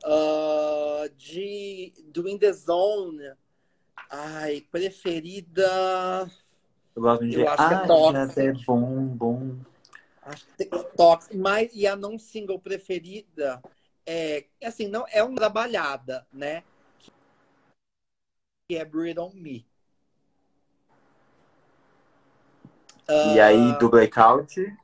Ah, 0.04 1.08
de 1.16 1.92
do 2.12 2.28
In 2.28 2.38
The 2.38 2.52
Zone, 2.52 3.34
ai, 4.12 4.60
preferida. 4.70 6.30
Eu 6.94 7.02
gosto 7.02 7.26
de 7.26 7.40
Eu 7.40 7.48
acho 7.48 7.56
que 7.56 7.74
é 7.74 7.76
Ah, 7.76 7.86
Toxic. 7.86 8.40
é 8.40 8.52
bom, 8.66 9.06
bom. 9.06 9.56
Acho 10.22 10.46
que 10.46 10.52
tem 10.52 10.68
Toxic, 10.96 11.36
mas 11.36 11.74
e 11.74 11.86
a 11.86 11.96
não 11.96 12.18
single 12.18 12.60
preferida 12.60 13.62
é 14.06 14.44
assim, 14.62 14.86
não 14.86 15.06
é 15.10 15.22
uma 15.22 15.36
trabalhada, 15.36 16.26
né? 16.32 16.62
Que 18.68 18.76
é 18.76 18.84
Breathe 18.84 19.18
on 19.18 19.32
Me. 19.34 19.66
E 23.08 23.40
Ah, 23.40 23.46
aí, 23.46 23.78
do 23.78 23.90
Blackout, 23.90 24.76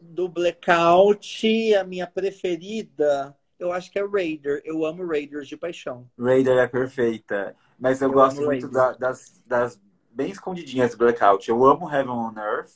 do 0.00 0.28
Blackout, 0.28 1.74
a 1.74 1.84
minha 1.84 2.06
preferida, 2.06 3.36
eu 3.58 3.72
acho 3.72 3.90
que 3.90 3.98
é 3.98 4.06
Raider. 4.06 4.60
Eu 4.64 4.84
amo 4.84 5.06
Raiders 5.06 5.46
de 5.48 5.56
paixão. 5.56 6.10
Raider 6.18 6.58
é 6.58 6.66
perfeita. 6.66 7.56
Mas 7.82 8.00
eu, 8.00 8.08
Eu 8.08 8.14
gosto 8.14 8.40
muito 8.42 8.68
da- 8.68 8.92
das, 8.92 9.42
das 9.44 9.80
bem 10.08 10.30
escondidinhas 10.30 10.92
do 10.92 10.98
Blackout. 10.98 11.50
Eu 11.50 11.64
amo 11.66 11.90
Heaven 11.92 12.10
on 12.12 12.32
Earth. 12.38 12.70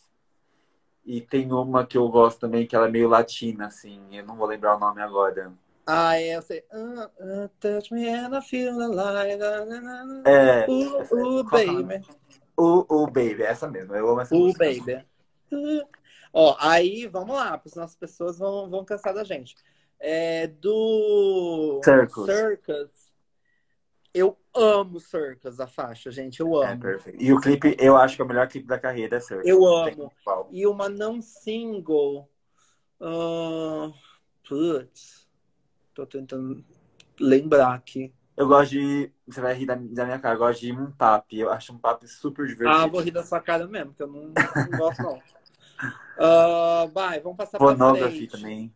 E 1.05 1.21
tem 1.21 1.53
uma 1.53 1.87
que 1.87 1.97
eu 1.97 2.09
gosto 2.09 2.41
também, 2.41 2.67
que 2.67 2.75
ela 2.75 2.89
é 2.89 2.91
meio 2.91 3.09
latina, 3.09 3.67
assim. 3.69 4.03
Eu 4.11 4.27
não 4.27 4.35
vou 4.35 4.49
lembrar 4.49 4.75
o 4.75 4.81
nome 4.81 5.01
agora. 5.01 5.53
Ah, 5.87 6.21
é, 6.21 6.37
eu 6.37 6.43
sei. 6.43 6.65
Ah, 6.73 7.09
ah, 7.21 7.51
touch 7.61 7.95
me 7.95 8.09
and 8.09 8.37
I 8.37 8.43
feel 8.43 8.81
alive. 8.81 9.41
É. 10.25 10.67
Uh, 10.69 11.01
essa- 11.01 11.15
uh, 11.15 11.19
é 11.21 11.23
o 11.23 11.45
baby. 11.45 12.07
O, 12.57 13.03
o 13.05 13.07
Baby, 13.07 13.43
essa 13.45 13.69
mesmo. 13.71 13.95
Eu 13.95 14.09
amo 14.09 14.21
essa 14.23 14.35
Uh, 14.35 14.39
música. 14.39 14.65
baby. 14.65 15.07
Uh. 15.53 15.87
Ó, 16.33 16.57
aí, 16.59 17.07
vamos 17.07 17.37
lá, 17.37 17.57
porque 17.57 17.69
senão 17.69 17.85
as 17.85 17.95
pessoas 17.95 18.39
vão, 18.39 18.69
vão 18.69 18.85
cansar 18.85 19.15
da 19.15 19.23
gente. 19.23 19.55
É, 20.01 20.49
do 20.49 21.81
Circus. 21.85 22.27
Circus. 22.27 22.91
Eu 24.13 24.37
amo 24.57 24.99
Circus, 25.01 25.61
a 25.61 25.67
faixa, 25.67 26.11
gente. 26.11 26.41
Eu 26.41 26.63
É, 26.63 26.73
amo. 26.73 26.81
perfeito. 26.81 27.23
E 27.23 27.33
o 27.33 27.41
clipe, 27.41 27.77
eu 27.79 27.97
acho 27.97 28.17
que 28.17 28.23
é 28.23 28.25
o 28.25 28.29
melhor 28.29 28.49
clipe 28.49 28.67
da 28.67 28.79
carreira, 28.79 29.17
é 29.17 29.21
Circle. 29.21 29.49
Eu 29.49 29.65
amo. 29.67 30.13
E 30.51 30.67
uma 30.67 30.89
não 30.89 31.21
single. 31.21 32.29
ah, 33.01 33.93
putz. 34.49 35.27
Tô 35.95 36.07
tentando 36.07 36.65
lembrar 37.19 37.75
aqui. 37.75 38.13
Eu 38.37 38.47
gosto 38.47 38.73
de. 38.73 39.11
Você 39.27 39.41
vai 39.41 39.55
rir 39.55 39.65
da, 39.67 39.77
minha 39.77 40.19
cara, 40.19 40.35
eu 40.35 40.39
gosto 40.39 40.61
de 40.61 40.73
um 40.73 40.91
tap. 40.93 41.33
Eu 41.33 41.51
acho 41.51 41.73
um 41.73 41.79
tap 41.79 42.03
super 42.07 42.47
divertido. 42.47 42.69
Ah, 42.83 42.87
vou 42.87 43.01
rir 43.01 43.11
da 43.11 43.25
sua 43.25 43.41
cara 43.41 43.67
mesmo, 43.67 43.95
que 43.95 44.03
eu 44.03 44.07
não, 44.07 44.25
não 44.25 44.79
gosto, 44.79 45.03
não. 45.03 45.23
Ah, 46.19 46.87
vai, 46.93 47.21
vamos 47.21 47.37
passar 47.37 47.59
pra 47.59 47.67
Pornography 47.69 48.27
frente. 48.27 48.33
também. 48.33 48.75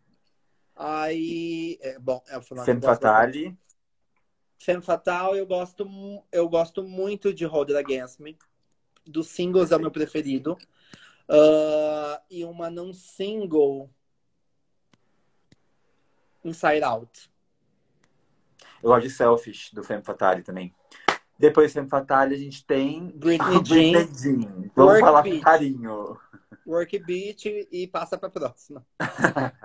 Aí, 0.75 1.77
é, 1.81 1.99
bom, 1.99 2.23
é 2.27 2.37
o 2.37 2.41
final 2.41 2.65
Femme 2.65 2.81
Fatale. 2.81 3.57
Femme 4.63 4.81
Fatale, 4.81 5.39
eu 5.39 5.47
gosto, 5.47 5.89
eu 6.31 6.47
gosto 6.47 6.83
muito 6.83 7.33
de 7.33 7.45
Hold 7.45 7.71
It 7.71 7.79
Against 7.79 8.19
Me. 8.19 8.37
Dos 9.07 9.27
singles 9.27 9.71
é 9.71 9.75
o 9.75 9.79
meu 9.79 9.89
preferido. 9.89 10.55
Ah, 11.27 12.21
e 12.29 12.45
uma 12.45 12.69
não 12.69 12.93
single. 12.93 13.89
Inside 16.45 16.83
Out. 16.83 17.31
Eu 18.83 18.89
gosto 18.89 19.07
de 19.07 19.09
Selfish, 19.09 19.73
do 19.73 19.83
Femme 19.83 20.03
Fatale 20.03 20.43
também. 20.43 20.75
Depois 21.39 21.69
de 21.69 21.73
Femme 21.73 21.89
Fatale, 21.89 22.35
a 22.35 22.37
gente 22.37 22.63
tem 22.63 23.07
Britney 23.07 23.61
Britney 23.67 24.13
Jean. 24.13 24.71
Vamos 24.75 24.93
Work 24.93 24.99
falar 24.99 25.23
com 25.23 25.39
carinho. 25.41 26.19
Work 26.67 26.99
Beat 26.99 27.45
e 27.71 27.87
passa 27.87 28.15
pra 28.15 28.29
próxima. 28.29 28.85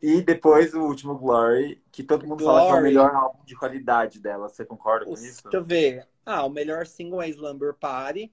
e 0.00 0.22
depois 0.22 0.74
o 0.74 0.80
último 0.82 1.16
Glory, 1.18 1.82
que 1.92 2.02
todo 2.02 2.26
mundo 2.26 2.44
fala 2.44 2.60
que 2.60 2.66
é 2.66 2.68
o 2.68 2.76
Glory. 2.76 2.82
melhor 2.82 3.14
álbum 3.14 3.44
de 3.44 3.56
qualidade 3.56 4.18
dela. 4.20 4.48
Você 4.48 4.64
concorda 4.64 5.06
com 5.06 5.12
isso? 5.12 5.42
Deixa 5.42 5.56
eu 5.56 5.64
ver. 5.64 6.08
Ah, 6.24 6.44
o 6.44 6.50
melhor 6.50 6.86
single 6.86 7.22
é 7.22 7.28
Slumber 7.28 7.74
Party, 7.74 8.32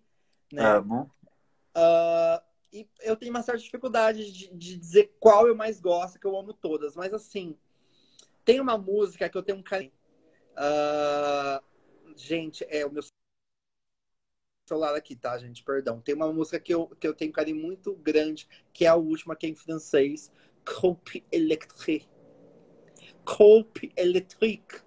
né? 0.52 0.64
Amo. 0.64 1.12
Ah, 1.76 2.44
e 2.72 2.88
eu 3.02 3.16
tenho 3.16 3.32
uma 3.32 3.42
certa 3.42 3.62
dificuldade 3.62 4.32
de, 4.32 4.54
de 4.54 4.78
dizer 4.78 5.16
qual 5.20 5.48
eu 5.48 5.56
mais 5.56 5.80
gosto, 5.80 6.20
que 6.20 6.28
eu 6.28 6.38
amo 6.38 6.54
todas. 6.54 6.96
Mas 6.96 7.14
assim, 7.14 7.58
Tem 8.46 8.60
uma 8.62 8.78
música 8.78 9.30
que 9.30 9.38
eu 9.38 9.44
tenho 9.44 9.58
um 9.58 9.64
carinho. 9.64 9.92
Uh, 10.54 11.62
gente, 12.16 12.66
é 12.70 12.86
o 12.86 12.92
meu 12.92 13.04
celular 14.68 14.96
aqui, 14.96 15.16
tá, 15.16 15.38
gente? 15.38 15.64
Perdão. 15.64 16.02
Tem 16.02 16.16
uma 16.16 16.32
música 16.32 16.60
que 16.60 16.74
eu, 16.74 16.88
que 17.00 17.08
eu 17.08 17.14
tenho 17.14 17.30
um 17.30 17.34
carinho 17.34 17.58
muito 17.62 17.94
grande, 17.96 18.48
que 18.74 18.86
é 18.86 18.88
a 18.88 18.96
última, 18.96 19.36
que 19.36 19.46
é 19.46 19.50
em 19.50 19.56
francês. 19.56 20.32
Coupe 20.76 21.24
électrique. 21.32 22.10
Coupe 23.24 23.92
électrique. 23.96 24.82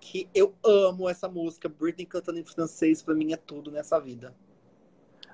Que 0.00 0.28
eu 0.34 0.54
amo 0.64 1.08
essa 1.08 1.28
música. 1.28 1.68
Britney 1.68 2.06
cantando 2.06 2.38
em 2.38 2.44
francês, 2.44 3.02
pra 3.02 3.14
mim, 3.14 3.32
é 3.32 3.36
tudo 3.36 3.70
nessa 3.70 3.98
vida. 4.00 4.34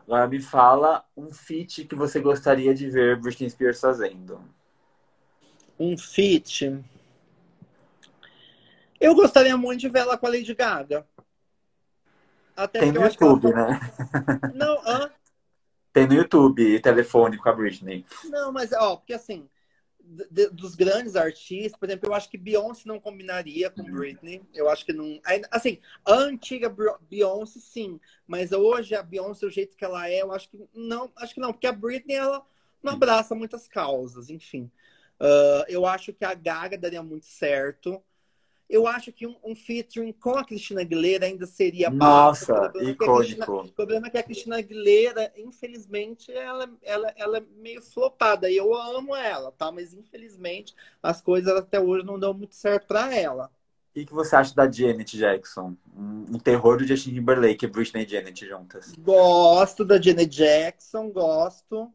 Agora 0.03 0.27
me 0.27 0.41
fala 0.41 1.05
um 1.17 1.33
feat 1.33 1.85
que 1.85 1.95
você 1.95 2.21
gostaria 2.21 2.75
de 2.75 2.89
ver 2.89 3.17
Britney 3.21 3.49
Spears 3.51 3.81
fazendo. 3.81 4.43
Um 5.79 5.97
feat. 5.97 6.83
Eu 9.01 9.15
gostaria 9.15 9.57
muito 9.57 9.81
de 9.81 9.89
ver 9.89 10.01
ela 10.01 10.19
com 10.19 10.27
a 10.27 10.31
Lady 10.31 10.55
Gaga. 10.55 11.07
Até 12.57 12.81
Tem 12.81 12.93
no 12.93 13.03
YouTube, 13.03 13.53
ela... 13.53 13.69
né? 13.69 13.81
Não, 14.55 14.79
hã? 14.87 15.11
Tem 15.93 16.07
no 16.07 16.15
YouTube, 16.15 16.81
telefone 16.81 17.37
com 17.37 17.49
a 17.49 17.53
Britney. 17.53 18.05
Não, 18.25 18.53
mas, 18.53 18.73
ó, 18.73 18.97
porque 18.97 19.13
assim, 19.13 19.49
dos 20.53 20.75
grandes 20.75 21.15
artistas, 21.15 21.79
por 21.79 21.89
exemplo, 21.89 22.09
eu 22.09 22.15
acho 22.15 22.29
que 22.29 22.39
Beyoncé 22.39 22.83
não 22.87 22.99
combinaria 22.99 23.71
com 23.71 23.83
Britney. 23.83 24.43
Eu 24.53 24.69
acho 24.69 24.85
que 24.85 24.93
não. 24.93 25.21
Assim, 25.51 25.79
a 26.05 26.15
antiga 26.15 26.75
Beyoncé, 27.09 27.61
sim. 27.61 28.01
Mas 28.27 28.51
hoje 28.51 28.95
a 28.95 29.03
Beyoncé, 29.03 29.47
o 29.47 29.51
jeito 29.51 29.77
que 29.77 29.85
ela 29.85 30.09
é, 30.09 30.23
eu 30.23 30.33
acho 30.33 30.49
que 30.49 30.59
não. 30.75 31.11
Acho 31.17 31.35
que 31.35 31.41
não, 31.41 31.53
porque 31.53 31.67
a 31.67 31.73
Britney, 31.73 32.17
ela 32.17 32.45
não 32.83 32.95
abraça 32.95 33.35
muitas 33.35 33.69
causas, 33.69 34.31
enfim. 34.31 34.71
Uh, 35.21 35.65
eu 35.69 35.85
acho 35.87 36.13
que 36.13 36.25
a 36.25 36.35
Gaga 36.35 36.79
daria 36.79 37.03
muito 37.03 37.27
certo. 37.27 38.03
Eu 38.71 38.87
acho 38.87 39.13
que 39.13 39.27
um, 39.27 39.37
um 39.43 39.53
featuring 39.53 40.13
com 40.13 40.39
a 40.39 40.45
Cristina 40.45 40.83
Aguilera 40.83 41.27
ainda 41.27 41.45
seria 41.45 41.91
Nossa, 41.91 42.73
é 42.77 42.85
icônico. 42.85 43.63
o 43.63 43.73
problema 43.73 44.07
é 44.07 44.11
que 44.11 44.19
a 44.19 44.23
Cristina 44.23 44.59
Aguilera, 44.59 45.33
infelizmente, 45.37 46.31
ela, 46.31 46.71
ela, 46.81 47.13
ela 47.17 47.39
é 47.39 47.45
meio 47.57 47.83
flopada. 47.83 48.49
E 48.49 48.57
eu 48.57 48.73
amo 48.73 49.17
ela, 49.17 49.51
tá? 49.51 49.73
Mas 49.73 49.93
infelizmente 49.93 50.73
as 51.03 51.21
coisas 51.21 51.53
até 51.57 51.81
hoje 51.81 52.07
não 52.07 52.17
dão 52.17 52.33
muito 52.33 52.55
certo 52.55 52.87
para 52.87 53.13
ela. 53.13 53.51
O 53.91 54.07
que 54.07 54.15
você 54.15 54.37
acha 54.37 54.55
da 54.55 54.71
Janet 54.71 55.19
Jackson? 55.19 55.77
Um, 55.97 56.37
um 56.37 56.39
terror 56.39 56.79
do 56.79 56.87
Justin 56.87 57.13
Timberlake 57.13 57.65
e 57.65 57.69
Britney 57.69 58.05
e 58.05 58.09
Janet 58.09 58.47
juntas. 58.47 58.93
Gosto 58.97 59.85
da 59.85 60.01
Janet 60.01 60.31
Jackson, 60.31 61.11
gosto. 61.11 61.93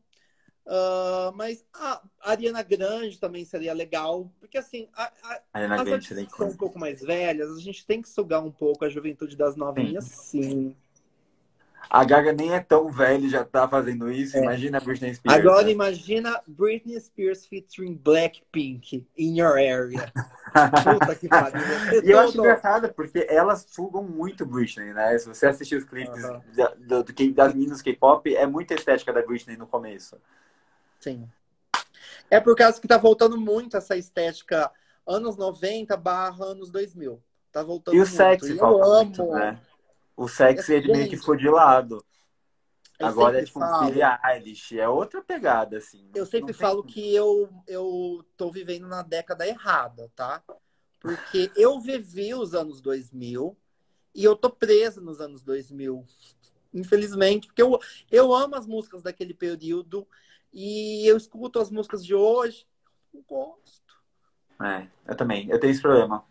Uh, 0.66 1.32
mas 1.36 1.64
a 1.74 2.02
Ariana 2.24 2.64
Grande 2.64 3.20
também 3.20 3.46
seria 3.46 3.72
legal, 3.72 4.32
porque 4.40 4.58
assim, 4.58 4.88
a, 4.96 5.12
a, 5.24 5.42
Ariana 5.54 5.84
as 5.84 5.88
artistas 5.88 6.32
são 6.36 6.50
um 6.50 6.58
pouco 6.58 6.80
mais 6.80 7.02
velhas, 7.02 7.56
a 7.56 7.60
gente 7.60 7.86
tem 7.86 8.02
que 8.02 8.10
sugar 8.10 8.44
um 8.44 8.52
pouco 8.52 8.84
a 8.84 8.90
juventude 8.90 9.38
das 9.38 9.56
novinhas, 9.56 10.06
sim. 10.06 10.42
sim. 10.42 10.76
A 11.90 12.04
Gaga 12.04 12.34
nem 12.34 12.54
é 12.54 12.60
tão 12.60 12.90
velha 12.90 13.26
e 13.26 13.30
já 13.30 13.44
tá 13.44 13.68
fazendo 13.68 14.12
isso. 14.12 14.38
É. 14.38 14.42
Imagina 14.42 14.78
a 14.78 14.82
Britney 14.82 15.14
Spears. 15.14 15.40
Agora 15.40 15.70
imagina 15.70 16.42
Britney 16.48 17.00
Spears 17.00 17.46
featuring 17.46 17.96
Blackpink 17.96 19.06
in 19.18 19.40
your 19.40 19.52
area. 19.52 20.12
Puta 20.84 21.16
que 21.16 21.28
pariu. 21.28 21.62
E 22.04 22.10
eu 22.10 22.20
acho 22.20 22.38
engraçado 22.38 22.92
porque 22.94 23.26
elas 23.30 23.66
sugam 23.70 24.04
muito 24.04 24.46
Britney, 24.46 24.94
né? 24.94 25.18
Se 25.18 25.28
você 25.28 25.48
assistir 25.48 25.76
os 25.76 25.84
clipes 25.84 26.24
uh 26.24 26.42
-huh. 26.58 26.76
do, 26.78 27.04
do, 27.04 27.34
das 27.34 27.54
meninas 27.54 27.82
K-pop, 27.82 28.36
é 28.36 28.48
muita 28.48 28.74
estética 28.74 29.14
da 29.14 29.22
Britney 29.22 29.58
no 29.58 29.68
começo. 29.68 30.18
Sim. 31.06 31.30
É 32.32 32.40
por 32.40 32.56
causa 32.56 32.82
que 32.82 32.88
tá 32.88 32.98
voltando 32.98 33.40
muito 33.40 33.78
essa 33.78 33.96
estética 33.96 34.72
anos 35.06 35.38
90 35.38 35.96
barra 35.96 36.46
anos 36.46 36.72
2000. 36.72 37.22
Tá 37.52 37.62
voltando 37.62 37.96
E 37.96 38.00
o 38.00 38.08
sexy 38.08 38.58
falta 38.58 38.84
eu 38.84 39.06
muito, 39.06 39.22
amo. 39.22 39.36
né? 39.36 39.62
O 40.18 40.28
sexy 40.28 40.74
ele 40.74 40.92
meio 40.92 41.08
que 41.08 41.16
ficou 41.16 41.36
de 41.36 41.48
lado. 41.48 42.04
Eu 42.98 43.08
Agora 43.08 43.40
é 43.40 43.44
tipo 43.44 43.60
falo, 43.60 43.86
Billie 43.86 44.02
Eilish, 44.24 44.80
é 44.80 44.90
outra 44.90 45.22
pegada, 45.22 45.78
assim. 45.78 46.10
Eu 46.16 46.26
sempre 46.26 46.54
falo 46.54 46.82
tem... 46.82 46.94
que 46.94 47.14
eu, 47.14 47.50
eu 47.68 48.26
tô 48.36 48.50
vivendo 48.50 48.88
na 48.88 49.04
década 49.04 49.48
errada, 49.48 50.12
tá? 50.16 50.42
Porque 51.00 51.52
eu 51.56 51.80
vivi 51.80 52.34
os 52.34 52.56
anos 52.56 52.82
2000 52.82 53.56
e 54.16 54.24
eu 54.24 54.36
tô 54.36 54.50
presa 54.50 55.02
nos 55.02 55.22
anos 55.22 55.44
2000. 55.44 56.04
Infelizmente, 56.74 57.48
porque 57.48 57.62
eu, 57.62 57.78
eu 58.10 58.34
amo 58.34 58.56
as 58.56 58.66
músicas 58.66 59.04
daquele 59.04 59.34
período 59.34 60.08
e 60.56 61.06
eu 61.06 61.18
escuto 61.18 61.60
as 61.60 61.70
músicas 61.70 62.04
de 62.04 62.16
hoje, 62.16 62.66
não 63.14 63.22
gosto. 63.28 63.94
É, 64.64 64.88
eu 65.06 65.16
também, 65.16 65.50
eu 65.50 65.60
tenho 65.60 65.72
esse 65.72 65.82
problema. 65.82 66.24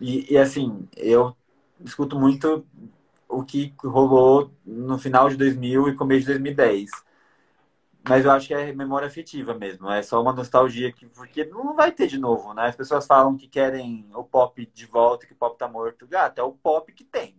E, 0.00 0.32
e 0.32 0.38
assim, 0.38 0.88
eu 0.96 1.36
escuto 1.84 2.18
muito 2.18 2.64
o 3.28 3.44
que 3.44 3.74
rolou 3.82 4.52
no 4.64 4.96
final 4.98 5.28
de 5.28 5.36
2000 5.36 5.88
e 5.88 5.96
começo 5.96 6.20
de 6.20 6.26
2010. 6.26 6.90
Mas 8.08 8.24
eu 8.24 8.30
acho 8.30 8.46
que 8.46 8.54
é 8.54 8.72
memória 8.72 9.08
afetiva 9.08 9.52
mesmo, 9.52 9.90
é 9.90 10.02
só 10.02 10.22
uma 10.22 10.32
nostalgia, 10.32 10.90
que, 10.90 11.06
porque 11.06 11.44
não 11.44 11.74
vai 11.74 11.92
ter 11.92 12.06
de 12.06 12.18
novo, 12.18 12.54
né? 12.54 12.66
As 12.66 12.76
pessoas 12.76 13.06
falam 13.06 13.36
que 13.36 13.46
querem 13.46 14.08
o 14.14 14.24
pop 14.24 14.64
de 14.72 14.86
volta, 14.86 15.26
que 15.26 15.32
o 15.32 15.36
pop 15.36 15.58
tá 15.58 15.68
morto. 15.68 16.06
Gata, 16.06 16.40
é 16.40 16.44
o 16.44 16.52
pop 16.52 16.90
que 16.92 17.04
tem. 17.04 17.36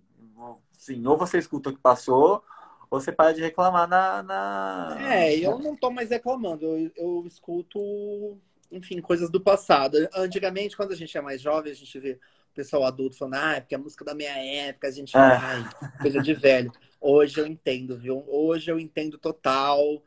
Sim, 0.73 1.05
ou 1.07 1.17
você 1.17 1.37
escuta 1.37 1.69
o 1.69 1.73
que 1.73 1.79
passou, 1.79 2.43
você 2.91 3.09
para 3.09 3.31
de 3.31 3.39
reclamar 3.39 3.87
na, 3.87 4.21
na... 4.21 4.97
É, 5.15 5.33
eu 5.33 5.57
não 5.57 5.77
tô 5.77 5.89
mais 5.89 6.09
reclamando. 6.09 6.65
Eu, 6.65 6.91
eu 6.97 7.23
escuto, 7.25 8.37
enfim, 8.69 8.99
coisas 8.99 9.29
do 9.29 9.39
passado. 9.39 9.97
Antigamente, 10.13 10.75
quando 10.75 10.91
a 10.91 10.95
gente 10.95 11.17
é 11.17 11.21
mais 11.21 11.39
jovem, 11.41 11.71
a 11.71 11.75
gente 11.75 11.97
vê 11.97 12.19
o 12.51 12.53
pessoal 12.53 12.83
adulto 12.83 13.17
falando, 13.17 13.35
ah, 13.35 13.53
é 13.55 13.61
porque 13.61 13.75
a 13.75 13.79
música 13.79 14.03
da 14.03 14.13
minha 14.13 14.35
época, 14.67 14.89
a 14.89 14.91
gente 14.91 15.15
é. 15.15 15.19
ai, 15.19 15.69
coisa 16.01 16.21
de 16.21 16.33
velho. 16.33 16.69
Hoje 16.99 17.39
eu 17.39 17.47
entendo, 17.47 17.97
viu? 17.97 18.25
Hoje 18.27 18.69
eu 18.69 18.77
entendo 18.77 19.17
total. 19.17 20.03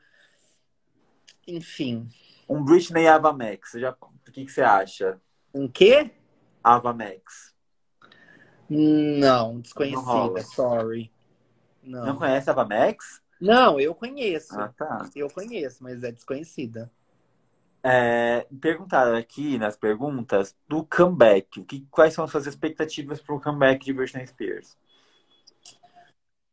Enfim. 1.49 2.07
Um 2.47 2.62
Britney 2.62 3.09
Ava 3.09 3.32
Max, 3.32 3.72
já... 3.76 3.97
o 3.99 4.30
que, 4.30 4.45
que 4.45 4.53
você 4.53 4.61
acha? 4.61 5.18
Um 5.55 5.66
quê? 5.66 6.11
Ava 6.62 6.93
Max. 6.93 7.55
Não, 8.68 9.61
desconhecida, 9.61 10.05
não 10.05 10.43
sorry. 10.43 11.13
Não. 11.85 12.07
Não 12.07 12.16
conhece 12.16 12.49
a 12.49 12.55
Bamex? 12.55 13.22
Não, 13.41 13.78
eu 13.78 13.95
conheço. 13.95 14.59
Ah, 14.59 14.68
tá. 14.68 15.11
Eu 15.14 15.28
conheço, 15.28 15.82
mas 15.82 16.03
é 16.03 16.11
desconhecida. 16.11 16.91
É, 17.82 18.47
perguntaram 18.61 19.14
aqui 19.14 19.59
nas 19.59 19.76
perguntas 19.76 20.57
do 20.66 20.85
comeback. 20.87 21.62
Que, 21.64 21.87
quais 21.91 22.14
são 22.14 22.24
as 22.24 22.30
suas 22.30 22.47
expectativas 22.47 23.20
para 23.20 23.35
o 23.35 23.41
comeback 23.41 23.85
de 23.85 23.93
Britney 23.93 24.26
Spears? 24.26 24.78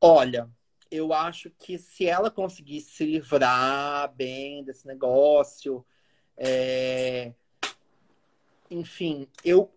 Olha, 0.01 0.49
eu 0.89 1.13
acho 1.13 1.49
que 1.51 1.77
se 1.77 2.05
ela 2.05 2.29
conseguir 2.29 2.81
se 2.81 3.05
livrar 3.05 4.13
bem 4.13 4.63
desse 4.63 4.85
negócio, 4.85 5.85
é... 6.35 7.33
enfim, 8.69 9.25
eu 9.45 9.71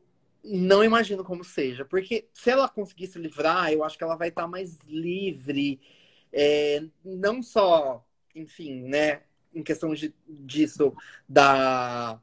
não 0.44 0.84
imagino 0.84 1.24
como 1.24 1.42
seja, 1.42 1.84
porque 1.84 2.28
se 2.34 2.50
ela 2.50 2.68
conseguir 2.68 3.06
se 3.06 3.18
livrar, 3.18 3.72
eu 3.72 3.82
acho 3.82 3.96
que 3.96 4.04
ela 4.04 4.16
vai 4.16 4.28
estar 4.28 4.46
mais 4.46 4.78
livre, 4.86 5.80
é, 6.32 6.84
não 7.02 7.42
só, 7.42 8.06
enfim, 8.34 8.82
né, 8.82 9.22
em 9.54 9.62
questão 9.62 9.94
de, 9.94 10.14
disso, 10.28 10.94
da. 11.28 12.20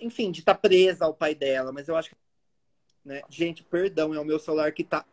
Enfim, 0.00 0.30
de 0.30 0.40
estar 0.40 0.54
presa 0.54 1.06
ao 1.06 1.14
pai 1.14 1.34
dela, 1.34 1.72
mas 1.72 1.88
eu 1.88 1.96
acho 1.96 2.10
que. 2.10 2.16
Né, 3.04 3.22
gente, 3.30 3.64
perdão, 3.64 4.14
é 4.14 4.20
o 4.20 4.24
meu 4.24 4.38
celular 4.38 4.72
que 4.72 4.82
está 4.82 5.04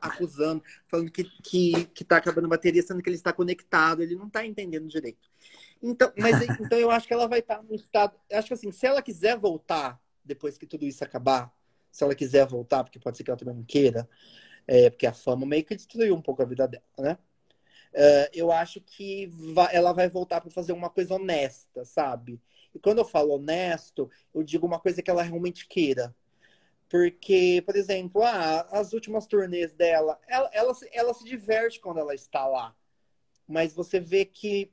acusando, 0.00 0.62
falando 0.86 1.10
que, 1.10 1.24
que, 1.42 1.86
que 1.86 2.04
tá 2.04 2.18
acabando 2.18 2.44
a 2.44 2.50
bateria, 2.50 2.82
sendo 2.82 3.02
que 3.02 3.08
ele 3.08 3.16
está 3.16 3.32
conectado, 3.32 4.02
ele 4.02 4.14
não 4.14 4.26
está 4.26 4.46
entendendo 4.46 4.86
direito. 4.86 5.28
Então, 5.84 6.10
mas 6.16 6.40
então 6.60 6.78
eu 6.78 6.90
acho 6.90 7.06
que 7.06 7.12
ela 7.12 7.28
vai 7.28 7.40
estar 7.40 7.62
no 7.62 7.74
estado. 7.74 8.18
Acho 8.32 8.48
que 8.48 8.54
assim, 8.54 8.72
se 8.72 8.86
ela 8.86 9.02
quiser 9.02 9.38
voltar 9.38 10.00
depois 10.24 10.56
que 10.56 10.66
tudo 10.66 10.86
isso 10.86 11.04
acabar, 11.04 11.54
se 11.92 12.02
ela 12.02 12.14
quiser 12.14 12.46
voltar, 12.46 12.82
porque 12.82 12.98
pode 12.98 13.18
ser 13.18 13.24
que 13.24 13.30
ela 13.30 13.38
também 13.38 13.54
não 13.54 13.64
queira, 13.64 14.08
é, 14.66 14.88
porque 14.88 15.06
a 15.06 15.12
fama 15.12 15.44
meio 15.44 15.64
que 15.64 15.76
destruiu 15.76 16.14
um 16.14 16.22
pouco 16.22 16.42
a 16.42 16.46
vida 16.46 16.66
dela, 16.66 16.82
né? 16.98 17.18
Uh, 17.92 18.26
eu 18.32 18.50
acho 18.50 18.80
que 18.80 19.26
vai, 19.26 19.72
ela 19.72 19.92
vai 19.92 20.08
voltar 20.08 20.40
para 20.40 20.50
fazer 20.50 20.72
uma 20.72 20.90
coisa 20.90 21.14
honesta, 21.14 21.84
sabe? 21.84 22.40
E 22.74 22.78
quando 22.78 22.98
eu 22.98 23.04
falo 23.04 23.34
honesto, 23.34 24.10
eu 24.34 24.42
digo 24.42 24.66
uma 24.66 24.80
coisa 24.80 25.00
que 25.00 25.10
ela 25.10 25.22
realmente 25.22 25.68
queira. 25.68 26.12
Porque, 26.88 27.62
por 27.64 27.76
exemplo, 27.76 28.22
ah, 28.22 28.66
as 28.72 28.92
últimas 28.92 29.26
turnês 29.26 29.74
dela, 29.74 30.18
ela, 30.26 30.50
ela, 30.52 30.72
ela 30.92 31.14
se 31.14 31.24
diverte 31.24 31.80
quando 31.80 32.00
ela 32.00 32.14
está 32.14 32.46
lá. 32.46 32.74
Mas 33.46 33.72
você 33.72 34.00
vê 34.00 34.24
que 34.24 34.72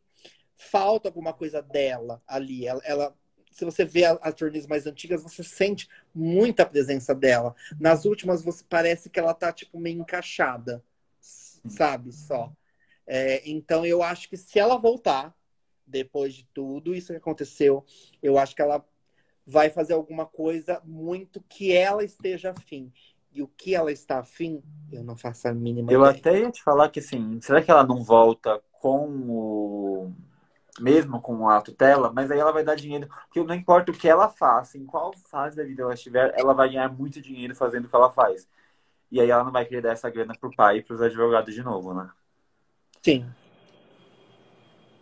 falta 0.69 1.09
alguma 1.09 1.33
coisa 1.33 1.61
dela 1.61 2.21
ali. 2.27 2.67
Ela, 2.67 2.81
ela 2.83 3.15
se 3.51 3.65
você 3.65 3.83
vê 3.83 4.05
as 4.05 4.33
turnês 4.33 4.65
mais 4.65 4.87
antigas, 4.87 5.23
você 5.23 5.43
sente 5.43 5.89
muita 6.15 6.65
presença 6.65 7.13
dela. 7.13 7.53
Nas 7.79 8.05
últimas, 8.05 8.41
você 8.41 8.63
parece 8.67 9.09
que 9.09 9.19
ela 9.19 9.33
tá 9.33 9.51
tipo 9.51 9.79
meio 9.79 9.99
encaixada, 9.99 10.83
sabe? 11.67 12.13
Só. 12.13 12.51
É, 13.05 13.41
então 13.49 13.85
eu 13.85 14.01
acho 14.01 14.29
que 14.29 14.37
se 14.37 14.57
ela 14.57 14.77
voltar 14.77 15.35
depois 15.85 16.33
de 16.33 16.45
tudo 16.53 16.95
isso 16.95 17.11
que 17.11 17.17
aconteceu, 17.17 17.85
eu 18.23 18.37
acho 18.37 18.55
que 18.55 18.61
ela 18.61 18.85
vai 19.45 19.69
fazer 19.69 19.93
alguma 19.93 20.25
coisa 20.25 20.81
muito 20.85 21.41
que 21.49 21.73
ela 21.73 22.03
esteja 22.03 22.51
afim. 22.51 22.91
E 23.33 23.41
o 23.41 23.47
que 23.47 23.75
ela 23.75 23.91
está 23.91 24.19
afim, 24.19 24.61
eu 24.91 25.03
não 25.03 25.15
faço 25.15 25.47
a 25.47 25.53
mínima 25.53 25.91
Eu 25.91 26.01
ideia. 26.01 26.17
até 26.17 26.39
ia 26.39 26.51
te 26.51 26.61
falar 26.63 26.89
que 26.89 26.99
assim, 26.99 27.39
será 27.41 27.61
que 27.61 27.71
ela 27.71 27.85
não 27.85 28.03
volta 28.03 28.61
com 28.71 29.07
o. 29.29 30.11
Mesmo 30.79 31.21
com 31.21 31.49
a 31.49 31.61
tutela, 31.61 32.11
mas 32.13 32.31
aí 32.31 32.39
ela 32.39 32.51
vai 32.53 32.63
dar 32.63 32.75
dinheiro. 32.75 33.07
Porque 33.25 33.43
não 33.43 33.53
importa 33.53 33.91
o 33.91 33.95
que 33.95 34.07
ela 34.07 34.29
faça, 34.29 34.77
em 34.77 34.85
qual 34.85 35.13
fase 35.27 35.57
da 35.57 35.63
vida 35.63 35.83
ela 35.83 35.93
estiver, 35.93 36.33
ela 36.37 36.53
vai 36.53 36.69
ganhar 36.69 36.89
muito 36.89 37.21
dinheiro 37.21 37.55
fazendo 37.55 37.85
o 37.85 37.89
que 37.89 37.95
ela 37.95 38.09
faz. 38.09 38.47
E 39.11 39.19
aí 39.19 39.29
ela 39.29 39.43
não 39.43 39.51
vai 39.51 39.65
querer 39.65 39.81
dar 39.81 39.91
essa 39.91 40.09
grana 40.09 40.33
pro 40.39 40.55
pai 40.55 40.77
e 40.77 40.81
pros 40.83 41.01
advogados 41.01 41.53
de 41.53 41.61
novo, 41.61 41.93
né? 41.93 42.09
Sim. 43.03 43.29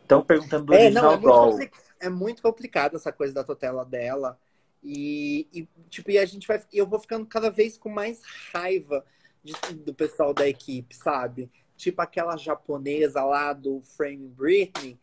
Então 0.06 0.24
perguntando 0.24 0.66
do 0.66 0.74
É, 0.74 0.90
não, 0.90 1.10
original 1.10 1.14
é 1.14 1.18
muito, 1.18 1.40
compli- 1.40 1.72
é 2.00 2.10
muito 2.10 2.42
complicado 2.42 2.96
essa 2.96 3.12
coisa 3.12 3.34
da 3.34 3.44
tutela 3.44 3.86
dela. 3.86 4.40
E, 4.84 5.48
e, 5.54 5.68
tipo, 5.90 6.10
e 6.10 6.18
a 6.18 6.26
gente 6.26 6.48
vai. 6.48 6.64
Eu 6.74 6.88
vou 6.88 7.00
ficando 7.00 7.26
cada 7.28 7.52
vez 7.52 7.78
com 7.78 7.90
mais 7.90 8.24
raiva 8.52 9.06
de- 9.44 9.76
do 9.76 9.94
pessoal 9.94 10.34
da 10.34 10.48
equipe, 10.48 10.96
sabe? 10.96 11.52
Tipo 11.78 12.02
aquela 12.02 12.36
japonesa 12.38 13.24
lá 13.24 13.54
do 13.54 13.82
Frame 13.82 14.28
Britney, 14.30 14.98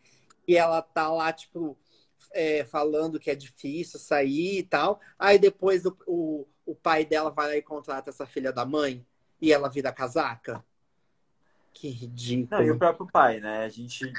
e 0.47 0.57
ela 0.57 0.81
tá 0.83 1.09
lá, 1.13 1.33
tipo, 1.33 1.77
é, 2.33 2.65
falando 2.65 3.19
que 3.19 3.31
é 3.31 3.35
difícil 3.35 3.99
sair 3.99 4.59
e 4.59 4.63
tal. 4.63 5.01
Aí 5.19 5.39
depois 5.39 5.85
o, 5.85 5.97
o, 6.07 6.47
o 6.65 6.75
pai 6.75 7.05
dela 7.05 7.31
vai 7.31 7.47
lá 7.49 7.57
e 7.57 7.63
contrata 7.63 8.11
essa 8.11 8.27
filha 8.27 8.53
da 8.53 8.65
mãe 8.65 9.05
e 9.41 9.53
ela 9.53 9.69
vira 9.69 9.93
casaca. 9.93 10.65
Que 11.73 11.89
ridículo. 11.89 12.49
Não, 12.61 12.67
e 12.67 12.71
o 12.71 12.79
próprio 12.79 13.07
pai, 13.07 13.39
né? 13.39 13.65
A 13.65 13.69
gente, 13.69 14.11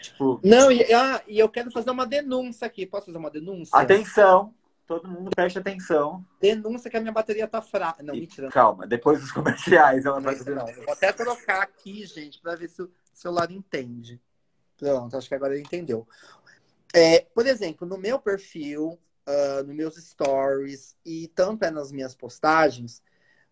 tipo, 0.00 0.40
Não, 0.42 0.72
e, 0.72 0.92
ah, 0.92 1.22
e 1.26 1.38
eu 1.38 1.48
quero 1.48 1.70
fazer 1.70 1.90
uma 1.90 2.06
denúncia 2.06 2.66
aqui. 2.66 2.84
Posso 2.84 3.06
fazer 3.06 3.18
uma 3.18 3.30
denúncia? 3.30 3.78
atenção, 3.78 4.52
todo 4.86 5.08
mundo 5.08 5.30
preste 5.34 5.58
atenção. 5.58 6.24
Denúncia 6.40 6.90
que 6.90 6.96
a 6.96 7.00
minha 7.00 7.12
bateria 7.12 7.46
tá 7.46 7.62
fraca. 7.62 8.02
Não, 8.02 8.14
E 8.14 8.20
mentira. 8.22 8.48
calma, 8.48 8.86
depois 8.86 9.20
dos 9.20 9.30
comerciais 9.32 10.04
ela 10.04 10.16
Não, 10.16 10.22
vai 10.22 10.34
não. 10.34 10.68
Eu 10.68 10.84
vou 10.84 10.92
até 10.92 11.12
colocar 11.12 11.62
aqui, 11.62 12.04
gente, 12.06 12.40
para 12.40 12.56
ver 12.56 12.68
se 12.68 12.82
o 12.82 12.90
celular 13.12 13.50
entende. 13.52 14.20
Pronto, 14.76 15.16
acho 15.16 15.28
que 15.28 15.34
agora 15.34 15.54
ele 15.54 15.62
entendeu. 15.62 16.06
É, 16.94 17.20
por 17.34 17.46
exemplo, 17.46 17.86
no 17.86 17.98
meu 17.98 18.18
perfil, 18.18 18.98
ah, 19.26 19.62
nos 19.64 19.74
meus 19.74 19.96
stories 19.96 20.96
e 21.04 21.26
tanto 21.28 21.64
é 21.64 21.70
nas 21.70 21.90
minhas 21.90 22.14
postagens, 22.14 23.02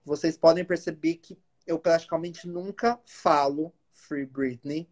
vocês 0.04 0.36
podem 0.36 0.64
perceber 0.64 1.16
que 1.16 1.36
eu 1.66 1.78
praticamente 1.80 2.46
nunca 2.46 3.00
falo 3.04 3.72
Free 3.92 4.26
Britney. 4.26 4.88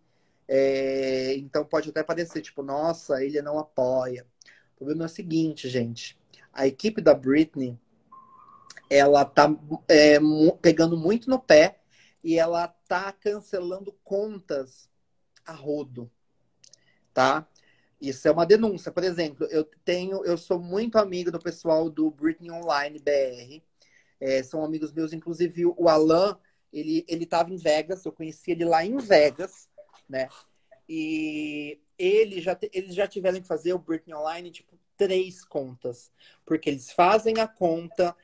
É, 0.49 1.35
então 1.37 1.64
pode 1.64 1.91
até 1.91 2.03
parecer, 2.03 2.43
tipo, 2.43 2.62
nossa, 2.62 3.22
ele 3.24 3.41
não 3.41 3.59
apoia. 3.59 4.26
O 4.74 4.78
problema 4.78 5.05
é 5.05 5.07
o 5.07 5.09
seguinte, 5.09 5.68
gente. 5.68 6.18
A 6.53 6.66
equipe 6.66 7.01
da 7.01 7.14
Britney, 7.14 7.78
ela 8.91 9.24
tá 9.24 9.55
é, 9.89 10.18
pegando 10.61 10.97
muito 10.97 11.30
no 11.30 11.39
pé 11.39 11.80
e 12.24 12.39
ela 12.39 12.66
tá 12.89 13.12
cancelando 13.12 13.93
contas 14.03 14.91
a 15.47 15.53
rodo, 15.53 16.11
tá? 17.13 17.47
Isso 18.01 18.27
é 18.27 18.31
uma 18.31 18.47
denúncia. 18.47 18.91
Por 18.91 19.05
exemplo, 19.05 19.47
eu 19.51 19.65
tenho, 19.85 20.25
eu 20.25 20.37
sou 20.37 20.59
muito 20.59 20.99
amigo 20.99 21.31
do 21.31 21.39
pessoal 21.39 21.89
do 21.89 22.11
Britney 22.11 22.51
Online 22.51 22.99
BR. 22.99 23.63
É, 24.21 24.43
são 24.43 24.65
amigos 24.65 24.93
meus, 24.93 25.13
inclusive 25.13 25.67
o 25.67 25.89
Alan, 25.89 26.39
ele 26.73 27.05
ele 27.09 27.25
estava 27.25 27.53
em 27.53 27.57
Vegas, 27.57 28.05
eu 28.05 28.13
conheci 28.13 28.53
ele 28.53 28.65
lá 28.65 28.85
em 28.85 28.97
Vegas, 28.99 29.69
né? 30.09 30.29
E 30.89 31.81
ele 31.99 32.41
já 32.41 32.59
eles 32.73 32.95
já 32.95 33.07
tiveram 33.07 33.41
que 33.41 33.47
fazer 33.47 33.73
o 33.73 33.79
Britney 33.79 34.15
Online 34.15 34.51
tipo 34.51 34.79
três 34.97 35.45
contas, 35.45 36.13
porque 36.45 36.71
eles 36.71 36.93
fazem 36.93 37.41
a 37.41 37.49
conta 37.49 38.17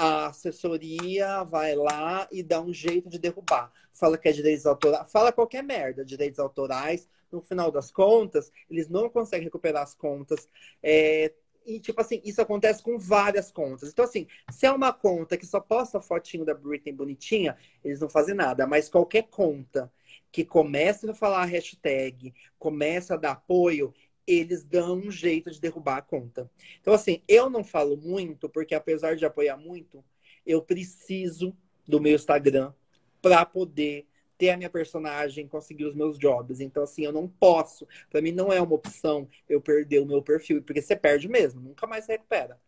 a 0.00 0.28
assessoria 0.28 1.44
vai 1.44 1.74
lá 1.74 2.26
e 2.32 2.42
dá 2.42 2.60
um 2.60 2.72
jeito 2.72 3.08
de 3.08 3.18
derrubar. 3.18 3.70
Fala 3.92 4.16
que 4.16 4.28
é 4.28 4.32
direitos 4.32 4.64
autorais, 4.64 5.10
fala 5.12 5.30
qualquer 5.30 5.62
merda, 5.62 6.04
direitos 6.04 6.38
autorais. 6.38 7.06
No 7.30 7.40
final 7.40 7.70
das 7.70 7.90
contas, 7.90 8.50
eles 8.68 8.88
não 8.88 9.08
conseguem 9.08 9.44
recuperar 9.44 9.82
as 9.82 9.94
contas. 9.94 10.48
É, 10.82 11.32
e, 11.64 11.78
tipo 11.78 12.00
assim, 12.00 12.20
isso 12.24 12.40
acontece 12.40 12.82
com 12.82 12.98
várias 12.98 13.50
contas. 13.52 13.90
Então, 13.90 14.04
assim, 14.04 14.26
se 14.50 14.66
é 14.66 14.72
uma 14.72 14.92
conta 14.92 15.36
que 15.36 15.46
só 15.46 15.60
posta 15.60 16.00
fotinho 16.00 16.44
da 16.44 16.54
Britney 16.54 16.92
bonitinha, 16.92 17.56
eles 17.84 18.00
não 18.00 18.08
fazem 18.08 18.34
nada. 18.34 18.66
Mas 18.66 18.88
qualquer 18.88 19.24
conta 19.24 19.92
que 20.32 20.44
comece 20.44 21.08
a 21.08 21.14
falar 21.14 21.42
a 21.42 21.46
hashtag, 21.46 22.34
comece 22.58 23.12
a 23.12 23.16
dar 23.16 23.32
apoio, 23.32 23.92
eles 24.26 24.64
dão 24.64 24.96
um 24.96 25.10
jeito 25.10 25.50
de 25.50 25.60
derrubar 25.60 25.98
a 25.98 26.02
conta. 26.02 26.50
Então, 26.80 26.94
assim, 26.94 27.22
eu 27.28 27.50
não 27.50 27.64
falo 27.64 27.96
muito, 27.96 28.48
porque 28.48 28.74
apesar 28.74 29.16
de 29.16 29.24
apoiar 29.24 29.56
muito, 29.56 30.04
eu 30.46 30.62
preciso 30.62 31.56
do 31.86 32.00
meu 32.00 32.14
Instagram 32.14 32.72
para 33.20 33.44
poder 33.44 34.06
ter 34.40 34.48
a 34.48 34.56
minha 34.56 34.70
personagem, 34.70 35.46
conseguir 35.46 35.84
os 35.84 35.94
meus 35.94 36.18
jobs. 36.18 36.60
Então, 36.60 36.82
assim, 36.82 37.04
eu 37.04 37.12
não 37.12 37.28
posso. 37.28 37.86
Para 38.08 38.22
mim, 38.22 38.32
não 38.32 38.50
é 38.50 38.58
uma 38.58 38.74
opção 38.74 39.28
eu 39.46 39.60
perder 39.60 39.98
o 39.98 40.06
meu 40.06 40.22
perfil, 40.22 40.62
porque 40.62 40.80
você 40.80 40.96
perde 40.96 41.28
mesmo, 41.28 41.60
nunca 41.60 41.86
mais 41.86 42.06
recupera. 42.06 42.58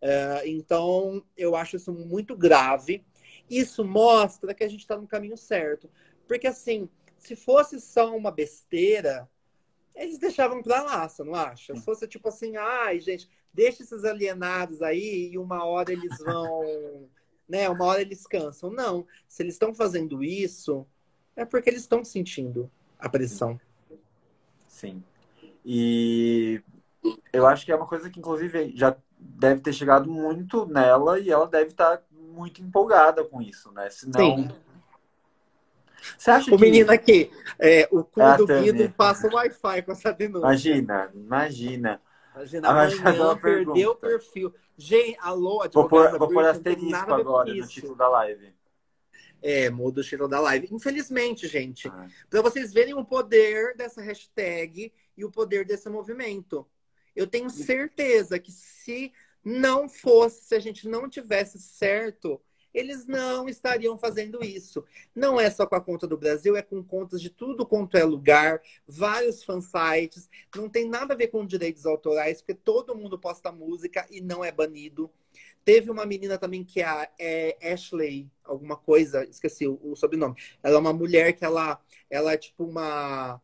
É, 0.00 0.48
então, 0.48 1.22
eu 1.36 1.54
acho 1.54 1.76
isso 1.76 1.92
muito 1.92 2.34
grave. 2.34 3.04
Isso 3.48 3.84
mostra 3.84 4.54
que 4.54 4.64
a 4.64 4.68
gente 4.68 4.80
está 4.80 4.96
no 4.96 5.06
caminho 5.06 5.36
certo. 5.36 5.90
Porque, 6.26 6.46
assim, 6.46 6.88
se 7.18 7.36
fosse 7.36 7.78
só 7.78 8.16
uma 8.16 8.30
besteira, 8.30 9.28
eles 9.94 10.16
deixavam 10.18 10.62
pra 10.62 10.82
lá, 10.82 11.06
você 11.06 11.22
não 11.22 11.34
acha? 11.34 11.76
Se 11.76 11.84
fosse 11.84 12.08
tipo 12.08 12.28
assim, 12.28 12.56
ai, 12.56 13.00
gente, 13.00 13.28
deixa 13.52 13.82
esses 13.82 14.02
alienados 14.02 14.80
aí 14.80 15.28
e 15.30 15.36
uma 15.36 15.62
hora 15.66 15.92
eles 15.92 16.16
vão, 16.20 17.10
né? 17.46 17.68
Uma 17.68 17.84
hora 17.84 18.00
eles 18.00 18.26
cansam. 18.26 18.70
Não, 18.70 19.06
se 19.26 19.42
eles 19.42 19.56
estão 19.56 19.74
fazendo 19.74 20.24
isso, 20.24 20.86
é 21.38 21.44
porque 21.44 21.70
eles 21.70 21.82
estão 21.82 22.04
sentindo 22.04 22.68
a 22.98 23.08
pressão. 23.08 23.60
Sim. 24.66 25.02
E 25.64 26.60
eu 27.32 27.46
acho 27.46 27.64
que 27.64 27.70
é 27.70 27.76
uma 27.76 27.86
coisa 27.86 28.10
que, 28.10 28.18
inclusive, 28.18 28.72
já 28.76 28.96
deve 29.16 29.60
ter 29.60 29.72
chegado 29.72 30.10
muito 30.10 30.66
nela 30.66 31.18
e 31.18 31.30
ela 31.30 31.46
deve 31.46 31.70
estar 31.70 32.02
muito 32.10 32.60
empolgada 32.60 33.24
com 33.24 33.40
isso, 33.40 33.70
né? 33.72 33.88
Senão. 33.88 34.20
Sim. 34.20 34.48
Você 36.16 36.30
acha 36.30 36.54
O 36.54 36.56
que. 36.56 36.64
menino 36.64 36.90
aqui, 36.90 37.30
é, 37.58 37.88
o 37.90 38.02
cu 38.02 38.20
É 38.20 38.36
do. 38.36 38.46
Guido 38.46 38.90
passa 38.96 39.28
o 39.28 39.34
Wi-Fi 39.34 39.82
com 39.82 39.92
essa 39.92 40.12
denúncia. 40.12 40.46
Imagina, 40.46 41.10
imagina. 41.14 42.00
Imagina, 42.34 42.68
Ah, 42.68 42.82
amanhã 42.82 43.24
uma 43.24 43.36
perdeu 43.36 43.90
o 43.90 43.96
perfil. 43.96 44.54
Gente, 44.76 45.18
alô, 45.20 45.68
Vou 45.72 45.88
pôr, 45.88 46.06
advogada 46.06 46.18
vou 46.18 46.28
pôr 46.28 46.44
não 46.44 46.52
tem 46.60 46.72
asterisco 46.72 47.14
agora 47.14 47.52
no 47.52 47.66
título 47.66 47.96
da 47.96 48.08
live. 48.08 48.54
É, 49.40 49.70
muda 49.70 50.00
o 50.00 50.04
título 50.04 50.28
da 50.28 50.40
live. 50.40 50.68
Infelizmente, 50.70 51.46
gente. 51.46 51.88
Ah, 51.88 52.08
Para 52.28 52.42
vocês 52.42 52.72
verem 52.72 52.94
o 52.94 53.04
poder 53.04 53.76
dessa 53.76 54.02
hashtag 54.02 54.92
e 55.16 55.24
o 55.24 55.30
poder 55.30 55.64
desse 55.64 55.88
movimento. 55.88 56.66
Eu 57.14 57.26
tenho 57.26 57.50
certeza 57.50 58.38
que 58.38 58.52
se 58.52 59.12
não 59.44 59.88
fosse, 59.88 60.44
se 60.44 60.54
a 60.54 60.60
gente 60.60 60.88
não 60.88 61.08
tivesse 61.08 61.58
certo, 61.58 62.40
eles 62.72 63.06
não 63.06 63.48
estariam 63.48 63.96
fazendo 63.96 64.44
isso. 64.44 64.84
Não 65.14 65.40
é 65.40 65.50
só 65.50 65.66
com 65.66 65.74
a 65.74 65.80
conta 65.80 66.06
do 66.06 66.16
Brasil, 66.16 66.56
é 66.56 66.62
com 66.62 66.82
contas 66.82 67.20
de 67.20 67.30
tudo 67.30 67.66
quanto 67.66 67.96
é 67.96 68.04
lugar, 68.04 68.62
vários 68.86 69.42
fansites. 69.42 70.28
Não 70.54 70.68
tem 70.68 70.88
nada 70.88 71.14
a 71.14 71.16
ver 71.16 71.28
com 71.28 71.46
direitos 71.46 71.86
autorais, 71.86 72.40
porque 72.40 72.54
todo 72.54 72.94
mundo 72.94 73.18
posta 73.18 73.50
música 73.50 74.06
e 74.10 74.20
não 74.20 74.44
é 74.44 74.52
banido. 74.52 75.10
Teve 75.68 75.90
uma 75.90 76.06
menina 76.06 76.38
também 76.38 76.64
que 76.64 76.80
é, 76.80 76.86
a, 76.86 77.10
é 77.18 77.72
Ashley, 77.74 78.26
alguma 78.42 78.74
coisa, 78.74 79.22
esqueci 79.24 79.68
o, 79.68 79.78
o 79.82 79.94
sobrenome. 79.94 80.34
Ela 80.62 80.76
é 80.76 80.78
uma 80.78 80.94
mulher 80.94 81.34
que 81.34 81.44
ela, 81.44 81.78
ela 82.08 82.32
é 82.32 82.38
tipo 82.38 82.64
uma 82.64 83.38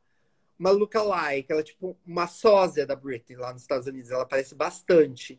uma 0.58 0.70
lookalike, 0.70 1.52
ela 1.52 1.60
é 1.60 1.64
tipo 1.64 1.94
uma 2.06 2.26
sósia 2.26 2.86
da 2.86 2.96
Britney 2.96 3.36
lá 3.36 3.52
nos 3.52 3.60
Estados 3.60 3.86
Unidos, 3.86 4.10
ela 4.10 4.22
aparece 4.22 4.54
bastante. 4.54 5.38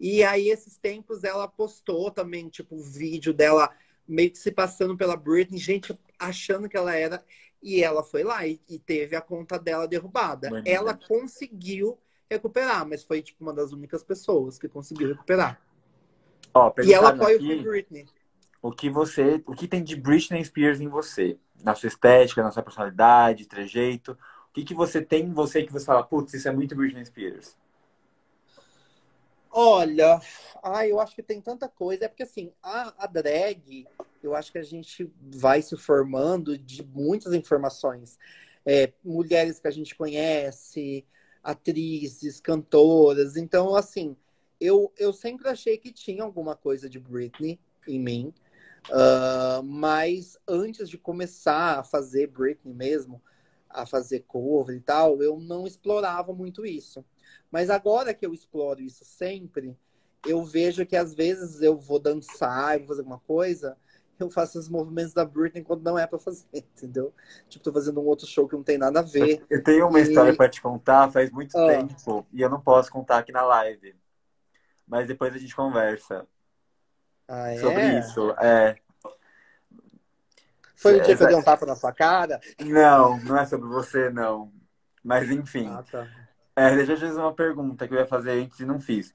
E 0.00 0.24
aí, 0.24 0.48
esses 0.48 0.76
tempos, 0.76 1.22
ela 1.22 1.46
postou 1.46 2.10
também, 2.10 2.48
tipo, 2.48 2.80
vídeo 2.80 3.32
dela 3.32 3.70
meio 4.08 4.32
que 4.32 4.38
se 4.38 4.50
passando 4.50 4.96
pela 4.96 5.16
Britney, 5.16 5.60
gente 5.60 5.96
achando 6.18 6.68
que 6.68 6.76
ela 6.76 6.96
era, 6.96 7.24
e 7.62 7.80
ela 7.80 8.02
foi 8.02 8.24
lá 8.24 8.44
e, 8.44 8.60
e 8.68 8.76
teve 8.76 9.14
a 9.14 9.20
conta 9.20 9.56
dela 9.56 9.86
derrubada. 9.86 10.48
Bonita. 10.48 10.68
Ela 10.68 10.94
conseguiu 10.94 11.96
recuperar, 12.28 12.84
mas 12.84 13.04
foi, 13.04 13.22
tipo, 13.22 13.44
uma 13.44 13.54
das 13.54 13.70
únicas 13.70 14.02
pessoas 14.02 14.58
que 14.58 14.68
conseguiu 14.68 15.10
recuperar. 15.10 15.62
Ó, 16.54 16.72
E 16.82 16.92
ela 16.94 17.10
apoia 17.10 17.34
o 17.36 17.36
aqui 17.36 17.46
Free 17.46 17.58
Britney. 17.68 18.06
o 18.62 18.72
que 18.72 18.88
você, 18.90 19.42
o 19.46 19.54
que 19.54 19.68
tem 19.68 19.82
de 19.84 19.96
Britney 19.96 20.44
Spears 20.44 20.80
em 20.80 20.88
você, 20.88 21.38
na 21.62 21.74
sua 21.74 21.88
estética, 21.88 22.42
na 22.42 22.50
sua 22.52 22.62
personalidade, 22.62 23.46
trejeito. 23.46 24.12
O 24.12 24.52
que, 24.54 24.64
que 24.64 24.74
você 24.74 25.02
tem 25.02 25.24
em 25.26 25.32
você 25.32 25.64
que 25.64 25.72
você 25.72 25.84
fala, 25.84 26.02
putz, 26.04 26.34
isso 26.34 26.48
é 26.48 26.52
muito 26.52 26.76
Britney 26.76 27.04
Spears? 27.04 27.56
Olha, 29.50 30.20
ai, 30.62 30.90
eu 30.90 30.98
acho 31.00 31.14
que 31.14 31.22
tem 31.22 31.40
tanta 31.40 31.68
coisa. 31.68 32.06
É 32.06 32.08
porque 32.08 32.24
assim, 32.24 32.52
a, 32.62 33.04
a 33.04 33.06
drag, 33.06 33.88
eu 34.22 34.34
acho 34.34 34.50
que 34.50 34.58
a 34.58 34.62
gente 34.64 35.12
vai 35.20 35.62
se 35.62 35.76
formando 35.76 36.58
de 36.58 36.82
muitas 36.84 37.32
informações. 37.32 38.18
É, 38.66 38.92
mulheres 39.04 39.60
que 39.60 39.68
a 39.68 39.70
gente 39.70 39.94
conhece, 39.94 41.06
atrizes, 41.42 42.40
cantoras. 42.40 43.36
Então, 43.36 43.76
assim, 43.76 44.16
eu, 44.60 44.92
eu 44.96 45.12
sempre 45.12 45.48
achei 45.48 45.76
que 45.76 45.92
tinha 45.92 46.22
alguma 46.22 46.54
coisa 46.56 46.88
de 46.88 46.98
Britney 46.98 47.58
em 47.86 47.98
mim. 47.98 48.34
Uh, 48.90 49.62
mas 49.62 50.38
antes 50.46 50.88
de 50.90 50.98
começar 50.98 51.78
a 51.78 51.82
fazer 51.82 52.26
Britney 52.26 52.74
mesmo, 52.74 53.22
a 53.68 53.86
fazer 53.86 54.20
cover 54.28 54.76
e 54.76 54.80
tal, 54.80 55.22
eu 55.22 55.38
não 55.38 55.66
explorava 55.66 56.32
muito 56.32 56.66
isso. 56.66 57.04
Mas 57.50 57.70
agora 57.70 58.12
que 58.12 58.26
eu 58.26 58.34
exploro 58.34 58.80
isso 58.80 59.04
sempre, 59.04 59.76
eu 60.26 60.44
vejo 60.44 60.84
que 60.86 60.96
às 60.96 61.14
vezes 61.14 61.62
eu 61.62 61.76
vou 61.76 61.98
dançar, 61.98 62.78
vou 62.78 62.88
fazer 62.88 63.00
alguma 63.00 63.20
coisa, 63.20 63.76
eu 64.18 64.30
faço 64.30 64.58
os 64.58 64.68
movimentos 64.68 65.12
da 65.12 65.24
Britney 65.24 65.64
quando 65.64 65.82
não 65.82 65.98
é 65.98 66.06
para 66.06 66.18
fazer, 66.18 66.46
entendeu? 66.54 67.12
Tipo, 67.48 67.64
tô 67.64 67.72
fazendo 67.72 68.00
um 68.00 68.06
outro 68.06 68.26
show 68.26 68.48
que 68.48 68.54
não 68.54 68.62
tem 68.62 68.78
nada 68.78 69.00
a 69.00 69.02
ver. 69.02 69.44
Eu 69.50 69.62
tenho 69.62 69.88
uma 69.88 69.98
e... 69.98 70.02
história 70.02 70.34
para 70.36 70.48
te 70.48 70.60
contar 70.60 71.10
faz 71.10 71.30
muito 71.30 71.56
ah. 71.56 71.66
tempo 71.66 72.26
e 72.32 72.40
eu 72.40 72.50
não 72.50 72.60
posso 72.60 72.90
contar 72.90 73.18
aqui 73.18 73.32
na 73.32 73.42
live. 73.42 73.94
Mas 74.86 75.06
depois 75.06 75.34
a 75.34 75.38
gente 75.38 75.54
conversa. 75.54 76.26
Ah, 77.28 77.56
sobre 77.58 77.82
é? 77.82 77.98
isso. 77.98 78.30
É. 78.32 78.76
Foi 80.76 81.00
o 81.00 81.02
dia 81.02 81.16
que 81.16 81.22
eu 81.22 81.26
dei 81.26 81.36
um 81.36 81.42
tapa 81.42 81.64
na 81.64 81.74
sua 81.74 81.92
cara? 81.92 82.40
Não, 82.60 83.18
não 83.20 83.38
é 83.38 83.46
sobre 83.46 83.68
você, 83.68 84.10
não. 84.10 84.52
Mas 85.02 85.30
enfim. 85.30 85.66
Ah, 85.68 85.82
tá. 85.82 86.06
É, 86.56 86.76
deixa 86.76 86.92
eu 86.92 86.96
te 86.96 87.06
fazer 87.06 87.20
uma 87.20 87.34
pergunta 87.34 87.88
que 87.88 87.94
eu 87.94 87.98
ia 87.98 88.06
fazer 88.06 88.32
antes 88.32 88.60
e 88.60 88.66
não 88.66 88.78
fiz. 88.78 89.14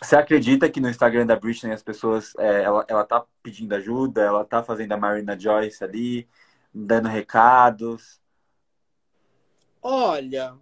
Você 0.00 0.16
acredita 0.16 0.68
que 0.68 0.80
no 0.80 0.88
Instagram 0.88 1.26
da 1.26 1.36
Britney 1.36 1.72
as 1.72 1.82
pessoas, 1.82 2.34
é, 2.38 2.62
ela, 2.62 2.84
ela 2.88 3.04
tá 3.04 3.24
pedindo 3.42 3.74
ajuda, 3.74 4.22
ela 4.22 4.44
tá 4.44 4.62
fazendo 4.62 4.92
a 4.92 4.96
Marina 4.96 5.38
Joyce 5.38 5.82
ali, 5.82 6.28
dando 6.72 7.08
recados? 7.08 8.20
Olha, 9.80 10.56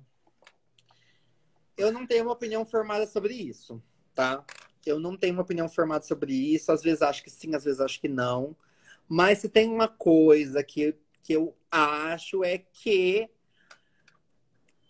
eu 1.76 1.92
não 1.92 2.06
tenho 2.06 2.24
uma 2.24 2.32
opinião 2.32 2.64
formada 2.64 3.06
sobre 3.06 3.34
isso, 3.34 3.82
tá? 4.14 4.44
Eu 4.84 4.98
não 4.98 5.16
tenho 5.16 5.34
uma 5.34 5.42
opinião 5.42 5.68
formada 5.68 6.04
sobre 6.04 6.32
isso. 6.32 6.72
Às 6.72 6.82
vezes 6.82 7.02
acho 7.02 7.22
que 7.22 7.30
sim, 7.30 7.54
às 7.54 7.64
vezes 7.64 7.80
acho 7.80 8.00
que 8.00 8.08
não. 8.08 8.56
Mas 9.08 9.38
se 9.38 9.48
tem 9.48 9.70
uma 9.70 9.88
coisa 9.88 10.62
que, 10.62 10.96
que 11.22 11.32
eu 11.32 11.54
acho 11.70 12.44
é 12.44 12.58
que 12.58 13.28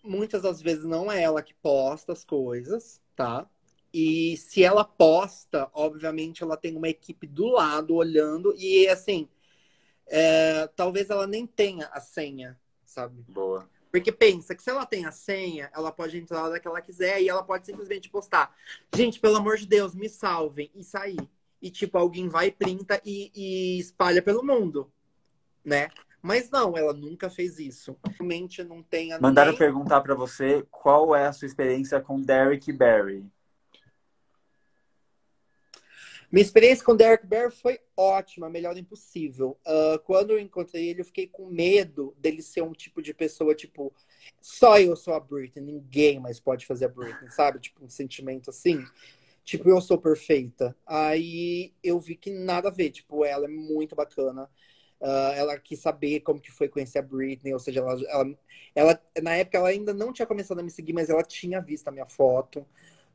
muitas 0.03 0.43
das 0.43 0.61
vezes 0.61 0.85
não 0.85 1.11
é 1.11 1.23
ela 1.23 1.43
que 1.43 1.55
posta 1.55 2.13
as 2.13 2.25
coisas, 2.25 3.01
tá? 3.15 3.49
E 3.93 4.37
se 4.39 4.65
ela 4.65 4.85
posta, 4.85 5.71
obviamente 5.75 6.43
ela 6.43 6.57
tem 6.57 6.77
uma 6.77 6.89
equipe 6.89 7.27
do 7.27 7.47
lado 7.47 7.95
olhando 7.95 8.55
e 8.57 8.89
assim, 8.89 9.29
é, 10.07 10.67
talvez 10.69 11.11
ela 11.11 11.27
nem 11.27 11.47
tenha 11.47 11.87
a 11.89 12.01
senha, 12.01 12.59
sabe? 12.85 13.23
Boa. 13.29 13.69
Porque 13.93 14.11
pensa 14.11 14.55
que 14.55 14.63
se 14.63 14.71
ela 14.71 14.87
tem 14.87 15.05
a 15.05 15.13
senha, 15.13 15.71
ela 15.75 15.93
pode 15.93 16.17
entrar 16.17 16.41
a 16.41 16.45
hora 16.45 16.59
que 16.59 16.67
ela 16.67 16.81
quiser 16.81 17.21
e 17.21 17.29
ela 17.29 17.43
pode 17.43 17.67
simplesmente 17.67 18.09
postar. 18.09 18.53
Gente, 18.95 19.21
pelo 19.21 19.37
amor 19.37 19.59
de 19.59 19.67
Deus, 19.67 19.95
me 19.95 20.09
salvem 20.09 20.71
e 20.75 20.83
sair 20.83 21.29
e 21.61 21.71
tipo 21.71 21.97
alguém 21.97 22.29
vai 22.29 22.51
printa 22.51 23.01
e, 23.05 23.31
e 23.35 23.79
espalha 23.79 24.21
pelo 24.21 24.43
mundo, 24.43 24.91
né? 25.65 25.91
Mas 26.23 26.51
não, 26.51 26.77
ela 26.77 26.93
nunca 26.93 27.29
fez 27.29 27.59
isso. 27.59 27.97
Realmente 28.19 28.63
não 28.65 28.83
tem. 28.83 29.11
Mandaram 29.21 29.51
nem... 29.51 29.59
perguntar 29.59 30.01
para 30.01 30.15
você 30.15 30.65
qual 30.71 31.15
é 31.15 31.27
a 31.27 31.33
sua 31.33 31.47
experiência 31.47 32.01
com 32.01 32.21
Derek 32.21 32.73
Barry. 32.73 33.27
Minha 36.33 36.43
experiência 36.43 36.83
com 36.83 36.97
Derek 36.97 37.27
Barry 37.27 37.51
foi 37.51 37.79
ótima, 37.95 38.49
melhor 38.49 38.75
impossível. 38.79 39.59
Uh, 39.67 39.99
quando 39.99 40.31
eu 40.31 40.39
encontrei 40.39 40.89
ele, 40.89 41.03
eu 41.03 41.05
fiquei 41.05 41.27
com 41.27 41.45
medo 41.45 42.15
dele 42.17 42.41
ser 42.41 42.63
um 42.63 42.73
tipo 42.73 43.03
de 43.03 43.13
pessoa, 43.13 43.55
tipo, 43.55 43.93
só 44.41 44.79
eu 44.79 44.97
sou 44.97 45.13
a 45.13 45.21
Britney, 45.21 45.63
ninguém 45.63 46.19
mais 46.19 46.41
pode 46.41 46.65
fazer 46.65 46.87
a 46.87 46.89
Britney, 46.89 47.31
sabe? 47.31 47.61
Tipo, 47.61 47.85
um 47.85 47.89
sentimento 47.89 48.49
assim. 48.49 48.83
Tipo, 49.45 49.69
eu 49.69 49.79
sou 49.83 49.99
perfeita. 49.99 50.75
Aí 50.87 51.75
eu 51.85 52.01
vi 52.01 52.17
que 52.17 52.31
nada 52.31 52.69
a 52.69 52.73
ver. 52.73 52.91
Tipo, 52.91 53.27
ela 53.27 53.45
é 53.45 53.49
muito 53.49 53.95
bacana. 53.95 54.49
Uh, 55.03 55.33
ela 55.35 55.59
quis 55.59 55.81
saber 55.81 56.21
como 56.21 56.41
que 56.41 56.51
foi 56.51 56.69
conhecer 56.69 57.01
a 57.01 57.03
Britney, 57.03 57.53
ou 57.53 57.59
seja, 57.59 57.81
ela, 57.81 58.01
ela, 58.09 58.39
ela, 58.75 59.03
na 59.21 59.35
época 59.35 59.59
ela 59.59 59.69
ainda 59.69 59.93
não 59.93 60.13
tinha 60.13 60.25
começado 60.25 60.61
a 60.61 60.63
me 60.63 60.71
seguir, 60.71 60.93
mas 60.93 61.11
ela 61.11 61.25
tinha 61.25 61.61
visto 61.61 61.89
a 61.89 61.91
minha 61.91 62.07
foto. 62.07 62.65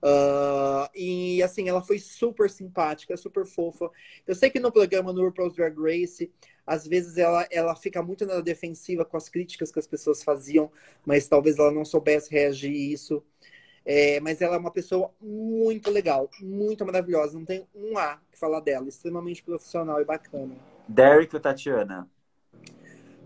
Uh, 0.04 0.88
e 0.93 1.41
assim, 1.41 1.68
ela 1.68 1.82
foi 1.82 2.00
super 2.00 2.50
simpática, 2.50 3.18
super 3.18 3.45
fofa. 3.45 3.89
Eu 4.26 4.36
sei 4.36 4.50
que 4.50 4.60
no 4.60 4.72
programa 4.72 5.12
no 5.12 5.24
RuPaul's 5.26 5.56
Drag 5.56 5.76
Race, 5.80 6.32
às 6.66 6.86
vezes 6.86 7.18
ela, 7.18 7.48
ela 7.50 7.76
fica 7.76 8.02
muito 8.04 8.26
na 8.26 8.39
defensiva 8.41 9.04
com 9.04 9.18
as 9.18 9.30
críticas 9.30 9.72
que 9.72 9.80
as 9.80 9.88
pessoas 9.88 10.24
faziam, 10.24 10.72
mas 11.06 11.28
talvez 11.28 11.58
ela 11.58 11.72
não 11.72 11.86
soubesse 11.86 12.30
reagir 12.32 12.72
a 12.72 12.93
isso. 12.93 13.24
É, 13.89 14.20
mas 14.20 14.41
ela 14.41 14.56
é 14.56 14.60
uma 14.60 14.70
pessoa 14.70 15.12
muito 15.22 15.89
legal, 15.89 16.30
muito 16.41 16.86
maravilhosa. 16.86 17.39
Não 17.39 17.45
tem 17.45 17.66
um 17.74 17.98
A 17.98 18.20
que 18.30 18.38
falar 18.38 18.60
dela. 18.60 18.89
Extremamente 18.89 19.41
profissional 19.41 20.02
e 20.02 20.06
bacana. 20.06 20.56
Derek 20.89 21.34
ou 21.34 21.41
Tatiana? 21.41 22.06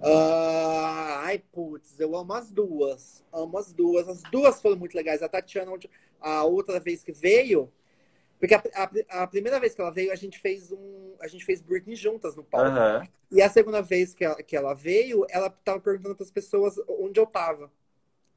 Uh, 0.04 1.24
ai, 1.24 1.44
putz, 1.52 2.00
eu 2.00 2.16
amo 2.16 2.34
as 2.34 2.52
duas. 2.52 3.24
Amo 3.34 3.58
as 3.58 3.74
duas. 3.74 4.08
As 4.08 4.22
duas 4.32 4.62
foram 4.62 4.78
muito 4.78 4.96
legais. 4.96 5.24
A 5.24 5.30
Tatiana, 5.30 5.72
a 6.22 6.44
outra 6.44 6.80
vez 6.80 7.04
que 7.04 7.12
veio, 7.12 7.72
porque 8.42 8.56
a, 8.56 8.64
a, 8.74 9.24
a, 9.24 9.28
primeira 9.28 9.60
vez 9.60 9.76
que 9.76 9.82
ela 9.82 9.92
veio, 9.92 10.12
a 10.12 10.16
gente 10.16 10.40
fez 10.40 10.72
um. 10.72 11.16
A 11.22 11.28
gente 11.28 11.46
fez 11.46 11.62
Britney 11.62 11.96
juntas 11.96 12.36
no 12.36 12.44
palco. 12.44 12.72
Uhum. 12.72 13.08
E 13.32 13.40
a 13.40 13.48
segunda 13.48 13.84
vez 13.84 14.16
que 14.16 14.26
ela, 14.26 14.42
que 14.42 14.56
ela 14.56 14.74
veio, 14.74 15.28
ela 15.30 15.48
tava 15.48 15.80
perguntando 15.80 16.16
para 16.16 16.24
as 16.24 16.32
pessoas 16.32 16.76
onde 16.88 17.20
eu 17.20 17.28
tava. 17.28 17.72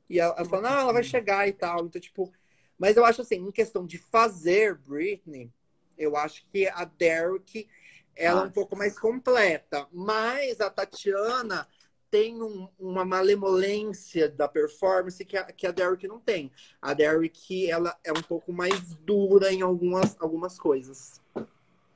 E 0.09 0.20
ela, 0.20 0.35
ela 0.37 0.45
falou, 0.45 0.62
não, 0.62 0.78
ela 0.78 0.93
vai 0.93 1.03
chegar 1.03 1.49
e 1.49 1.53
tal. 1.53 1.87
Então, 1.87 1.99
tipo. 1.99 2.30
Mas 2.78 2.99
eu 2.99 3.05
acho 3.05 3.22
assim, 3.22 3.37
em 3.37 3.51
questão 3.51 3.87
de 3.87 3.97
fazer 3.97 4.74
Britney, 4.74 5.51
eu 5.97 6.16
acho 6.16 6.45
que 6.53 6.68
a 6.68 6.85
Derek 6.85 7.66
ela 8.14 8.43
é 8.43 8.45
um 8.45 8.51
pouco 8.51 8.76
mais 8.76 8.99
completa. 8.99 9.89
Mas 9.91 10.61
a 10.61 10.68
Tatiana 10.68 11.66
tem 12.15 12.41
um, 12.41 12.69
uma 12.79 13.05
malemolência 13.05 14.29
da 14.29 14.47
performance 14.47 15.25
que 15.25 15.37
a, 15.37 15.43
que 15.47 15.67
a 15.67 15.73
Derek 15.73 16.07
não 16.07 16.21
tem. 16.21 16.53
A 16.81 16.95
Derek, 16.95 17.69
ela 17.69 17.93
é 18.05 18.12
um 18.12 18.23
pouco 18.23 18.53
mais 18.53 18.95
dura 19.05 19.53
em 19.53 19.62
algumas, 19.62 20.17
algumas 20.21 20.57
coisas. 20.57 21.21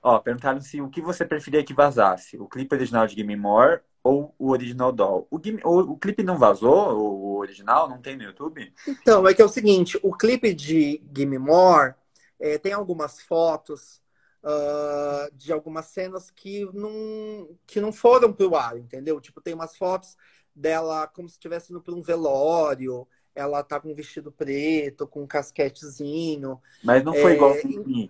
Ó, 0.03 0.19
perguntaram 0.19 0.61
se 0.61 0.81
o 0.81 0.89
que 0.89 1.01
você 1.01 1.25
preferia 1.25 1.63
que 1.63 1.73
vazasse, 1.73 2.37
o 2.37 2.49
clipe 2.49 2.75
original 2.75 3.07
de 3.07 3.15
Gimme 3.15 3.37
More 3.37 3.81
ou 4.03 4.35
o 4.37 4.51
original 4.51 4.91
Doll. 4.91 5.29
O, 5.31 5.37
o, 5.37 5.93
o 5.93 5.97
clipe 5.97 6.25
não 6.25 6.37
vazou, 6.37 6.97
o, 6.97 7.35
o, 7.35 7.37
original, 7.39 7.89
não 7.89 7.99
tem 7.99 8.17
no 8.17 8.25
YouTube? 8.25 8.75
Então, 8.89 9.25
é 9.25 9.33
que 9.33 9.41
é 9.41 9.45
o 9.45 9.49
seguinte, 9.49 10.01
o 10.03 10.13
clipe 10.13 10.53
de 10.53 11.01
Gimme 11.17 11.39
More 11.39 11.95
é, 12.41 12.59
tem 12.59 12.73
algumas 12.73 13.21
fotos 13.21 14.03
uh, 14.43 15.35
de 15.35 15.53
algumas 15.53 15.87
cenas 15.87 16.31
que 16.31 16.65
não, 16.73 17.57
que 17.67 17.81
não 17.81 17.93
foram 17.93 18.33
pro 18.33 18.55
ar, 18.57 18.77
entendeu? 18.79 19.21
Tipo, 19.21 19.41
tem 19.41 19.55
umas 19.55 19.77
fotos 19.77 20.17
dela 20.55 21.07
como 21.07 21.29
se 21.29 21.35
estivesse 21.35 21.73
indo 21.73 21.81
para 21.81 21.95
um 21.95 22.03
velório, 22.03 23.07
ela 23.35 23.63
tá 23.63 23.79
com 23.79 23.93
um 23.93 23.95
vestido 23.95 24.33
preto, 24.33 25.07
com 25.07 25.23
um 25.23 25.27
casquetezinho. 25.27 26.61
Mas 26.83 27.05
não 27.05 27.13
foi 27.15 27.33
é... 27.33 27.35
igual 27.37 27.55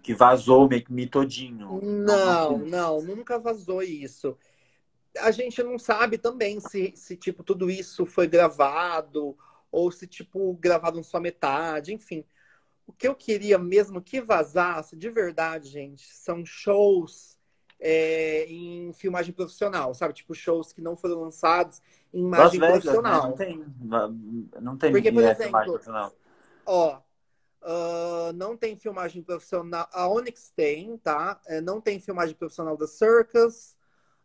que 0.03 0.15
vazou 0.15 0.69
meio 0.69 0.85
que 0.85 0.93
me 0.93 1.07
todinho. 1.07 1.81
Não, 1.83 2.59
não, 2.59 3.03
nunca 3.03 3.39
vazou 3.39 3.83
isso 3.83 4.37
a 5.21 5.31
gente 5.31 5.63
não 5.63 5.79
sabe 5.79 6.19
também 6.19 6.61
se, 6.61 6.93
se, 6.95 7.17
tipo, 7.17 7.43
tudo 7.43 7.71
isso 7.71 8.05
foi 8.07 8.27
gravado 8.27 9.37
ou 9.71 9.91
se, 9.91 10.07
tipo, 10.07 10.55
gravado 10.55 11.03
só 11.03 11.21
metade, 11.21 11.93
enfim. 11.93 12.25
O 12.89 12.93
que 12.93 13.07
eu 13.07 13.15
queria 13.15 13.59
mesmo 13.59 14.01
que 14.01 14.19
vazasse, 14.19 14.97
de 14.97 15.11
verdade, 15.11 15.69
gente, 15.69 16.09
são 16.09 16.43
shows 16.45 17.39
é, 17.79 18.47
em 18.47 18.91
filmagem 18.95 19.33
profissional, 19.33 19.93
sabe? 19.93 20.15
Tipo, 20.15 20.35
shows 20.35 20.73
que 20.73 20.81
não 20.81 20.97
foram 20.97 21.21
lançados 21.21 21.83
em 22.13 22.23
imagem 22.25 22.59
Vegas, 22.59 22.63
né? 22.63 22.81
profissional. 22.81 23.23
Né? 23.23 23.29
Não 23.29 23.37
tem, 23.37 23.67
não 24.63 24.77
tem 24.79 24.91
Porque, 24.91 25.13
por 25.13 25.23
exemplo, 25.23 25.81
ó, 26.65 26.99
uh, 27.63 28.33
não 28.35 28.57
tem 28.57 28.75
filmagem 28.75 29.23
profissional. 29.23 29.87
A 29.93 30.09
Onyx 30.09 30.51
tem, 30.57 30.97
tá? 30.97 31.39
É, 31.47 31.61
não 31.61 31.83
tem 31.83 32.01
filmagem 32.01 32.35
profissional 32.35 32.75
da 32.75 32.87
Circus. 32.87 33.77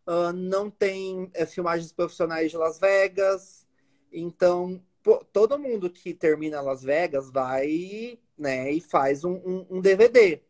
Uh, 0.06 0.32
não 0.32 0.70
tem 0.70 1.30
é, 1.34 1.44
filmagens 1.44 1.92
profissionais 1.92 2.50
de 2.50 2.56
Las 2.56 2.78
Vegas. 2.78 3.66
Então, 4.10 4.82
todo 5.32 5.58
mundo 5.58 5.90
que 5.90 6.14
termina 6.14 6.60
Las 6.60 6.82
Vegas 6.82 7.30
vai 7.30 8.18
né, 8.36 8.70
e 8.72 8.80
faz 8.80 9.24
um, 9.24 9.34
um, 9.34 9.66
um 9.70 9.80
DVD. 9.80 10.40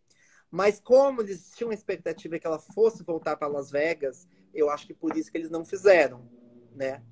Mas 0.51 0.81
como 0.81 1.21
eles 1.21 1.51
tinham 1.57 1.71
a 1.71 1.75
expectativa 1.75 2.39
que 2.39 2.47
ela 2.47 2.59
fosse 2.59 3.03
voltar 3.03 3.37
para 3.37 3.49
Las 3.49 3.71
Vegas, 3.71 4.29
eu 4.55 4.71
acho 4.71 4.87
que 4.87 4.95
por 4.95 5.17
isso 5.17 5.31
que 5.31 5.37
eles 5.37 5.51
não 5.51 5.65
fizeram, 5.65 6.29
né? 6.75 7.03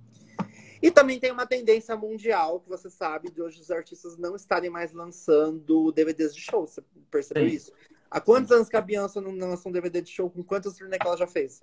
E 0.81 0.91
também 0.91 1.19
tem 1.19 1.31
uma 1.31 1.47
tendência 1.47 1.97
mundial, 1.97 2.61
que 2.61 2.69
você 2.69 2.91
sabe, 2.91 3.31
de 3.31 3.41
hoje 3.41 3.61
os 3.61 3.71
artistas 3.71 4.17
não 4.17 4.35
estarem 4.35 4.71
mais 4.71 4.93
lançando 4.93 5.93
DVDs 5.93 6.35
de 6.35 6.41
show. 6.41 6.67
Você 6.67 6.83
percebeu 7.11 7.49
Sim. 7.49 7.55
isso? 7.55 7.73
Há 8.11 8.21
quantos 8.21 8.51
anos 8.51 8.69
que 8.69 8.77
a 8.77 8.81
Beyoncé 8.81 9.21
não 9.21 9.35
lança 9.35 9.69
um 9.69 9.73
DVD 9.73 10.03
de 10.03 10.11
show? 10.11 10.29
Com 10.29 10.43
quantos 10.43 10.77
turnê 10.77 10.99
que 10.99 11.07
ela 11.07 11.17
já 11.17 11.27
fez? 11.27 11.61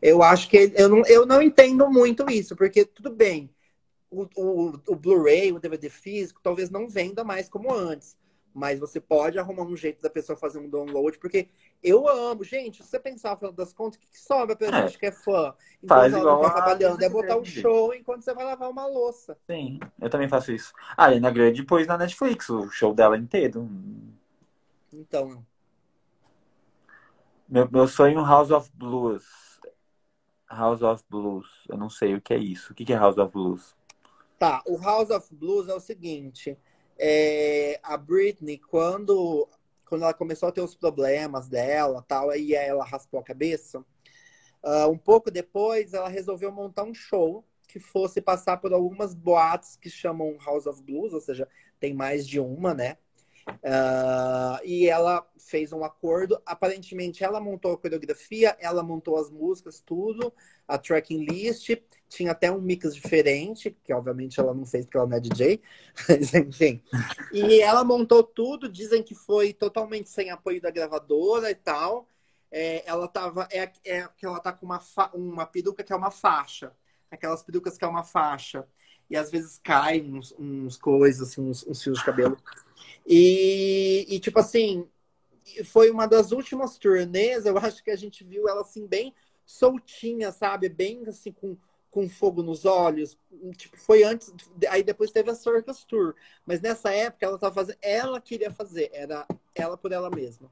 Eu 0.00 0.22
acho 0.22 0.48
que 0.48 0.72
eu 0.74 0.88
não, 0.88 1.02
eu 1.06 1.26
não 1.26 1.42
entendo 1.42 1.90
muito 1.90 2.30
isso, 2.30 2.54
porque 2.54 2.84
tudo 2.84 3.10
bem, 3.10 3.50
o, 4.10 4.28
o, 4.36 4.80
o 4.88 4.96
Blu-ray, 4.96 5.52
o 5.52 5.60
DVD 5.60 5.88
físico, 5.88 6.40
talvez 6.42 6.68
não 6.70 6.88
venda 6.88 7.22
mais 7.22 7.48
como 7.48 7.72
antes. 7.72 8.18
Mas 8.52 8.80
você 8.80 9.00
pode 9.00 9.38
arrumar 9.38 9.62
um 9.62 9.76
jeito 9.76 10.02
da 10.02 10.10
pessoa 10.10 10.36
fazer 10.36 10.58
um 10.58 10.68
download, 10.68 11.18
porque 11.18 11.48
eu 11.82 12.08
amo, 12.08 12.42
gente, 12.42 12.82
se 12.82 12.88
você 12.88 12.98
pensar 12.98 13.36
falando 13.36 13.54
das 13.54 13.72
contas, 13.72 13.96
o 13.96 14.00
que, 14.00 14.10
que 14.10 14.20
sobra 14.20 14.56
pra 14.56 14.66
é. 14.66 14.82
gente 14.82 14.98
que 14.98 15.06
é 15.06 15.12
fã? 15.12 15.54
Então, 15.82 15.96
Faz 15.96 16.12
igual 16.12 16.42
tá 16.42 16.50
trabalhando, 16.50 17.00
é 17.00 17.08
botar 17.08 17.38
um 17.38 17.44
show 17.44 17.94
enquanto 17.94 18.22
você 18.22 18.34
vai 18.34 18.44
lavar 18.44 18.68
uma 18.68 18.86
louça. 18.86 19.38
Sim, 19.48 19.78
eu 20.00 20.10
também 20.10 20.28
faço 20.28 20.50
isso. 20.50 20.72
A 20.96 21.04
Ariana 21.04 21.30
Grande 21.30 21.62
pôs 21.62 21.86
na 21.86 21.96
Netflix 21.96 22.48
o 22.50 22.68
show 22.70 22.92
dela 22.92 23.16
inteiro. 23.16 23.70
Então. 24.92 25.46
Meu, 27.48 27.70
meu 27.70 27.86
sonho 27.86 28.24
House 28.24 28.50
of 28.50 28.68
Blues. 28.74 29.24
House 30.50 30.82
of 30.82 31.04
Blues. 31.08 31.46
Eu 31.68 31.78
não 31.78 31.88
sei 31.88 32.16
o 32.16 32.20
que 32.20 32.34
é 32.34 32.38
isso. 32.38 32.72
O 32.72 32.74
que 32.74 32.92
é 32.92 32.96
House 32.96 33.16
of 33.16 33.32
Blues? 33.32 33.76
Tá, 34.40 34.62
o 34.66 34.78
House 34.78 35.10
of 35.10 35.34
Blues 35.34 35.68
é 35.68 35.74
o 35.74 35.78
seguinte. 35.78 36.56
É, 36.98 37.78
a 37.82 37.94
Britney, 37.94 38.56
quando, 38.56 39.46
quando 39.84 40.04
ela 40.04 40.14
começou 40.14 40.48
a 40.48 40.52
ter 40.52 40.62
os 40.62 40.74
problemas 40.74 41.46
dela, 41.46 42.02
tal, 42.08 42.30
aí 42.30 42.54
ela 42.54 42.82
raspou 42.82 43.20
a 43.20 43.22
cabeça. 43.22 43.84
Uh, 44.64 44.88
um 44.90 44.96
pouco 44.96 45.30
depois, 45.30 45.92
ela 45.92 46.08
resolveu 46.08 46.50
montar 46.50 46.84
um 46.84 46.94
show 46.94 47.44
que 47.68 47.78
fosse 47.78 48.18
passar 48.22 48.56
por 48.56 48.72
algumas 48.72 49.12
boates 49.14 49.76
que 49.76 49.90
chamam 49.90 50.38
House 50.42 50.64
of 50.64 50.82
Blues, 50.82 51.12
ou 51.12 51.20
seja, 51.20 51.46
tem 51.78 51.92
mais 51.92 52.26
de 52.26 52.40
uma, 52.40 52.72
né? 52.72 52.96
Uh, 53.46 54.64
e 54.64 54.88
ela 54.88 55.30
fez 55.38 55.70
um 55.70 55.84
acordo. 55.84 56.40
Aparentemente, 56.46 57.22
ela 57.22 57.40
montou 57.42 57.72
a 57.74 57.78
coreografia, 57.78 58.56
ela 58.58 58.82
montou 58.82 59.18
as 59.18 59.28
músicas, 59.28 59.80
tudo, 59.80 60.32
a 60.66 60.78
tracking 60.78 61.26
list. 61.26 61.76
Tinha 62.10 62.32
até 62.32 62.50
um 62.50 62.60
mix 62.60 62.94
diferente, 62.94 63.74
que 63.84 63.94
obviamente 63.94 64.38
ela 64.38 64.52
não 64.52 64.66
fez 64.66 64.84
porque 64.84 64.98
ela 64.98 65.06
não 65.06 65.16
é 65.16 65.20
DJ, 65.20 65.62
mas 66.08 66.34
enfim. 66.34 66.82
E 67.32 67.60
ela 67.60 67.84
montou 67.84 68.22
tudo. 68.22 68.68
Dizem 68.68 69.02
que 69.02 69.14
foi 69.14 69.52
totalmente 69.52 70.10
sem 70.10 70.28
apoio 70.28 70.60
da 70.60 70.70
gravadora 70.70 71.50
e 71.50 71.54
tal. 71.54 72.06
É, 72.50 72.82
ela 72.84 73.06
tava. 73.06 73.48
É, 73.50 73.70
é 73.84 74.08
que 74.16 74.26
ela 74.26 74.40
tá 74.40 74.52
com 74.52 74.66
uma, 74.66 74.80
uma 75.14 75.46
peruca 75.46 75.84
que 75.84 75.92
é 75.92 75.96
uma 75.96 76.10
faixa. 76.10 76.72
Aquelas 77.10 77.42
perucas 77.42 77.78
que 77.78 77.84
é 77.84 77.88
uma 77.88 78.02
faixa. 78.02 78.66
E 79.08 79.16
às 79.16 79.30
vezes 79.30 79.60
caem 79.62 80.12
uns, 80.12 80.34
uns 80.38 80.76
coisas, 80.76 81.30
assim, 81.30 81.40
uns, 81.40 81.66
uns 81.66 81.82
fios 81.82 81.98
de 81.98 82.04
cabelo. 82.04 82.36
E, 83.06 84.04
e, 84.08 84.20
tipo 84.20 84.38
assim, 84.38 84.86
foi 85.64 85.90
uma 85.90 86.06
das 86.06 86.32
últimas 86.32 86.78
turnês, 86.78 87.46
eu 87.46 87.56
acho 87.58 87.82
que 87.82 87.90
a 87.90 87.96
gente 87.96 88.22
viu 88.22 88.48
ela 88.48 88.60
assim, 88.60 88.86
bem 88.86 89.14
soltinha, 89.44 90.30
sabe? 90.30 90.68
Bem 90.68 91.02
assim, 91.06 91.32
com, 91.32 91.56
com 91.90 92.08
fogo 92.08 92.42
nos 92.42 92.64
olhos. 92.64 93.18
Tipo, 93.56 93.76
foi 93.76 94.02
antes. 94.02 94.32
Aí 94.68 94.82
depois 94.82 95.10
teve 95.10 95.30
a 95.30 95.34
Circus 95.34 95.84
Tour. 95.84 96.14
Mas 96.46 96.60
nessa 96.60 96.90
época 96.92 97.26
ela 97.26 97.38
tava 97.38 97.54
fazendo. 97.54 97.78
Ela 97.82 98.20
queria 98.20 98.50
fazer, 98.50 98.90
era 98.92 99.26
ela 99.54 99.76
por 99.76 99.92
ela 99.92 100.10
mesma. 100.10 100.50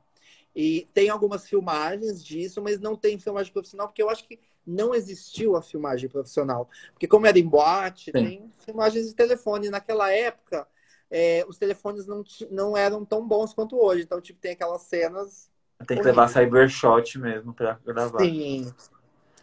E 0.55 0.89
tem 0.93 1.09
algumas 1.09 1.49
filmagens 1.49 2.25
disso, 2.25 2.61
mas 2.61 2.81
não 2.81 2.97
tem 2.97 3.19
filmagem 3.19 3.53
profissional, 3.53 3.87
porque 3.87 4.03
eu 4.03 4.11
acho 4.11 4.27
que 4.27 4.41
não 4.67 4.95
existiu 4.95 5.57
a 5.57 5.63
filmagem 5.63 6.09
profissional. 6.09 6.69
Porque 6.93 7.07
como 7.07 7.27
era 7.27 7.39
em 7.39 7.47
boate, 7.47 8.07
Sim. 8.07 8.13
tem 8.13 8.53
filmagens 8.65 9.09
de 9.09 9.15
telefone. 9.15 9.71
Naquela 9.71 10.13
época, 10.13 10.67
é, 11.11 11.45
os 11.49 11.57
telefones 11.57 12.07
não, 12.07 12.25
não 12.51 12.77
eram 12.77 13.05
tão 13.05 13.27
bons 13.27 13.55
quanto 13.55 13.77
hoje. 13.77 14.03
Então, 14.03 14.21
tipo, 14.21 14.41
tem 14.41 14.53
aquelas 14.53 14.83
cenas. 14.83 15.51
Tem 15.87 15.97
que 15.97 16.05
levar 16.05 16.29
cybershot 16.29 17.19
mesmo 17.19 17.55
pra 17.55 17.79
gravar. 17.85 18.19
Sim. 18.19 18.73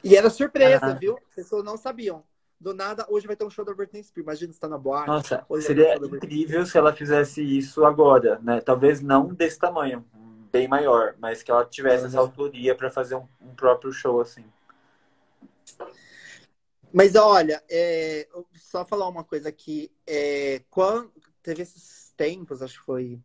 E 0.05 0.15
era 0.15 0.29
surpresa, 0.29 0.85
ah. 0.85 0.93
viu? 0.93 1.17
As 1.27 1.33
pessoas 1.33 1.63
não 1.63 1.75
sabiam. 1.75 2.23
Do 2.59 2.73
nada, 2.75 3.05
hoje 3.09 3.25
vai 3.25 3.35
ter 3.35 3.43
um 3.43 3.49
show 3.49 3.65
da 3.65 3.73
Britney 3.73 4.03
Spears. 4.03 4.23
Imagina 4.23 4.53
você 4.53 4.59
tá 4.59 4.67
na 4.67 4.77
boate. 4.77 5.07
Nossa, 5.07 5.45
seria 5.61 5.95
incrível 5.95 6.63
se 6.65 6.77
ela 6.77 6.93
fizesse 6.93 7.41
isso 7.41 7.83
agora, 7.83 8.39
né? 8.41 8.61
Talvez 8.61 9.01
não 9.01 9.33
desse 9.33 9.57
tamanho, 9.57 10.05
bem 10.51 10.67
maior, 10.67 11.15
mas 11.19 11.41
que 11.41 11.49
ela 11.49 11.65
tivesse 11.65 12.03
uhum. 12.03 12.07
essa 12.07 12.19
autoria 12.19 12.75
para 12.75 12.89
fazer 12.89 13.15
um, 13.15 13.27
um, 13.41 13.55
próprio 13.55 13.91
show 13.91 14.21
assim. 14.21 14.45
Mas 16.93 17.15
olha, 17.15 17.61
é, 17.69 18.27
só 18.53 18.85
falar 18.85 19.07
uma 19.07 19.23
coisa 19.23 19.49
aqui. 19.49 19.91
É, 20.07 20.61
quando, 20.69 21.11
teve 21.41 21.63
esses 21.63 22.13
tempos, 22.15 22.61
acho 22.61 22.79
que 22.79 22.85
foi 22.85 23.19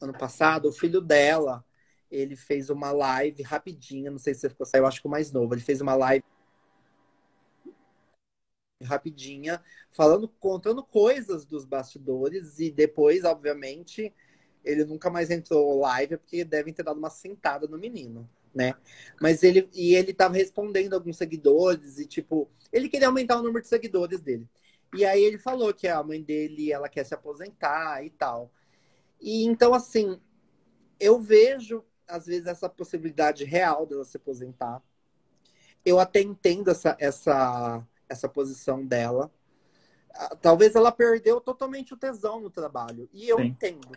ano 0.00 0.12
passado, 0.12 0.68
o 0.68 0.72
filho 0.72 1.00
dela, 1.00 1.64
ele 2.10 2.36
fez 2.36 2.70
uma 2.70 2.90
live 2.90 3.42
rapidinha, 3.42 4.10
não 4.10 4.18
sei 4.18 4.34
se 4.34 4.40
você 4.40 4.48
ficou 4.48 4.66
saiu, 4.66 4.86
acho 4.86 5.00
que 5.00 5.06
o 5.06 5.10
mais 5.10 5.32
novo, 5.32 5.54
ele 5.54 5.60
fez 5.60 5.80
uma 5.80 5.94
live 5.94 6.24
rapidinha, 8.82 9.62
falando, 9.90 10.28
contando 10.28 10.84
coisas 10.84 11.44
dos 11.44 11.64
bastidores 11.64 12.58
e 12.60 12.70
depois, 12.70 13.24
obviamente, 13.24 14.14
ele 14.64 14.84
nunca 14.84 15.10
mais 15.10 15.30
entrou 15.30 15.80
live 15.80 16.16
porque 16.18 16.44
devem 16.44 16.72
ter 16.72 16.82
dado 16.82 16.98
uma 16.98 17.10
sentada 17.10 17.66
no 17.66 17.78
menino, 17.78 18.28
né? 18.54 18.74
Mas 19.20 19.42
ele 19.42 19.68
e 19.74 19.94
ele 19.94 20.14
tava 20.14 20.34
respondendo 20.34 20.94
alguns 20.94 21.16
seguidores 21.16 21.98
e 21.98 22.06
tipo, 22.06 22.48
ele 22.72 22.88
queria 22.88 23.08
aumentar 23.08 23.38
o 23.38 23.42
número 23.42 23.62
de 23.62 23.68
seguidores 23.68 24.20
dele. 24.20 24.46
E 24.94 25.04
aí 25.04 25.22
ele 25.22 25.38
falou 25.38 25.74
que 25.74 25.86
a 25.86 26.02
mãe 26.02 26.22
dele, 26.22 26.72
ela 26.72 26.88
quer 26.88 27.04
se 27.04 27.14
aposentar 27.14 28.04
e 28.04 28.10
tal. 28.10 28.50
E 29.20 29.44
então, 29.44 29.74
assim, 29.74 30.20
eu 31.00 31.20
vejo, 31.20 31.84
às 32.08 32.26
vezes, 32.26 32.46
essa 32.46 32.68
possibilidade 32.68 33.44
real 33.44 33.86
dela 33.86 34.04
se 34.04 34.16
aposentar. 34.16 34.82
Eu 35.84 36.00
até 36.00 36.20
entendo 36.20 36.70
essa, 36.70 36.96
essa, 36.98 37.86
essa 38.08 38.28
posição 38.28 38.84
dela. 38.84 39.30
Ah, 40.14 40.34
talvez 40.36 40.74
ela 40.74 40.90
perdeu 40.90 41.40
totalmente 41.40 41.94
o 41.94 41.96
tesão 41.96 42.40
no 42.40 42.50
trabalho. 42.50 43.08
E 43.12 43.28
eu 43.28 43.38
Sim. 43.38 43.46
entendo. 43.46 43.88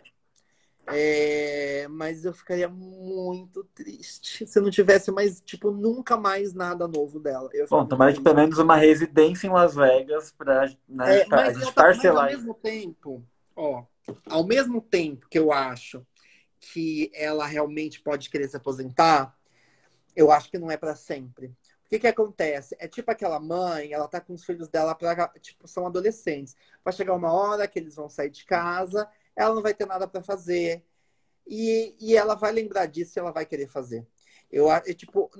É, 0.86 1.86
mas 1.88 2.24
eu 2.24 2.32
ficaria 2.32 2.68
muito 2.68 3.62
triste 3.72 4.44
se 4.46 4.60
não 4.60 4.68
tivesse 4.68 5.12
mais, 5.12 5.40
tipo, 5.40 5.70
nunca 5.70 6.16
mais 6.16 6.52
nada 6.52 6.88
novo 6.88 7.20
dela. 7.20 7.48
Eu 7.52 7.66
Bom, 7.68 7.86
tomara 7.86 8.12
que 8.12 8.20
pelo 8.20 8.34
menos 8.34 8.58
uma 8.58 8.76
residência 8.76 9.46
em 9.46 9.50
Las 9.50 9.76
Vegas 9.76 10.32
pra 10.32 10.68
né, 10.88 11.20
é, 11.20 11.34
a 11.34 11.52
gente 11.52 11.72
parcelar. 11.72 12.24
Mas 12.24 12.34
ao 12.34 12.38
mesmo 12.38 12.54
tempo, 12.54 13.24
ó, 13.54 13.84
ao 14.28 14.44
mesmo 14.44 14.80
tempo 14.80 15.28
que 15.28 15.38
eu 15.38 15.52
acho 15.52 16.04
que 16.72 17.10
ela 17.14 17.44
realmente 17.46 18.00
pode 18.00 18.30
querer 18.30 18.48
se 18.48 18.56
aposentar, 18.56 19.36
eu 20.14 20.30
acho 20.30 20.50
que 20.50 20.58
não 20.58 20.70
é 20.70 20.76
para 20.76 20.94
sempre. 20.94 21.48
O 21.84 21.88
que 21.88 21.98
que 21.98 22.06
acontece? 22.06 22.74
É 22.78 22.88
tipo 22.88 23.10
aquela 23.10 23.38
mãe, 23.38 23.92
ela 23.92 24.08
tá 24.08 24.20
com 24.20 24.32
os 24.32 24.44
filhos 24.44 24.68
dela 24.68 24.94
para 24.94 25.28
tipo, 25.40 25.68
são 25.68 25.86
adolescentes. 25.86 26.56
Vai 26.82 26.92
chegar 26.92 27.14
uma 27.14 27.32
hora 27.32 27.68
que 27.68 27.78
eles 27.78 27.94
vão 27.94 28.08
sair 28.08 28.30
de 28.30 28.44
casa 28.44 29.08
ela 29.36 29.54
não 29.54 29.62
vai 29.62 29.74
ter 29.74 29.86
nada 29.86 30.06
para 30.06 30.22
fazer. 30.22 30.82
E, 31.46 31.94
e 31.98 32.16
ela 32.16 32.34
vai 32.34 32.52
lembrar 32.52 32.86
disso 32.86 33.18
e 33.18 33.20
ela 33.20 33.32
vai 33.32 33.44
querer 33.44 33.66
fazer. 33.66 34.06
Eu 34.50 34.70
é, 34.70 34.80
tipo, 34.94 35.30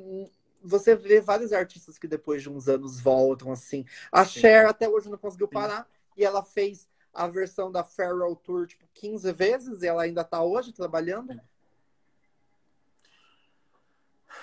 você 0.63 0.97
vê 0.97 1.21
vários 1.21 1.53
artistas 1.53 1.99
que 1.99 2.09
depois 2.09 2.43
de 2.43 2.51
uns 2.51 2.69
anos 2.69 3.01
voltam 3.01 3.53
assim. 3.53 3.85
A 4.11 4.25
Cher 4.25 4.67
até 4.67 4.89
hoje 4.89 5.09
não 5.09 5.19
conseguiu 5.19 5.49
parar 5.49 5.85
Sim. 5.85 6.13
e 6.17 6.25
ela 6.25 6.43
fez 6.43 6.89
a 7.13 7.27
versão 7.27 7.71
da 7.71 7.85
Farewell 7.85 8.37
Tour 8.37 8.67
tipo 8.67 8.87
15 8.95 9.33
vezes 9.33 9.83
e 9.83 9.87
ela 9.87 10.03
ainda 10.03 10.25
tá 10.25 10.43
hoje 10.43 10.73
trabalhando. 10.73 11.39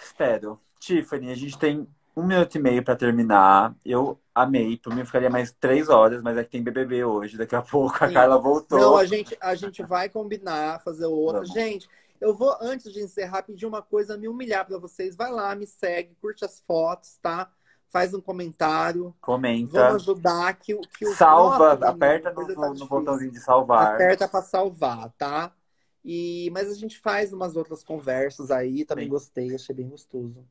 Espero. 0.01 0.59
Tiffany, 0.79 1.31
a 1.31 1.35
gente 1.35 1.57
tem 1.57 1.87
um 2.15 2.23
minuto 2.23 2.55
e 2.55 2.59
meio 2.59 2.83
para 2.83 2.95
terminar. 2.95 3.75
Eu 3.85 4.19
amei. 4.33 4.77
Por 4.77 4.93
mim 4.95 5.05
ficaria 5.05 5.29
mais 5.29 5.51
três 5.51 5.89
horas, 5.89 6.21
mas 6.21 6.37
é 6.37 6.43
que 6.43 6.51
tem 6.51 6.63
BBB 6.63 7.03
hoje. 7.03 7.37
Daqui 7.37 7.55
a 7.55 7.61
pouco 7.61 8.03
a 8.03 8.07
Sim. 8.07 8.13
Carla 8.13 8.37
voltou. 8.37 8.79
Não, 8.79 8.97
a 8.97 9.05
gente, 9.05 9.37
a 9.41 9.55
gente 9.55 9.83
vai 9.83 10.09
combinar, 10.09 10.81
fazer 10.81 11.05
outra. 11.05 11.41
Vamos. 11.41 11.53
Gente, 11.53 11.89
eu 12.19 12.33
vou, 12.35 12.55
antes 12.61 12.91
de 12.91 13.01
encerrar, 13.01 13.43
pedir 13.43 13.65
uma 13.65 13.81
coisa, 13.81 14.17
me 14.17 14.27
humilhar 14.27 14.65
para 14.65 14.77
vocês. 14.77 15.15
Vai 15.15 15.31
lá, 15.31 15.55
me 15.55 15.65
segue, 15.65 16.15
curte 16.21 16.43
as 16.43 16.59
fotos, 16.61 17.17
tá? 17.21 17.51
Faz 17.89 18.13
um 18.13 18.21
comentário. 18.21 19.13
Comenta. 19.21 19.71
Vamos 19.71 20.03
ajudar 20.03 20.53
que, 20.55 20.75
que 20.75 21.05
o 21.05 21.13
Salva, 21.13 21.73
aperta 21.73 22.31
no, 22.31 22.47
tá 22.47 22.69
no 22.69 22.87
botãozinho 22.87 23.31
de 23.31 23.39
salvar. 23.39 23.95
Aperta 23.95 24.27
para 24.27 24.43
salvar, 24.43 25.11
tá? 25.17 25.51
E, 26.03 26.49
mas 26.51 26.69
a 26.69 26.75
gente 26.75 26.97
faz 26.99 27.33
umas 27.33 27.55
outras 27.55 27.83
conversas 27.83 28.51
aí, 28.51 28.85
também 28.85 29.05
Sim. 29.05 29.11
gostei, 29.11 29.53
achei 29.53 29.75
bem 29.75 29.89
gostoso. 29.89 30.45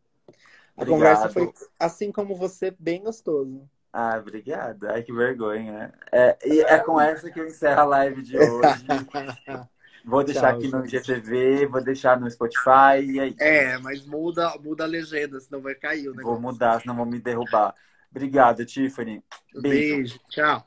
A 0.76 0.82
Obrigado. 0.82 0.96
conversa 0.98 1.28
foi, 1.30 1.52
assim 1.78 2.12
como 2.12 2.36
você, 2.36 2.70
bem 2.78 3.02
gostoso. 3.02 3.68
Ah, 3.92 4.18
obrigado. 4.18 4.88
Ai, 4.88 5.02
que 5.02 5.12
vergonha. 5.12 5.92
É, 6.12 6.36
e 6.44 6.60
é 6.60 6.78
com 6.78 7.00
essa 7.00 7.30
que 7.30 7.40
eu 7.40 7.46
encerro 7.46 7.80
a 7.80 7.84
live 7.84 8.22
de 8.22 8.38
hoje. 8.38 8.86
Vou 10.04 10.24
deixar 10.24 10.48
Tchau, 10.48 10.58
aqui 10.58 10.68
no 10.68 10.86
GTV, 10.86 11.66
vou 11.66 11.82
deixar 11.82 12.18
no 12.20 12.30
Spotify 12.30 13.02
e 13.04 13.20
aí. 13.20 13.36
É, 13.38 13.78
mas 13.78 14.04
muda, 14.06 14.56
muda 14.62 14.84
a 14.84 14.86
legenda, 14.86 15.38
senão 15.40 15.60
vai 15.60 15.74
cair 15.74 16.08
o 16.08 16.14
negócio. 16.14 16.40
Vou 16.40 16.40
mudar, 16.40 16.80
senão 16.80 16.96
vão 16.96 17.06
me 17.06 17.20
derrubar. 17.20 17.74
Obrigado, 18.10 18.64
Tiffany. 18.64 19.22
Beijo. 19.54 19.96
Beijo. 19.96 20.20
Tchau. 20.30 20.66